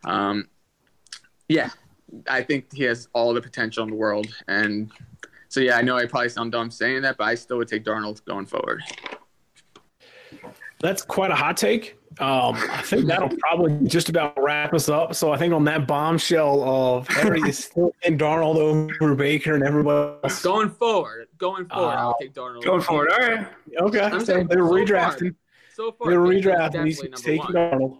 Um, 0.04 0.48
yeah, 1.48 1.70
I 2.28 2.42
think 2.42 2.72
he 2.72 2.84
has 2.84 3.08
all 3.12 3.34
the 3.34 3.40
potential 3.40 3.84
in 3.84 3.90
the 3.90 3.96
world. 3.96 4.28
And 4.48 4.90
so 5.48 5.60
yeah, 5.60 5.76
I 5.76 5.82
know 5.82 5.96
I 5.96 6.06
probably 6.06 6.28
sound 6.28 6.52
dumb 6.52 6.70
saying 6.70 7.02
that, 7.02 7.16
but 7.16 7.24
I 7.24 7.34
still 7.34 7.58
would 7.58 7.68
take 7.68 7.84
Darnold 7.84 8.24
going 8.24 8.46
forward. 8.46 8.82
That's 10.80 11.02
quite 11.02 11.30
a 11.30 11.34
hot 11.34 11.56
take. 11.56 11.96
Um, 12.20 12.54
I 12.70 12.82
think 12.82 13.06
that'll 13.06 13.36
probably 13.38 13.88
just 13.88 14.08
about 14.08 14.40
wrap 14.40 14.72
us 14.72 14.88
up. 14.88 15.14
So 15.14 15.32
I 15.32 15.36
think 15.36 15.52
on 15.52 15.64
that 15.64 15.88
bombshell 15.88 16.62
of 16.62 17.08
Harry 17.08 17.40
is 17.40 17.58
still 17.64 17.92
in 18.02 18.16
Darnold 18.18 18.56
over 19.00 19.14
Baker 19.16 19.54
and 19.54 19.64
everybody 19.64 20.18
else. 20.22 20.42
Going 20.42 20.70
forward, 20.70 21.26
going 21.38 21.66
forward, 21.66 21.94
uh, 21.94 21.98
I'll 21.98 22.18
take 22.20 22.34
Darnold. 22.34 22.62
Going 22.62 22.82
forward, 22.82 23.10
all 23.10 23.18
right. 23.18 23.48
Okay, 23.80 24.00
I'm 24.00 24.20
so 24.20 24.26
saying, 24.26 24.46
they're 24.46 24.58
so 24.58 24.72
redrafting. 24.72 25.34
Far, 25.34 25.74
so 25.74 25.92
far, 25.92 26.10
they're 26.10 26.20
redrafting. 26.20 26.86
He's 26.86 27.00
taking 27.00 27.38
one. 27.38 27.52
Darnold. 27.52 27.98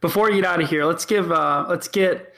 Before 0.00 0.30
we 0.30 0.36
get 0.36 0.44
out 0.44 0.62
of 0.62 0.68
here, 0.68 0.84
let's 0.84 1.04
give 1.04 1.32
uh, 1.32 1.66
let's 1.68 1.88
get 1.88 2.34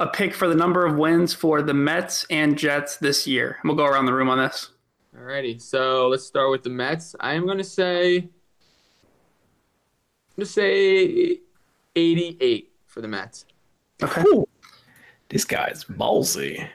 a 0.00 0.06
pick 0.06 0.34
for 0.34 0.48
the 0.48 0.54
number 0.54 0.84
of 0.84 0.96
wins 0.96 1.32
for 1.32 1.62
the 1.62 1.74
Mets 1.74 2.26
and 2.30 2.58
Jets 2.58 2.96
this 2.96 3.26
year. 3.26 3.58
We'll 3.64 3.76
go 3.76 3.86
around 3.86 4.06
the 4.06 4.14
room 4.14 4.28
on 4.28 4.38
this. 4.38 4.70
Alrighty, 5.16 5.60
so 5.60 6.08
let's 6.08 6.24
start 6.24 6.50
with 6.50 6.64
the 6.64 6.70
Mets. 6.70 7.14
I 7.20 7.34
am 7.34 7.46
going 7.46 7.58
to 7.58 7.64
say 7.64 8.28
I'm 10.36 10.36
going 10.36 10.46
to 10.46 10.52
say 10.52 11.38
88 11.94 12.72
for 12.86 13.00
the 13.00 13.06
Mets. 13.06 13.44
Okay. 14.02 14.22
Ooh, 14.22 14.48
this 15.28 15.44
guy's 15.44 15.84
ballsy. 15.84 16.68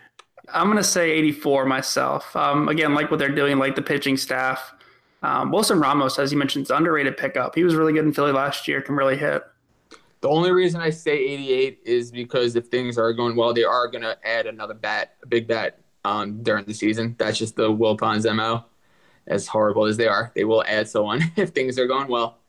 I'm 0.54 0.68
going 0.68 0.78
to 0.78 0.84
say 0.84 1.12
84 1.12 1.66
myself. 1.66 2.34
Um, 2.36 2.70
again, 2.70 2.94
like 2.94 3.12
what 3.12 3.20
they're 3.20 3.36
doing, 3.36 3.58
like 3.58 3.76
the 3.76 3.82
pitching 3.82 4.16
staff. 4.16 4.74
Um, 5.22 5.52
Wilson 5.52 5.82
Ramos, 5.82 6.18
as 6.18 6.32
you 6.32 6.38
mentioned, 6.38 6.64
is 6.64 6.72
underrated 6.72 7.18
pickup. 7.18 7.54
He 7.56 7.66
was 7.66 7.76
really 7.76 7.92
good 7.92 8.06
in 8.06 8.14
Philly 8.14 8.32
last 8.32 8.68
year, 8.68 8.82
can 8.82 8.96
really 8.96 9.18
hit. 9.18 9.44
The 10.22 10.30
only 10.30 10.52
reason 10.52 10.82
I 10.82 10.90
say 10.90 11.14
88 11.14 11.80
is 11.86 12.12
because 12.12 12.56
if 12.56 12.68
things 12.68 12.98
are 12.98 13.14
going 13.14 13.36
well, 13.36 13.54
they 13.54 13.64
are 13.64 13.88
going 13.88 14.02
to 14.02 14.18
add 14.28 14.48
another 14.48 14.74
bat, 14.74 15.16
a 15.24 15.28
big 15.28 15.48
bat, 15.48 15.80
um, 16.04 16.44
during 16.44 16.66
the 16.66 16.74
season. 16.74 17.16
That's 17.18 17.38
just 17.38 17.56
the 17.56 17.70
Wilpons 17.70 18.32
MO. 18.36 18.66
As 19.28 19.48
horrible 19.48 19.86
as 19.86 19.96
they 19.96 20.08
are, 20.08 20.32
they 20.36 20.44
will 20.44 20.64
add 20.66 20.90
someone 20.90 21.22
if 21.36 21.50
things 21.50 21.78
are 21.78 21.86
going 21.86 22.08
well. 22.08 22.40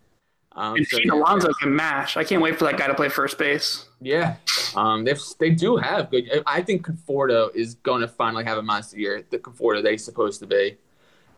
Um, 0.53 0.77
and 0.77 0.87
so, 0.87 0.97
Pete 0.97 1.11
Alonso 1.11 1.53
can 1.53 1.77
mash. 1.77 2.17
I 2.17 2.25
can't 2.25 2.43
wait 2.43 2.59
for 2.59 2.65
that 2.65 2.77
guy 2.77 2.87
to 2.87 2.95
play 2.95 3.09
first 3.09 3.39
base. 3.39 3.87
Yeah, 4.01 4.37
um, 4.75 5.05
they 5.05 5.15
they 5.39 5.51
do 5.51 5.77
have 5.77 6.11
good. 6.11 6.43
I 6.47 6.63
think 6.63 6.85
Conforto 6.87 7.55
is 7.55 7.75
going 7.75 8.01
to 8.01 8.09
finally 8.09 8.45
have 8.45 8.59
a 8.59 8.63
monster 8.63 8.99
year. 8.99 9.25
The 9.29 9.39
Conforto 9.39 9.89
he's 9.89 10.05
supposed 10.05 10.41
to 10.41 10.47
be, 10.47 10.79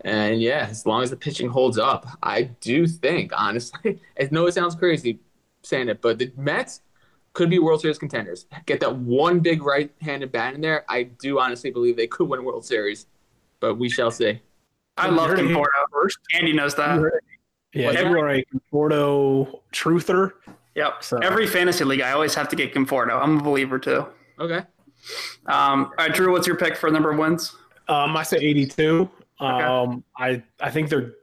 and 0.02 0.40
yeah, 0.40 0.68
as 0.70 0.86
long 0.86 1.02
as 1.02 1.10
the 1.10 1.16
pitching 1.16 1.50
holds 1.50 1.76
up, 1.76 2.06
I 2.22 2.42
do 2.42 2.86
think 2.86 3.32
honestly. 3.36 4.00
I 4.20 4.28
know 4.30 4.46
it 4.46 4.54
sounds 4.54 4.76
crazy 4.76 5.18
saying 5.62 5.88
it, 5.88 6.00
but 6.00 6.18
the 6.18 6.32
Mets 6.36 6.80
could 7.32 7.50
be 7.50 7.58
World 7.58 7.80
Series 7.80 7.98
contenders. 7.98 8.46
Get 8.66 8.80
that 8.80 8.96
one 8.96 9.40
big 9.40 9.62
right-handed 9.62 10.32
bat 10.32 10.54
in 10.54 10.60
there. 10.60 10.84
I 10.88 11.04
do 11.04 11.38
honestly 11.38 11.70
believe 11.70 11.96
they 11.96 12.06
could 12.06 12.28
win 12.28 12.44
World 12.44 12.64
Series, 12.64 13.06
but 13.60 13.76
we 13.76 13.88
shall 13.88 14.10
see. 14.10 14.40
I 14.96 15.08
love 15.08 15.30
Conforto. 15.30 15.66
First, 15.90 16.18
Andy 16.34 16.52
knows 16.52 16.74
that. 16.74 17.00
Yeah, 17.72 17.88
like 17.88 17.98
you 17.98 18.06
are 18.06 18.28
a 18.28 18.44
Conforto 18.44 19.60
truther. 19.72 20.32
Yep. 20.74 21.02
So. 21.02 21.18
Every 21.18 21.46
fantasy 21.46 21.84
league, 21.84 22.02
I 22.02 22.12
always 22.12 22.34
have 22.34 22.48
to 22.50 22.56
get 22.56 22.74
Conforto. 22.74 23.20
I'm 23.20 23.38
a 23.38 23.42
believer 23.42 23.78
too. 23.78 24.06
Okay. 24.38 24.62
Um, 25.46 25.86
all 25.86 25.92
right, 25.98 26.14
Drew, 26.14 26.30
what's 26.32 26.46
your 26.46 26.56
pick 26.56 26.76
for 26.76 26.90
number 26.90 27.10
of 27.10 27.18
wins? 27.18 27.56
Um, 27.88 28.16
I 28.16 28.22
say 28.22 28.36
82. 28.38 29.10
Okay. 29.40 29.64
Um, 29.64 30.04
I 30.16 30.42
I 30.60 30.70
think 30.70 30.88
they're 30.88 31.14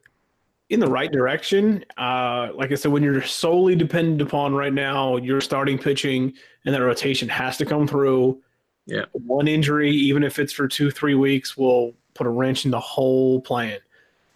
in 0.70 0.80
the 0.80 0.88
right 0.88 1.12
direction. 1.12 1.84
Uh, 1.98 2.50
like 2.54 2.72
I 2.72 2.76
said, 2.76 2.92
when 2.92 3.04
you're 3.04 3.24
solely 3.24 3.76
dependent 3.76 4.22
upon 4.22 4.54
right 4.54 4.74
now, 4.74 5.18
you're 5.18 5.42
starting 5.42 5.78
pitching 5.78 6.34
and 6.66 6.76
that 6.76 6.82
rotation 6.82 7.28
has 7.30 7.58
to 7.58 7.66
come 7.66 7.88
through. 7.88 8.42
Yeah. 8.86 9.06
One 9.12 9.48
injury, 9.48 9.92
even 9.92 10.24
if 10.24 10.40
it's 10.40 10.54
for 10.54 10.68
two, 10.68 10.92
three 10.92 11.16
weeks, 11.16 11.58
will 11.58 11.94
put 12.14 12.28
a 12.28 12.30
wrench 12.30 12.66
in 12.66 12.72
the 12.72 12.80
whole 12.80 13.42
plan. 13.42 13.80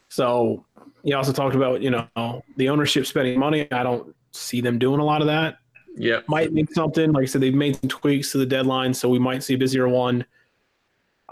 So 0.09 0.65
you 1.03 1.15
also 1.15 1.33
talked 1.33 1.55
about, 1.55 1.81
you 1.81 1.91
know, 1.91 2.43
the 2.57 2.69
ownership 2.69 3.05
spending 3.05 3.39
money. 3.39 3.71
I 3.71 3.83
don't 3.83 4.15
see 4.31 4.61
them 4.61 4.79
doing 4.79 4.99
a 4.99 5.05
lot 5.05 5.21
of 5.21 5.27
that. 5.27 5.57
Yeah. 5.95 6.21
Might 6.27 6.53
make 6.53 6.73
something. 6.73 7.11
Like 7.11 7.23
I 7.23 7.25
said, 7.25 7.41
they've 7.41 7.53
made 7.53 7.79
some 7.79 7.89
tweaks 7.89 8.31
to 8.31 8.39
the 8.39 8.45
deadline, 8.45 8.93
so 8.93 9.09
we 9.09 9.19
might 9.19 9.43
see 9.43 9.53
a 9.53 9.57
busier 9.57 9.87
one. 9.87 10.25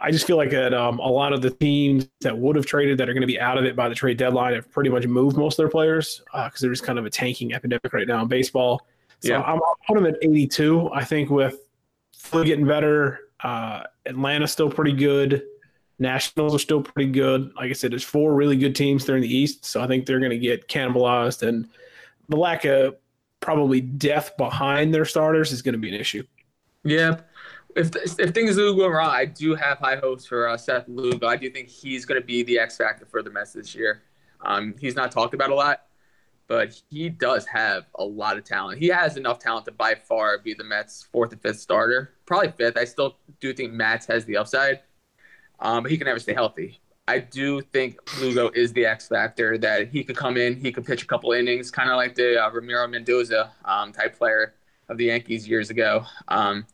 I 0.02 0.10
just 0.10 0.26
feel 0.26 0.38
like 0.38 0.49
that 0.49 0.74
um, 0.74 0.99
a 0.99 1.08
lot 1.08 1.32
of 1.32 1.41
the 1.41 1.52
teams 1.52 2.10
that 2.22 2.36
would 2.36 2.56
have 2.56 2.66
traded 2.66 2.97
that 2.97 3.08
are 3.08 3.14
going 3.14 3.22
to 3.22 3.28
be 3.28 3.39
out 3.39 3.58
of 3.58 3.66
it 3.66 3.76
by 3.76 3.88
the 3.88 3.95
trade 3.95 4.18
deadline 4.18 4.56
have 4.56 4.70
pretty 4.72 4.89
much 4.89 5.06
moved 5.06 5.38
most 5.38 5.54
of 5.54 5.58
their 5.58 5.70
players 5.70 6.24
because 6.34 6.64
uh, 6.64 6.68
there's 6.68 6.82
kind 6.82 6.97
of 6.97 7.06
a 7.06 7.10
tanking 7.10 7.54
epidemic 7.54 7.93
right 7.93 8.08
now 8.08 8.22
in 8.24 8.28
baseball. 8.28 8.88
So 9.20 9.30
yeah. 9.30 9.41
I'm, 9.41 9.56
I'll 9.56 9.78
put 9.88 9.93
them 9.93 10.08
at 10.08 10.16
82. 10.22 10.89
I 10.91 11.04
think 11.04 11.30
with 11.30 11.60
Philly 12.18 12.47
getting 12.47 12.66
better, 12.66 13.20
uh, 13.43 13.84
Atlanta's 14.08 14.52
still 14.52 14.72
pretty 14.72 14.93
good. 14.93 15.43
Nationals 15.99 16.56
are 16.56 16.60
still 16.60 16.82
pretty 16.82 17.12
good. 17.12 17.54
Like 17.56 17.70
I 17.70 17.74
said, 17.74 17.91
there's 17.91 18.04
four 18.04 18.34
really 18.34 18.58
good 18.58 18.76
teams 18.76 19.06
there 19.06 19.16
in 19.16 19.22
the 19.22 19.34
East, 19.34 19.66
so 19.66 19.82
I 19.82 19.88
think 19.88 20.08
they're 20.08 20.20
going 20.20 20.32
to 20.32 20.39
get 20.39 20.68
cannibalized, 20.68 21.47
and 21.47 21.68
the 22.28 22.38
lack 22.38 22.66
of 22.66 22.95
probably 23.39 23.82
depth 23.82 24.36
behind 24.38 24.93
their 24.93 25.06
starters 25.06 25.52
is 25.52 25.62
going 25.62 25.74
to 25.74 25.80
be 25.80 25.89
an 25.89 25.99
issue. 25.99 26.24
Yeah. 26.84 27.20
If, 27.76 28.19
if 28.19 28.32
things 28.32 28.55
do 28.55 28.76
go 28.76 28.88
wrong, 28.88 29.09
I 29.09 29.26
do 29.26 29.55
have 29.55 29.78
high 29.78 29.95
hopes 29.95 30.26
for 30.26 30.47
uh, 30.47 30.57
Seth 30.57 30.88
Lugo. 30.88 31.28
I 31.28 31.36
do 31.36 31.49
think 31.49 31.69
he's 31.69 32.05
going 32.05 32.19
to 32.19 32.26
be 32.26 32.43
the 32.43 32.59
X 32.59 32.78
factor 32.78 33.05
for 33.05 33.24
the 33.24 33.30
Mets 33.30 33.53
this 33.53 33.74
year. 33.74 34.03
Um, 34.41 34.76
he's 34.80 34.95
not 34.95 35.11
talked 35.11 35.34
about 35.34 35.51
a 35.51 35.55
lot, 35.55 35.84
but 36.47 36.80
he 36.89 37.09
does 37.09 37.45
have 37.45 37.86
a 37.95 38.03
lot 38.03 38.38
of 38.38 38.43
talent. 38.43 38.80
He 38.80 38.88
has 38.88 39.17
enough 39.17 39.39
talent 39.39 39.65
to 39.65 39.72
by 39.72 39.95
far 39.95 40.39
be 40.39 40.53
the 40.53 40.63
Mets' 40.63 41.07
fourth 41.11 41.32
and 41.32 41.41
fifth 41.41 41.59
starter, 41.59 42.15
probably 42.26 42.51
fifth. 42.51 42.78
I 42.78 42.86
still 42.86 43.17
do 43.39 43.53
think 43.53 43.74
Matz 43.74 44.05
has 44.07 44.26
the 44.26 44.38
upside 44.38 44.82
um, 45.61 45.84
but 45.84 45.91
he 45.91 45.97
can 45.97 46.05
never 46.05 46.19
stay 46.19 46.34
healthy. 46.34 46.80
I 47.07 47.19
do 47.19 47.61
think 47.61 47.97
Lugo 48.19 48.49
is 48.53 48.74
the 48.74 48.86
X 48.86 49.07
factor 49.07 49.57
that 49.59 49.89
he 49.89 50.03
could 50.03 50.15
come 50.15 50.38
in, 50.38 50.55
he 50.59 50.72
could 50.72 50.86
pitch 50.86 51.03
a 51.03 51.07
couple 51.07 51.32
innings, 51.32 51.72
kind 51.72 51.89
of 51.89 51.97
like 51.97 52.15
the 52.15 52.43
uh, 52.43 52.49
Ramiro 52.49 52.88
Mendoza 52.88 53.51
um, 53.65 53.91
type 53.91 54.17
player 54.17 54.55
of 54.89 54.97
the 54.97 55.05
Yankees 55.05 55.47
years 55.47 55.69
ago. 55.69 56.05
Um, 56.28 56.65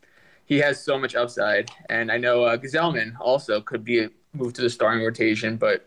he 0.48 0.58
has 0.58 0.82
so 0.82 0.98
much 0.98 1.14
upside, 1.14 1.70
and 1.90 2.10
I 2.10 2.16
know 2.16 2.44
uh, 2.44 2.56
Gsellman 2.56 3.12
also 3.20 3.60
could 3.60 3.84
be 3.84 4.08
moved 4.32 4.56
to 4.56 4.62
the 4.62 4.70
starting 4.70 5.04
rotation, 5.04 5.58
but 5.58 5.86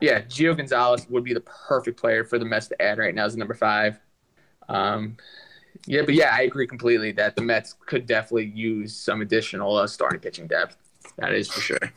yeah, 0.00 0.22
Gio 0.22 0.56
Gonzalez 0.56 1.06
would 1.10 1.24
be 1.24 1.34
the 1.34 1.42
perfect 1.42 2.00
player 2.00 2.24
for 2.24 2.38
the 2.38 2.44
Mets 2.46 2.68
to 2.68 2.82
add 2.82 2.96
right 2.96 3.14
now 3.14 3.26
as 3.26 3.36
number 3.36 3.52
five. 3.52 4.00
Um, 4.70 5.18
yeah, 5.86 6.02
but 6.02 6.14
yeah, 6.14 6.30
I 6.32 6.42
agree 6.42 6.66
completely 6.66 7.12
that 7.12 7.36
the 7.36 7.42
Mets 7.42 7.74
could 7.84 8.06
definitely 8.06 8.46
use 8.46 8.96
some 8.96 9.20
additional 9.20 9.76
uh, 9.76 9.86
starting 9.86 10.20
pitching 10.20 10.46
depth. 10.46 10.78
That 11.18 11.34
is 11.34 11.50
for 11.50 11.60
sure. 11.60 11.92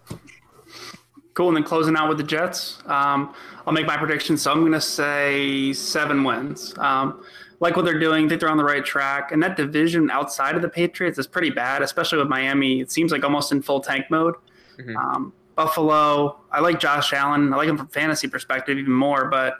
Cool. 1.34 1.48
And 1.48 1.58
then 1.58 1.64
closing 1.64 1.96
out 1.96 2.10
with 2.10 2.18
the 2.18 2.26
Jets, 2.26 2.80
um, 2.88 3.34
I'll 3.66 3.74
make 3.74 3.86
my 3.86 3.96
prediction. 3.96 4.36
So 4.36 4.52
I'm 4.52 4.60
going 4.60 4.74
to 4.74 4.82
say 4.82 5.72
seven 5.72 6.26
wins. 6.26 6.78
Um, 6.78 7.24
like 7.62 7.76
what 7.76 7.86
they're 7.86 8.00
doing, 8.00 8.28
think 8.28 8.42
they're 8.42 8.50
on 8.50 8.58
the 8.58 8.64
right 8.64 8.84
track. 8.84 9.32
And 9.32 9.42
that 9.44 9.56
division 9.56 10.10
outside 10.10 10.56
of 10.56 10.64
the 10.64 10.68
Patriots 10.68 11.20
is 11.20 11.28
pretty 11.28 11.52
bad, 11.52 11.84
especially 11.84 12.18
with 12.18 12.28
Miami. 12.28 12.82
It 12.82 12.92
seems 12.92 13.12
like 13.12 13.24
almost 13.24 13.52
in 13.52 13.62
full 13.62 13.80
tank 13.80 14.08
mode. 14.10 14.34
Mm-hmm. 14.80 14.98
Um, 14.98 15.34
Buffalo, 15.56 16.40
I 16.52 16.60
like 16.60 16.80
Josh 16.80 17.14
Allen. 17.14 17.54
I 17.54 17.58
like 17.58 17.70
him 17.70 17.78
from 17.78 17.88
fantasy 17.88 18.28
perspective 18.28 18.80
even 18.80 18.94
more, 18.94 19.26
but 19.26 19.60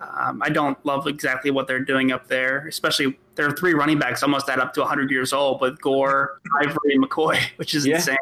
um, 0.00 0.42
I 0.42 0.50
don't 0.50 0.76
love 0.84 1.06
exactly 1.06 1.50
what 1.50 1.66
they're 1.66 1.82
doing 1.82 2.12
up 2.12 2.28
there. 2.28 2.66
Especially 2.66 3.18
there 3.36 3.46
are 3.46 3.52
three 3.52 3.72
running 3.72 3.98
backs 3.98 4.22
almost 4.22 4.50
at 4.50 4.58
up 4.58 4.74
to 4.74 4.80
100 4.80 5.10
years 5.10 5.32
old 5.32 5.62
with 5.62 5.80
Gore, 5.80 6.40
Ivory, 6.60 6.94
and 6.94 7.02
McCoy, 7.02 7.40
which 7.56 7.74
is 7.74 7.86
yeah. 7.86 7.96
insane. 7.96 8.18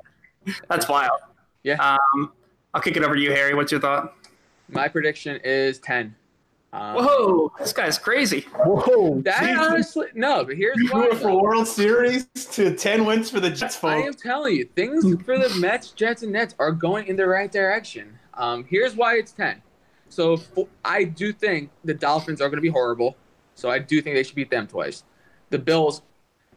That's 0.69 0.89
wild. 0.89 1.21
Yeah. 1.65 1.97
Um, 2.15 2.33
I'll 2.73 2.81
kick 2.81 2.97
it 2.97 3.03
over 3.03 3.17
to 3.17 3.21
you, 3.21 3.33
Harry. 3.33 3.55
What's 3.55 3.73
your 3.73 3.81
thought? 3.81 4.15
My 4.69 4.87
prediction 4.87 5.41
is 5.43 5.81
10. 5.81 6.15
Um, 6.79 6.95
Whoa, 6.95 7.53
this 7.59 7.73
guy's 7.73 7.99
crazy. 7.99 8.43
Whoa. 8.55 9.21
That 9.23 9.57
honestly, 9.59 10.07
no, 10.15 10.45
but 10.45 10.57
here's 10.57 10.79
you 10.79 10.89
why. 10.91 11.11
from 11.11 11.41
World 11.41 11.67
Series 11.67 12.27
to 12.53 12.73
10 12.73 13.05
wins 13.05 13.29
for 13.29 13.41
the 13.41 13.51
Jets, 13.51 13.75
folks. 13.75 13.95
I 13.95 14.07
am 14.07 14.15
telling 14.15 14.55
you, 14.55 14.65
things 14.65 15.05
for 15.25 15.39
the 15.39 15.53
Mets, 15.59 15.91
Jets, 15.91 16.23
and 16.23 16.33
Nets 16.33 16.55
are 16.61 16.71
going 16.71 17.09
in 17.09 17.17
the 17.17 17.27
right 17.27 17.51
direction. 17.51 18.17
Um, 18.35 18.65
here's 18.65 18.95
why 18.95 19.17
it's 19.17 19.33
10. 19.33 19.61
So 20.09 20.41
I 20.85 21.03
do 21.03 21.33
think 21.33 21.71
the 21.85 21.95
Dolphins 21.95 22.41
are 22.41 22.49
going 22.49 22.59
to 22.59 22.63
be 22.63 22.69
horrible. 22.69 23.17
So 23.57 23.69
I 23.69 23.81
do 23.81 24.01
think 24.01 24.15
they 24.15 24.23
should 24.23 24.37
beat 24.37 24.51
them 24.51 24.69
twice. 24.69 25.03
The 25.51 25.59
Bills, 25.59 26.03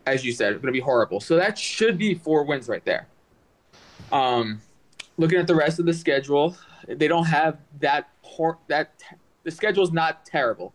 as 0.05 0.23
you 0.23 0.33
said, 0.33 0.51
are 0.51 0.59
going 0.59 0.67
to 0.67 0.71
be 0.71 0.79
horrible. 0.79 1.19
So 1.19 1.35
that 1.37 1.57
should 1.57 1.97
be 1.97 2.13
four 2.13 2.43
wins 2.43 2.69
right 2.69 2.85
there. 2.85 3.07
Um, 4.11 4.61
looking 5.17 5.39
at 5.39 5.47
the 5.47 5.55
rest 5.55 5.79
of 5.79 5.87
the 5.87 5.95
schedule, 5.95 6.55
they 6.87 7.07
don't 7.07 7.25
have 7.25 7.57
that 7.79 8.09
hor- 8.21 8.59
that 8.67 9.01
the 9.43 9.51
schedule 9.51 9.83
is 9.83 9.91
not 9.91 10.25
terrible. 10.25 10.73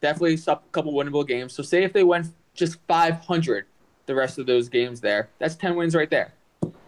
Definitely 0.00 0.34
a 0.34 0.58
couple 0.72 0.92
winnable 0.92 1.26
games. 1.26 1.52
So 1.52 1.62
say 1.62 1.82
if 1.82 1.92
they 1.92 2.04
went 2.04 2.28
just 2.54 2.78
500 2.88 3.66
the 4.06 4.14
rest 4.14 4.38
of 4.38 4.46
those 4.46 4.68
games 4.68 5.00
there, 5.00 5.30
that's 5.38 5.56
10 5.56 5.76
wins 5.76 5.94
right 5.94 6.10
there. 6.10 6.34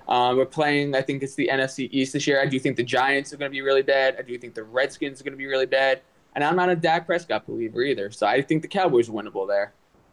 Um, 0.08 0.36
we're 0.36 0.46
playing, 0.46 0.94
I 0.94 1.02
think 1.02 1.22
it's 1.22 1.34
the 1.34 1.48
NFC 1.52 1.88
East 1.90 2.12
this 2.12 2.26
year. 2.26 2.40
I 2.40 2.46
do 2.46 2.60
think 2.60 2.76
the 2.76 2.84
Giants 2.84 3.32
are 3.32 3.36
going 3.36 3.50
to 3.50 3.54
be 3.54 3.62
really 3.62 3.82
bad. 3.82 4.16
I 4.18 4.22
do 4.22 4.38
think 4.38 4.54
the 4.54 4.62
Redskins 4.62 5.20
are 5.20 5.24
going 5.24 5.32
to 5.32 5.38
be 5.38 5.46
really 5.46 5.66
bad. 5.66 6.00
And 6.34 6.44
I'm 6.44 6.54
not 6.54 6.68
a 6.68 6.76
Dak 6.76 7.06
Prescott 7.06 7.46
believer 7.46 7.82
either. 7.82 8.10
So 8.10 8.26
I 8.26 8.42
think 8.42 8.62
the 8.62 8.68
Cowboys 8.68 9.08
are 9.08 9.12
winnable 9.12 9.48
there. 9.48 9.72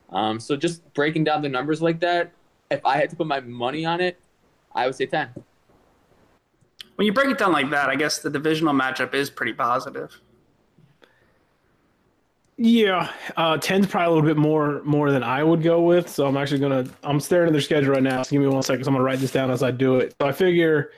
Um, 0.09 0.39
so 0.39 0.55
just 0.55 0.93
breaking 0.93 1.25
down 1.25 1.41
the 1.41 1.49
numbers 1.49 1.81
like 1.81 1.99
that, 1.99 2.31
if 2.71 2.83
I 2.85 2.97
had 2.97 3.09
to 3.11 3.15
put 3.15 3.27
my 3.27 3.39
money 3.41 3.85
on 3.85 4.01
it, 4.01 4.19
I 4.73 4.85
would 4.85 4.95
say 4.95 5.05
10. 5.05 5.29
When 6.95 7.05
you 7.05 7.13
break 7.13 7.29
it 7.29 7.37
down 7.37 7.51
like 7.51 7.69
that, 7.71 7.89
I 7.89 7.95
guess 7.95 8.19
the 8.19 8.29
divisional 8.29 8.73
matchup 8.73 9.13
is 9.13 9.29
pretty 9.29 9.53
positive. 9.53 10.19
Yeah, 12.65 13.11
uh, 13.35 13.57
10's 13.57 13.87
probably 13.87 14.05
a 14.05 14.09
little 14.15 14.25
bit 14.25 14.37
more 14.37 14.81
more 14.85 15.11
than 15.11 15.21
I 15.21 15.43
would 15.43 15.61
go 15.61 15.81
with. 15.81 16.07
So 16.07 16.25
I'm 16.25 16.37
actually 16.37 16.61
gonna 16.61 16.85
I'm 17.03 17.19
staring 17.19 17.47
at 17.47 17.51
their 17.51 17.61
schedule 17.61 17.91
right 17.91 18.01
now. 18.01 18.23
So 18.23 18.31
give 18.31 18.41
me 18.41 18.47
one 18.47 18.63
second. 18.63 18.85
So 18.85 18.87
I'm 18.87 18.93
gonna 18.93 19.03
write 19.03 19.19
this 19.19 19.31
down 19.31 19.51
as 19.51 19.61
I 19.63 19.69
do 19.69 19.97
it. 19.97 20.15
So 20.21 20.29
I 20.29 20.31
figure, 20.31 20.91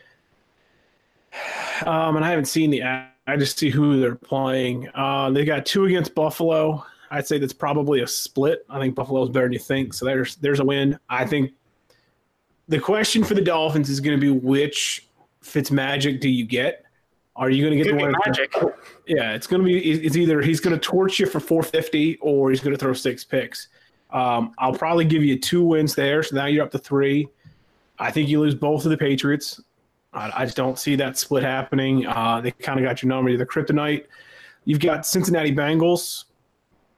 um, 1.88 2.18
and 2.18 2.24
I 2.24 2.30
haven't 2.30 2.46
seen 2.46 2.70
the 2.70 2.84
I 2.84 3.36
just 3.36 3.58
see 3.58 3.72
who 3.72 4.00
they're 4.00 4.14
playing. 4.14 4.90
Uh, 4.94 5.32
they 5.32 5.44
got 5.44 5.66
two 5.66 5.86
against 5.86 6.14
Buffalo. 6.14 6.86
I'd 7.10 7.26
say 7.26 7.40
that's 7.40 7.52
probably 7.52 8.02
a 8.02 8.08
split. 8.08 8.64
I 8.70 8.80
think 8.80 8.94
Buffalo's 8.94 9.32
better 9.32 9.48
than 9.48 9.54
you 9.54 9.60
think. 9.60 9.96
So 9.96 10.06
there's 10.06 10.36
there's 10.36 10.60
a 10.60 10.66
win. 10.66 11.00
I 11.10 11.26
think 11.26 11.54
the 12.68 12.80
question 12.80 13.24
for 13.24 13.34
the 13.34 13.42
Dolphins 13.42 13.90
is 13.90 14.00
going 14.00 14.16
to 14.16 14.22
be 14.22 14.30
which 14.30 15.08
Fitz 15.42 15.72
magic 15.72 16.22
do 16.22 16.30
you 16.30 16.46
get? 16.46 16.85
Are 17.36 17.50
you 17.50 17.64
going 17.66 17.78
to 17.78 17.84
get 17.84 17.92
the 17.92 18.02
one? 18.02 18.16
Magic. 18.26 18.54
Yeah, 19.08 19.34
it's 19.34 19.46
going 19.46 19.62
to 19.62 19.66
be. 19.66 19.78
It's 19.78 20.16
either 20.16 20.42
he's 20.42 20.60
going 20.60 20.78
to 20.78 20.80
torch 20.80 21.20
you 21.20 21.26
for 21.26 21.40
450 21.40 22.18
or 22.22 22.50
he's 22.50 22.62
going 22.62 22.74
to 22.74 22.78
throw 22.78 22.94
six 22.94 23.24
picks. 23.24 23.68
Um, 24.12 24.54
I'll 24.58 24.74
probably 24.74 25.04
give 25.04 25.24
you 25.24 25.38
two 25.38 25.64
wins 25.64 25.96
there, 25.96 26.24
so 26.24 26.36
now 26.36 26.46
you're 26.46 26.64
up 26.64 26.72
to 26.72 26.78
three. 26.78 27.28
I 28.00 28.12
think 28.12 28.30
you 28.30 28.40
lose 28.40 28.56
both 28.56 28.86
of 28.86 28.92
the 28.92 28.98
Patriots. 28.98 29.62
I, 30.14 30.32
I 30.34 30.46
just 30.46 30.56
don't 30.56 30.80
see 30.80 30.96
that 30.96 31.18
split 31.18 31.44
happening. 31.44 32.08
Uh, 32.08 32.40
they 32.40 32.52
kind 32.52 32.80
of 32.80 32.86
got 32.86 33.04
your 33.04 33.10
number. 33.10 33.36
The 33.36 33.46
kryptonite. 33.46 34.06
You've 34.64 34.80
got 34.80 35.06
Cincinnati 35.06 35.54
Bengals. 35.54 36.26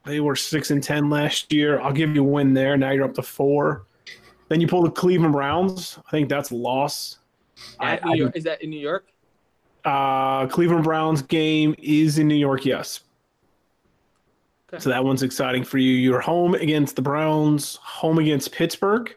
They 0.04 0.20
were 0.20 0.36
six 0.36 0.70
and 0.70 0.82
ten 0.82 1.10
last 1.10 1.52
year. 1.52 1.80
I'll 1.80 1.92
give 1.92 2.14
you 2.14 2.22
a 2.22 2.28
win 2.28 2.54
there. 2.54 2.76
Now 2.76 2.92
you're 2.92 3.04
up 3.04 3.14
to 3.14 3.22
four. 3.22 3.86
Then 4.48 4.60
you 4.60 4.68
pull 4.68 4.82
the 4.82 4.90
Cleveland 4.90 5.32
Browns. 5.32 5.98
I 6.06 6.10
think 6.10 6.28
that's 6.28 6.50
a 6.50 6.54
loss. 6.54 7.18
I, 7.80 7.98
I, 8.02 8.14
is 8.34 8.44
that 8.44 8.62
in 8.62 8.70
New 8.70 8.78
York? 8.78 9.06
Uh, 9.88 10.46
Cleveland 10.48 10.84
Browns 10.84 11.22
game 11.22 11.74
is 11.78 12.18
in 12.18 12.28
New 12.28 12.34
York, 12.34 12.66
yes. 12.66 13.00
Okay. 14.68 14.82
So 14.82 14.90
that 14.90 15.02
one's 15.02 15.22
exciting 15.22 15.64
for 15.64 15.78
you. 15.78 15.92
You're 15.92 16.20
home 16.20 16.54
against 16.54 16.94
the 16.94 17.00
Browns, 17.00 17.76
home 17.76 18.18
against 18.18 18.52
Pittsburgh. 18.52 19.16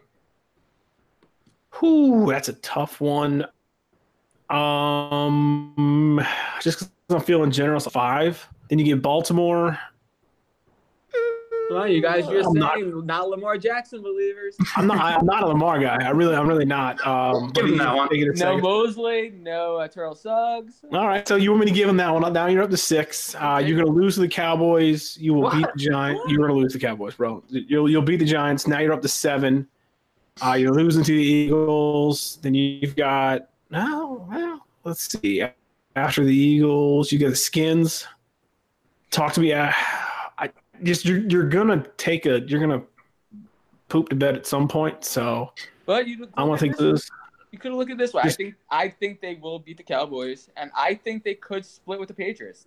Whew, 1.78 2.24
that's 2.26 2.48
a 2.48 2.54
tough 2.54 3.02
one. 3.02 3.44
Um, 4.48 6.24
just 6.62 6.78
because 6.78 6.90
I'm 7.10 7.20
feeling 7.20 7.50
generous, 7.50 7.86
five. 7.86 8.48
Then 8.70 8.78
you 8.78 8.86
get 8.86 9.02
Baltimore. 9.02 9.78
Well, 11.70 11.88
you 11.88 12.02
guys, 12.02 12.26
you're 12.28 12.40
I'm 12.40 12.54
saying 12.54 12.54
not, 12.54 13.04
not, 13.06 13.28
Lamar 13.30 13.56
Jackson 13.56 14.02
believers. 14.02 14.56
I'm 14.76 14.86
not. 14.86 14.98
I'm 14.98 15.24
not 15.24 15.42
a 15.42 15.46
Lamar 15.46 15.78
guy. 15.78 15.98
I 16.04 16.10
really, 16.10 16.34
I'm 16.34 16.46
really 16.46 16.64
not. 16.64 17.04
Um, 17.06 17.50
give 17.50 17.66
him 17.66 17.78
that 17.78 17.94
one. 17.94 18.08
No 18.12 18.34
second. 18.34 18.62
Mosley, 18.62 19.30
no 19.30 19.76
uh, 19.76 19.88
Terrell 19.88 20.14
Suggs. 20.14 20.84
All 20.92 21.06
right, 21.06 21.26
so 21.26 21.36
you 21.36 21.50
want 21.50 21.60
me 21.60 21.66
to 21.66 21.72
give 21.72 21.88
him 21.88 21.96
that 21.96 22.12
one? 22.12 22.32
Now 22.32 22.46
you're 22.46 22.62
up 22.62 22.70
to 22.70 22.76
six. 22.76 23.34
Uh, 23.36 23.62
you're 23.64 23.76
going 23.76 23.86
to 23.86 24.00
lose 24.00 24.14
to 24.16 24.20
the 24.20 24.28
Cowboys. 24.28 25.16
You 25.18 25.34
will 25.34 25.42
what? 25.42 25.54
beat 25.54 25.66
the 25.74 25.90
Giants. 25.90 26.22
You're 26.28 26.38
going 26.38 26.50
to 26.50 26.56
lose 26.56 26.72
the 26.72 26.78
Cowboys, 26.78 27.14
bro. 27.14 27.42
You'll 27.48 27.88
you'll 27.88 28.02
beat 28.02 28.18
the 28.18 28.24
Giants. 28.24 28.66
Now 28.66 28.80
you're 28.80 28.92
up 28.92 29.02
to 29.02 29.08
seven. 29.08 29.66
Uh, 30.44 30.54
you're 30.54 30.72
losing 30.72 31.04
to 31.04 31.12
the 31.12 31.22
Eagles. 31.22 32.38
Then 32.42 32.54
you've 32.54 32.96
got 32.96 33.48
no. 33.70 34.26
Well, 34.30 34.66
let's 34.84 35.18
see. 35.20 35.44
After 35.94 36.24
the 36.24 36.34
Eagles, 36.34 37.12
you 37.12 37.18
got 37.18 37.30
the 37.30 37.36
Skins. 37.36 38.06
Talk 39.10 39.34
to 39.34 39.40
me. 39.40 39.52
Uh, 39.52 39.70
just 40.82 41.04
you're 41.04 41.18
you're 41.18 41.48
gonna 41.48 41.84
take 41.96 42.26
a 42.26 42.40
you're 42.40 42.60
gonna 42.60 42.82
poop 43.88 44.08
to 44.08 44.16
bed 44.16 44.36
at 44.36 44.46
some 44.46 44.68
point. 44.68 45.04
So, 45.04 45.52
but 45.86 46.06
you 46.06 46.28
I 46.34 46.44
want 46.44 46.60
to 46.60 46.66
think 46.66 46.78
this. 46.78 47.08
You 47.50 47.58
could 47.58 47.72
look 47.72 47.90
at 47.90 47.98
this 47.98 48.14
way. 48.14 48.22
Just, 48.22 48.40
I 48.40 48.42
think 48.42 48.54
I 48.70 48.88
think 48.88 49.20
they 49.20 49.34
will 49.34 49.58
beat 49.58 49.76
the 49.76 49.82
Cowboys, 49.82 50.48
and 50.56 50.70
I 50.76 50.94
think 50.94 51.22
they 51.22 51.34
could 51.34 51.66
split 51.66 52.00
with 52.00 52.08
the 52.08 52.14
Patriots. 52.14 52.66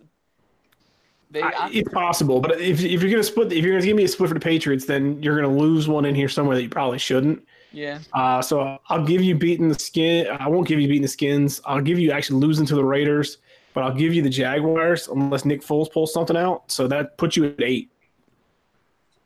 They, 1.28 1.42
I, 1.42 1.70
it's 1.72 1.92
possible, 1.92 2.40
but 2.40 2.60
if, 2.60 2.80
if 2.84 3.02
you're 3.02 3.10
gonna 3.10 3.24
split, 3.24 3.52
if 3.52 3.64
you're 3.64 3.74
gonna 3.74 3.84
give 3.84 3.96
me 3.96 4.04
a 4.04 4.08
split 4.08 4.28
for 4.28 4.34
the 4.34 4.40
Patriots, 4.40 4.84
then 4.84 5.20
you're 5.20 5.34
gonna 5.34 5.52
lose 5.52 5.88
one 5.88 6.04
in 6.04 6.14
here 6.14 6.28
somewhere 6.28 6.54
that 6.54 6.62
you 6.62 6.68
probably 6.68 6.98
shouldn't. 6.98 7.44
Yeah. 7.72 7.98
Uh, 8.14 8.40
so 8.40 8.78
I'll 8.88 9.04
give 9.04 9.22
you 9.22 9.34
beating 9.34 9.68
the 9.68 9.78
skin. 9.78 10.28
I 10.28 10.48
won't 10.48 10.68
give 10.68 10.78
you 10.78 10.86
beating 10.86 11.02
the 11.02 11.08
skins. 11.08 11.60
I'll 11.64 11.80
give 11.80 11.98
you 11.98 12.12
actually 12.12 12.38
losing 12.38 12.64
to 12.66 12.76
the 12.76 12.84
Raiders, 12.84 13.38
but 13.74 13.82
I'll 13.82 13.94
give 13.94 14.14
you 14.14 14.22
the 14.22 14.30
Jaguars 14.30 15.08
unless 15.08 15.44
Nick 15.44 15.62
Foles 15.62 15.90
pulls 15.90 16.12
something 16.12 16.36
out. 16.36 16.70
So 16.70 16.86
that 16.86 17.18
puts 17.18 17.36
you 17.36 17.46
at 17.46 17.60
eight. 17.60 17.90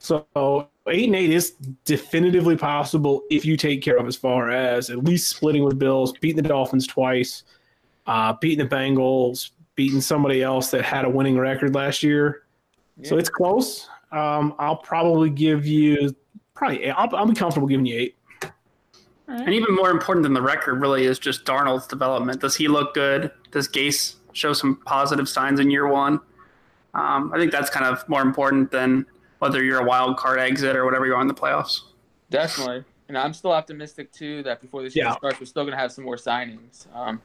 So 0.01 0.71
eight 0.89 1.07
and 1.07 1.15
eight 1.15 1.31
is 1.31 1.51
definitively 1.85 2.57
possible 2.57 3.23
if 3.31 3.45
you 3.45 3.57
take 3.59 3.83
care 3.83 3.99
of 3.99 4.07
as 4.07 4.17
far 4.17 4.51
as 4.51 4.89
at 4.89 5.05
least 5.05 5.29
splitting 5.29 5.63
with 5.63 5.79
Bills, 5.79 6.13
beating 6.21 6.43
the 6.43 6.49
Dolphins 6.49 6.87
twice, 6.87 7.45
uh, 8.07 8.33
beating 8.41 8.67
the 8.67 8.75
Bengals, 8.75 9.51
beating 9.75 10.01
somebody 10.01 10.43
else 10.43 10.71
that 10.71 10.85
had 10.85 11.05
a 11.05 11.09
winning 11.09 11.39
record 11.39 11.75
last 11.75 12.03
year. 12.03 12.45
Yeah. 12.97 13.11
So 13.11 13.19
it's 13.19 13.29
close. 13.29 13.89
Um, 14.11 14.55
I'll 14.59 14.77
probably 14.77 15.29
give 15.29 15.67
you 15.67 16.17
probably 16.55 16.91
I'll, 16.91 17.15
I'll 17.15 17.27
be 17.27 17.35
comfortable 17.35 17.69
giving 17.69 17.87
you 17.87 17.99
eight. 17.99 18.17
And 19.29 19.51
even 19.51 19.77
more 19.77 19.91
important 19.91 20.25
than 20.25 20.33
the 20.33 20.43
record 20.43 20.81
really 20.81 21.05
is 21.05 21.19
just 21.19 21.45
Darnold's 21.45 21.87
development. 21.87 22.41
Does 22.41 22.57
he 22.57 22.67
look 22.67 22.95
good? 22.95 23.31
Does 23.53 23.69
Gase 23.69 24.17
show 24.33 24.55
some 24.55 24.77
positive 24.87 25.29
signs 25.29 25.61
in 25.61 25.71
year 25.71 25.87
one? 25.87 26.15
Um, 26.95 27.33
I 27.33 27.39
think 27.39 27.53
that's 27.53 27.71
kind 27.71 27.87
of 27.87 28.09
more 28.09 28.23
important 28.23 28.73
than 28.73 29.07
whether 29.41 29.64
you're 29.64 29.80
a 29.80 29.84
wild 29.84 30.16
card 30.16 30.38
exit 30.38 30.76
or 30.76 30.84
whatever 30.84 31.07
you 31.07 31.14
are 31.14 31.20
in 31.20 31.26
the 31.28 31.34
playoffs. 31.34 31.80
Definitely. 32.30 32.84
And 33.09 33.18
I'm 33.18 33.34
still 33.34 33.51
optimistic 33.51 34.12
too 34.12 34.45
that 34.45 34.61
before 34.61 34.82
this 34.82 34.95
yeah. 34.95 35.16
starts, 35.16 35.41
we're 35.41 35.47
still 35.47 35.64
going 35.64 35.72
to 35.72 35.78
have 35.78 35.91
some 35.91 36.05
more 36.05 36.16
signings. 36.16 36.86
Um, 36.95 37.20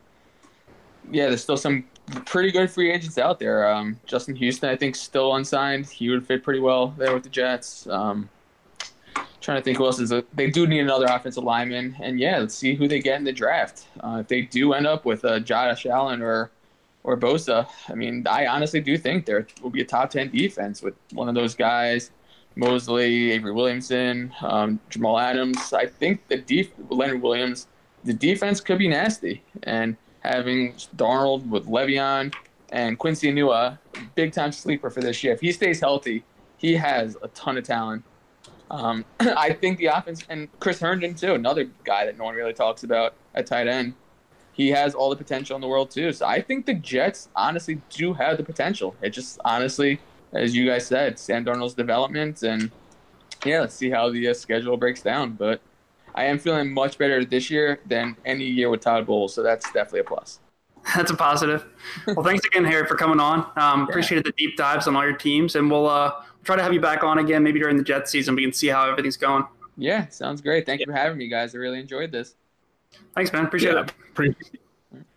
yeah, 1.12 1.28
there's 1.28 1.44
still 1.44 1.58
some 1.58 1.86
pretty 2.26 2.52
good 2.52 2.72
free 2.72 2.92
agents 2.92 3.20
out 3.20 3.38
there. 3.40 3.70
Um, 3.72 4.00
Justin 4.08 4.36
Houston, 4.36 4.70
I 4.70 4.76
think, 4.76 4.96
still 4.96 5.36
unsigned. 5.36 5.86
He 5.86 6.10
would 6.10 6.26
fit 6.26 6.42
pretty 6.42 6.60
well 6.60 6.88
there 6.98 7.14
with 7.14 7.24
the 7.24 7.30
Jets. 7.30 7.86
Um, 7.88 8.30
trying 9.42 9.58
to 9.58 9.64
think 9.64 9.78
who 9.78 9.86
else 9.86 10.00
is. 10.00 10.12
A, 10.12 10.24
they 10.34 10.50
do 10.50 10.66
need 10.66 10.80
another 10.80 11.06
offensive 11.06 11.44
lineman, 11.44 11.96
and 12.02 12.20
yeah, 12.20 12.40
let's 12.40 12.56
see 12.56 12.74
who 12.74 12.88
they 12.88 13.00
get 13.00 13.18
in 13.18 13.24
the 13.24 13.32
draft. 13.32 13.88
Uh, 14.00 14.18
if 14.22 14.28
they 14.28 14.42
do 14.42 14.74
end 14.74 14.88
up 14.88 15.06
with 15.06 15.24
a 15.24 15.40
Josh 15.40 15.86
Allen 15.86 16.22
or 16.24 16.50
or 17.06 17.16
Bosa, 17.16 17.68
I 17.88 17.94
mean, 17.94 18.26
I 18.28 18.48
honestly 18.48 18.82
do 18.82 18.98
think 18.98 19.26
there 19.26 19.46
will 19.62 19.70
be 19.70 19.82
a 19.82 19.86
top 19.86 20.10
ten 20.10 20.30
defense 20.30 20.82
with 20.82 20.96
one 21.14 21.30
of 21.30 21.36
those 21.36 21.56
guys. 21.56 22.12
Mosley, 22.56 23.32
Avery 23.32 23.52
Williamson, 23.52 24.34
um, 24.42 24.80
Jamal 24.90 25.20
Adams. 25.20 25.74
I 25.74 25.86
think 25.86 26.28
the 26.30 26.38
def- 26.38 26.72
Leonard 26.90 27.22
Williams, 27.22 27.68
the 28.06 28.14
defense 28.14 28.62
could 28.62 28.80
be 28.80 28.88
nasty. 28.88 29.44
And 29.64 29.98
having 30.22 30.74
Darnold 30.96 31.48
with 31.48 31.68
Le'Veon 31.68 32.34
and 32.70 32.98
Quincy 32.98 33.32
Enunwa, 33.32 33.78
big 34.16 34.32
time 34.32 34.52
sleeper 34.52 34.90
for 34.90 35.02
this 35.02 35.24
year. 35.24 35.34
If 35.34 35.42
he 35.42 35.52
stays 35.52 35.80
healthy, 35.80 36.24
he 36.58 36.76
has 36.76 37.18
a 37.22 37.28
ton 37.30 37.58
of 37.58 37.66
talent. 37.66 38.04
Um, 38.72 39.06
I 39.20 39.54
think 39.54 39.78
the 39.78 39.88
offense 39.88 40.24
and 40.30 40.48
Chris 40.60 40.80
Herndon 40.80 41.14
too, 41.14 41.34
another 41.34 41.66
guy 41.84 42.06
that 42.06 42.18
no 42.18 42.24
one 42.24 42.36
really 42.36 42.54
talks 42.54 42.84
about 42.84 43.14
at 43.36 43.46
tight 43.46 43.68
end. 43.68 43.94
He 44.56 44.70
has 44.70 44.96
all 44.96 45.10
the 45.10 45.16
potential 45.16 45.56
in 45.56 45.62
the 45.62 45.68
world 45.68 45.92
too. 45.92 46.14
So 46.14 46.26
I 46.26 46.42
think 46.42 46.66
the 46.66 46.74
Jets 46.74 47.30
honestly 47.36 47.82
do 47.90 48.14
have 48.14 48.38
the 48.38 48.44
potential. 48.44 48.96
It 49.02 49.10
just 49.10 49.40
honestly, 49.44 50.00
as 50.34 50.56
you 50.56 50.66
guys 50.66 50.88
said, 50.88 51.20
Sam 51.20 51.44
Darnold's 51.44 51.74
development 51.74 52.42
and 52.42 52.72
yeah, 53.46 53.62
let's 53.62 53.76
see 53.76 53.90
how 53.90 54.10
the 54.10 54.30
uh, 54.30 54.34
schedule 54.34 54.78
breaks 54.78 55.02
down. 55.02 55.34
But 55.34 55.62
I 56.16 56.26
am 56.26 56.40
feeling 56.40 56.74
much 56.74 56.98
better 56.98 57.24
this 57.26 57.50
year 57.50 57.80
than 57.86 58.16
any 58.26 58.46
year 58.46 58.70
with 58.70 58.82
Todd 58.82 59.06
Bowles, 59.06 59.34
so 59.34 59.44
that's 59.44 59.66
definitely 59.72 60.00
a 60.00 60.04
plus. 60.06 60.40
That's 60.96 61.12
a 61.12 61.16
positive. 61.16 61.66
Well, 62.08 62.24
thanks 62.24 62.46
again, 62.46 62.64
Harry, 62.64 62.86
for 62.86 62.96
coming 62.96 63.20
on. 63.20 63.40
Um, 63.40 63.82
yeah. 63.82 63.84
Appreciated 63.86 64.24
the 64.24 64.34
deep 64.38 64.56
dives 64.56 64.88
on 64.88 64.96
all 64.96 65.04
your 65.04 65.18
teams, 65.18 65.56
and 65.56 65.70
we'll 65.70 65.88
uh, 65.88 66.12
try 66.44 66.56
to 66.56 66.64
have 66.64 66.74
you 66.74 66.80
back 66.80 67.04
on 67.04 67.18
again, 67.18 67.44
maybe 67.44 67.60
during 67.60 67.76
the 67.76 67.84
Jets 67.84 68.12
season. 68.12 68.36
We 68.36 68.44
can 68.44 68.54
see 68.54 68.68
how 68.68 68.90
everything's 68.90 69.18
going. 69.18 69.46
Yeah, 69.78 70.08
sounds 70.10 70.42
great. 70.42 70.66
Thank 70.66 70.80
yeah. 70.80 70.86
you 70.88 70.94
for 70.94 70.98
having 70.98 71.18
me, 71.18 71.28
guys. 71.28 71.56
I 71.56 71.58
really 71.58 71.80
enjoyed 71.80 72.12
this. 72.12 72.36
Thanks, 73.16 73.32
man. 73.32 73.46
Appreciate 73.46 73.74
yeah, 73.74 73.82
it. 73.82 73.94
Pre- 74.14 74.36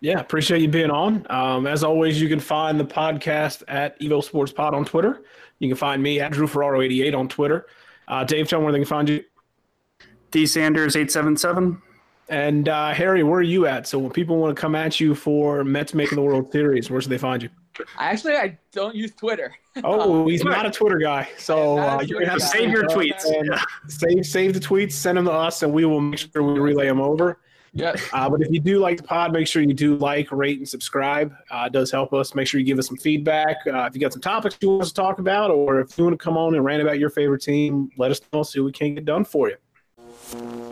yeah, 0.01 0.19
appreciate 0.19 0.61
you 0.61 0.69
being 0.69 0.91
on. 0.91 1.25
Um, 1.29 1.67
as 1.67 1.83
always, 1.83 2.21
you 2.21 2.29
can 2.29 2.39
find 2.39 2.79
the 2.79 2.85
podcast 2.85 3.63
at 3.67 3.99
Evo 3.99 4.23
Sports 4.23 4.51
Pod 4.51 4.73
on 4.73 4.85
Twitter. 4.85 5.23
You 5.59 5.67
can 5.67 5.77
find 5.77 6.01
me 6.01 6.19
at 6.19 6.31
Drew 6.31 6.47
Ferraro88 6.47 7.17
on 7.17 7.27
Twitter. 7.27 7.67
Uh, 8.07 8.23
Dave, 8.23 8.47
tell 8.47 8.59
me 8.59 8.65
where 8.65 8.73
they 8.73 8.79
can 8.79 8.87
find 8.87 9.09
you. 9.09 9.23
D 10.31 10.45
Sanders 10.45 10.95
eight 10.95 11.11
seven 11.11 11.35
seven. 11.35 11.81
And 12.29 12.69
uh, 12.69 12.93
Harry, 12.93 13.23
where 13.23 13.39
are 13.39 13.43
you 13.43 13.65
at? 13.65 13.87
So 13.87 13.97
when 13.97 14.11
people 14.11 14.37
want 14.37 14.55
to 14.55 14.59
come 14.59 14.75
at 14.75 14.99
you 14.99 15.15
for 15.15 15.63
Mets 15.63 15.95
making 15.95 16.15
the 16.15 16.21
World 16.21 16.51
Series, 16.51 16.89
where 16.89 17.01
should 17.01 17.09
they 17.11 17.17
find 17.17 17.41
you? 17.41 17.49
I 17.97 18.11
actually, 18.11 18.35
I 18.35 18.57
don't 18.71 18.95
use 18.95 19.13
Twitter. 19.15 19.53
Oh, 19.81 20.27
he's 20.27 20.43
not 20.43 20.65
a 20.65 20.71
Twitter 20.71 20.97
guy. 20.97 21.29
So 21.37 21.77
uh, 21.77 22.01
you 22.01 22.19
have 22.25 22.39
to 22.39 22.45
save 22.45 22.69
your 22.69 22.83
tweets. 22.83 23.21
Save 23.87 24.25
save 24.25 24.53
the 24.53 24.59
tweets, 24.59 24.91
send 24.91 25.17
them 25.17 25.23
to 25.23 25.31
us, 25.31 25.63
and 25.63 25.71
we 25.71 25.85
will 25.85 26.01
make 26.01 26.19
sure 26.19 26.43
we 26.43 26.59
relay 26.59 26.87
them 26.87 26.99
over. 26.99 27.39
Yeah. 27.73 27.95
Uh, 28.13 28.29
but 28.29 28.41
if 28.41 28.51
you 28.51 28.59
do 28.59 28.79
like 28.79 28.97
the 28.97 29.03
pod, 29.03 29.31
make 29.31 29.47
sure 29.47 29.61
you 29.61 29.73
do 29.73 29.95
like, 29.97 30.31
rate, 30.31 30.57
and 30.57 30.67
subscribe. 30.67 31.33
Uh, 31.51 31.65
it 31.67 31.73
does 31.73 31.91
help 31.91 32.13
us. 32.13 32.35
Make 32.35 32.47
sure 32.47 32.59
you 32.59 32.65
give 32.65 32.79
us 32.79 32.87
some 32.87 32.97
feedback. 32.97 33.57
Uh, 33.67 33.83
if 33.83 33.95
you 33.95 34.01
got 34.01 34.13
some 34.13 34.21
topics 34.21 34.57
you 34.61 34.69
want 34.69 34.83
us 34.83 34.89
to 34.89 34.93
talk 34.95 35.19
about, 35.19 35.51
or 35.51 35.79
if 35.81 35.97
you 35.97 36.03
want 36.03 36.17
to 36.17 36.23
come 36.23 36.37
on 36.37 36.55
and 36.55 36.63
rant 36.63 36.81
about 36.81 36.99
your 36.99 37.09
favorite 37.09 37.41
team, 37.41 37.89
let 37.97 38.11
us 38.11 38.21
know. 38.33 38.43
See 38.43 38.59
what 38.59 38.67
we 38.67 38.71
can 38.71 38.95
get 38.95 39.05
done 39.05 39.25
for 39.25 39.49
you. 39.49 40.68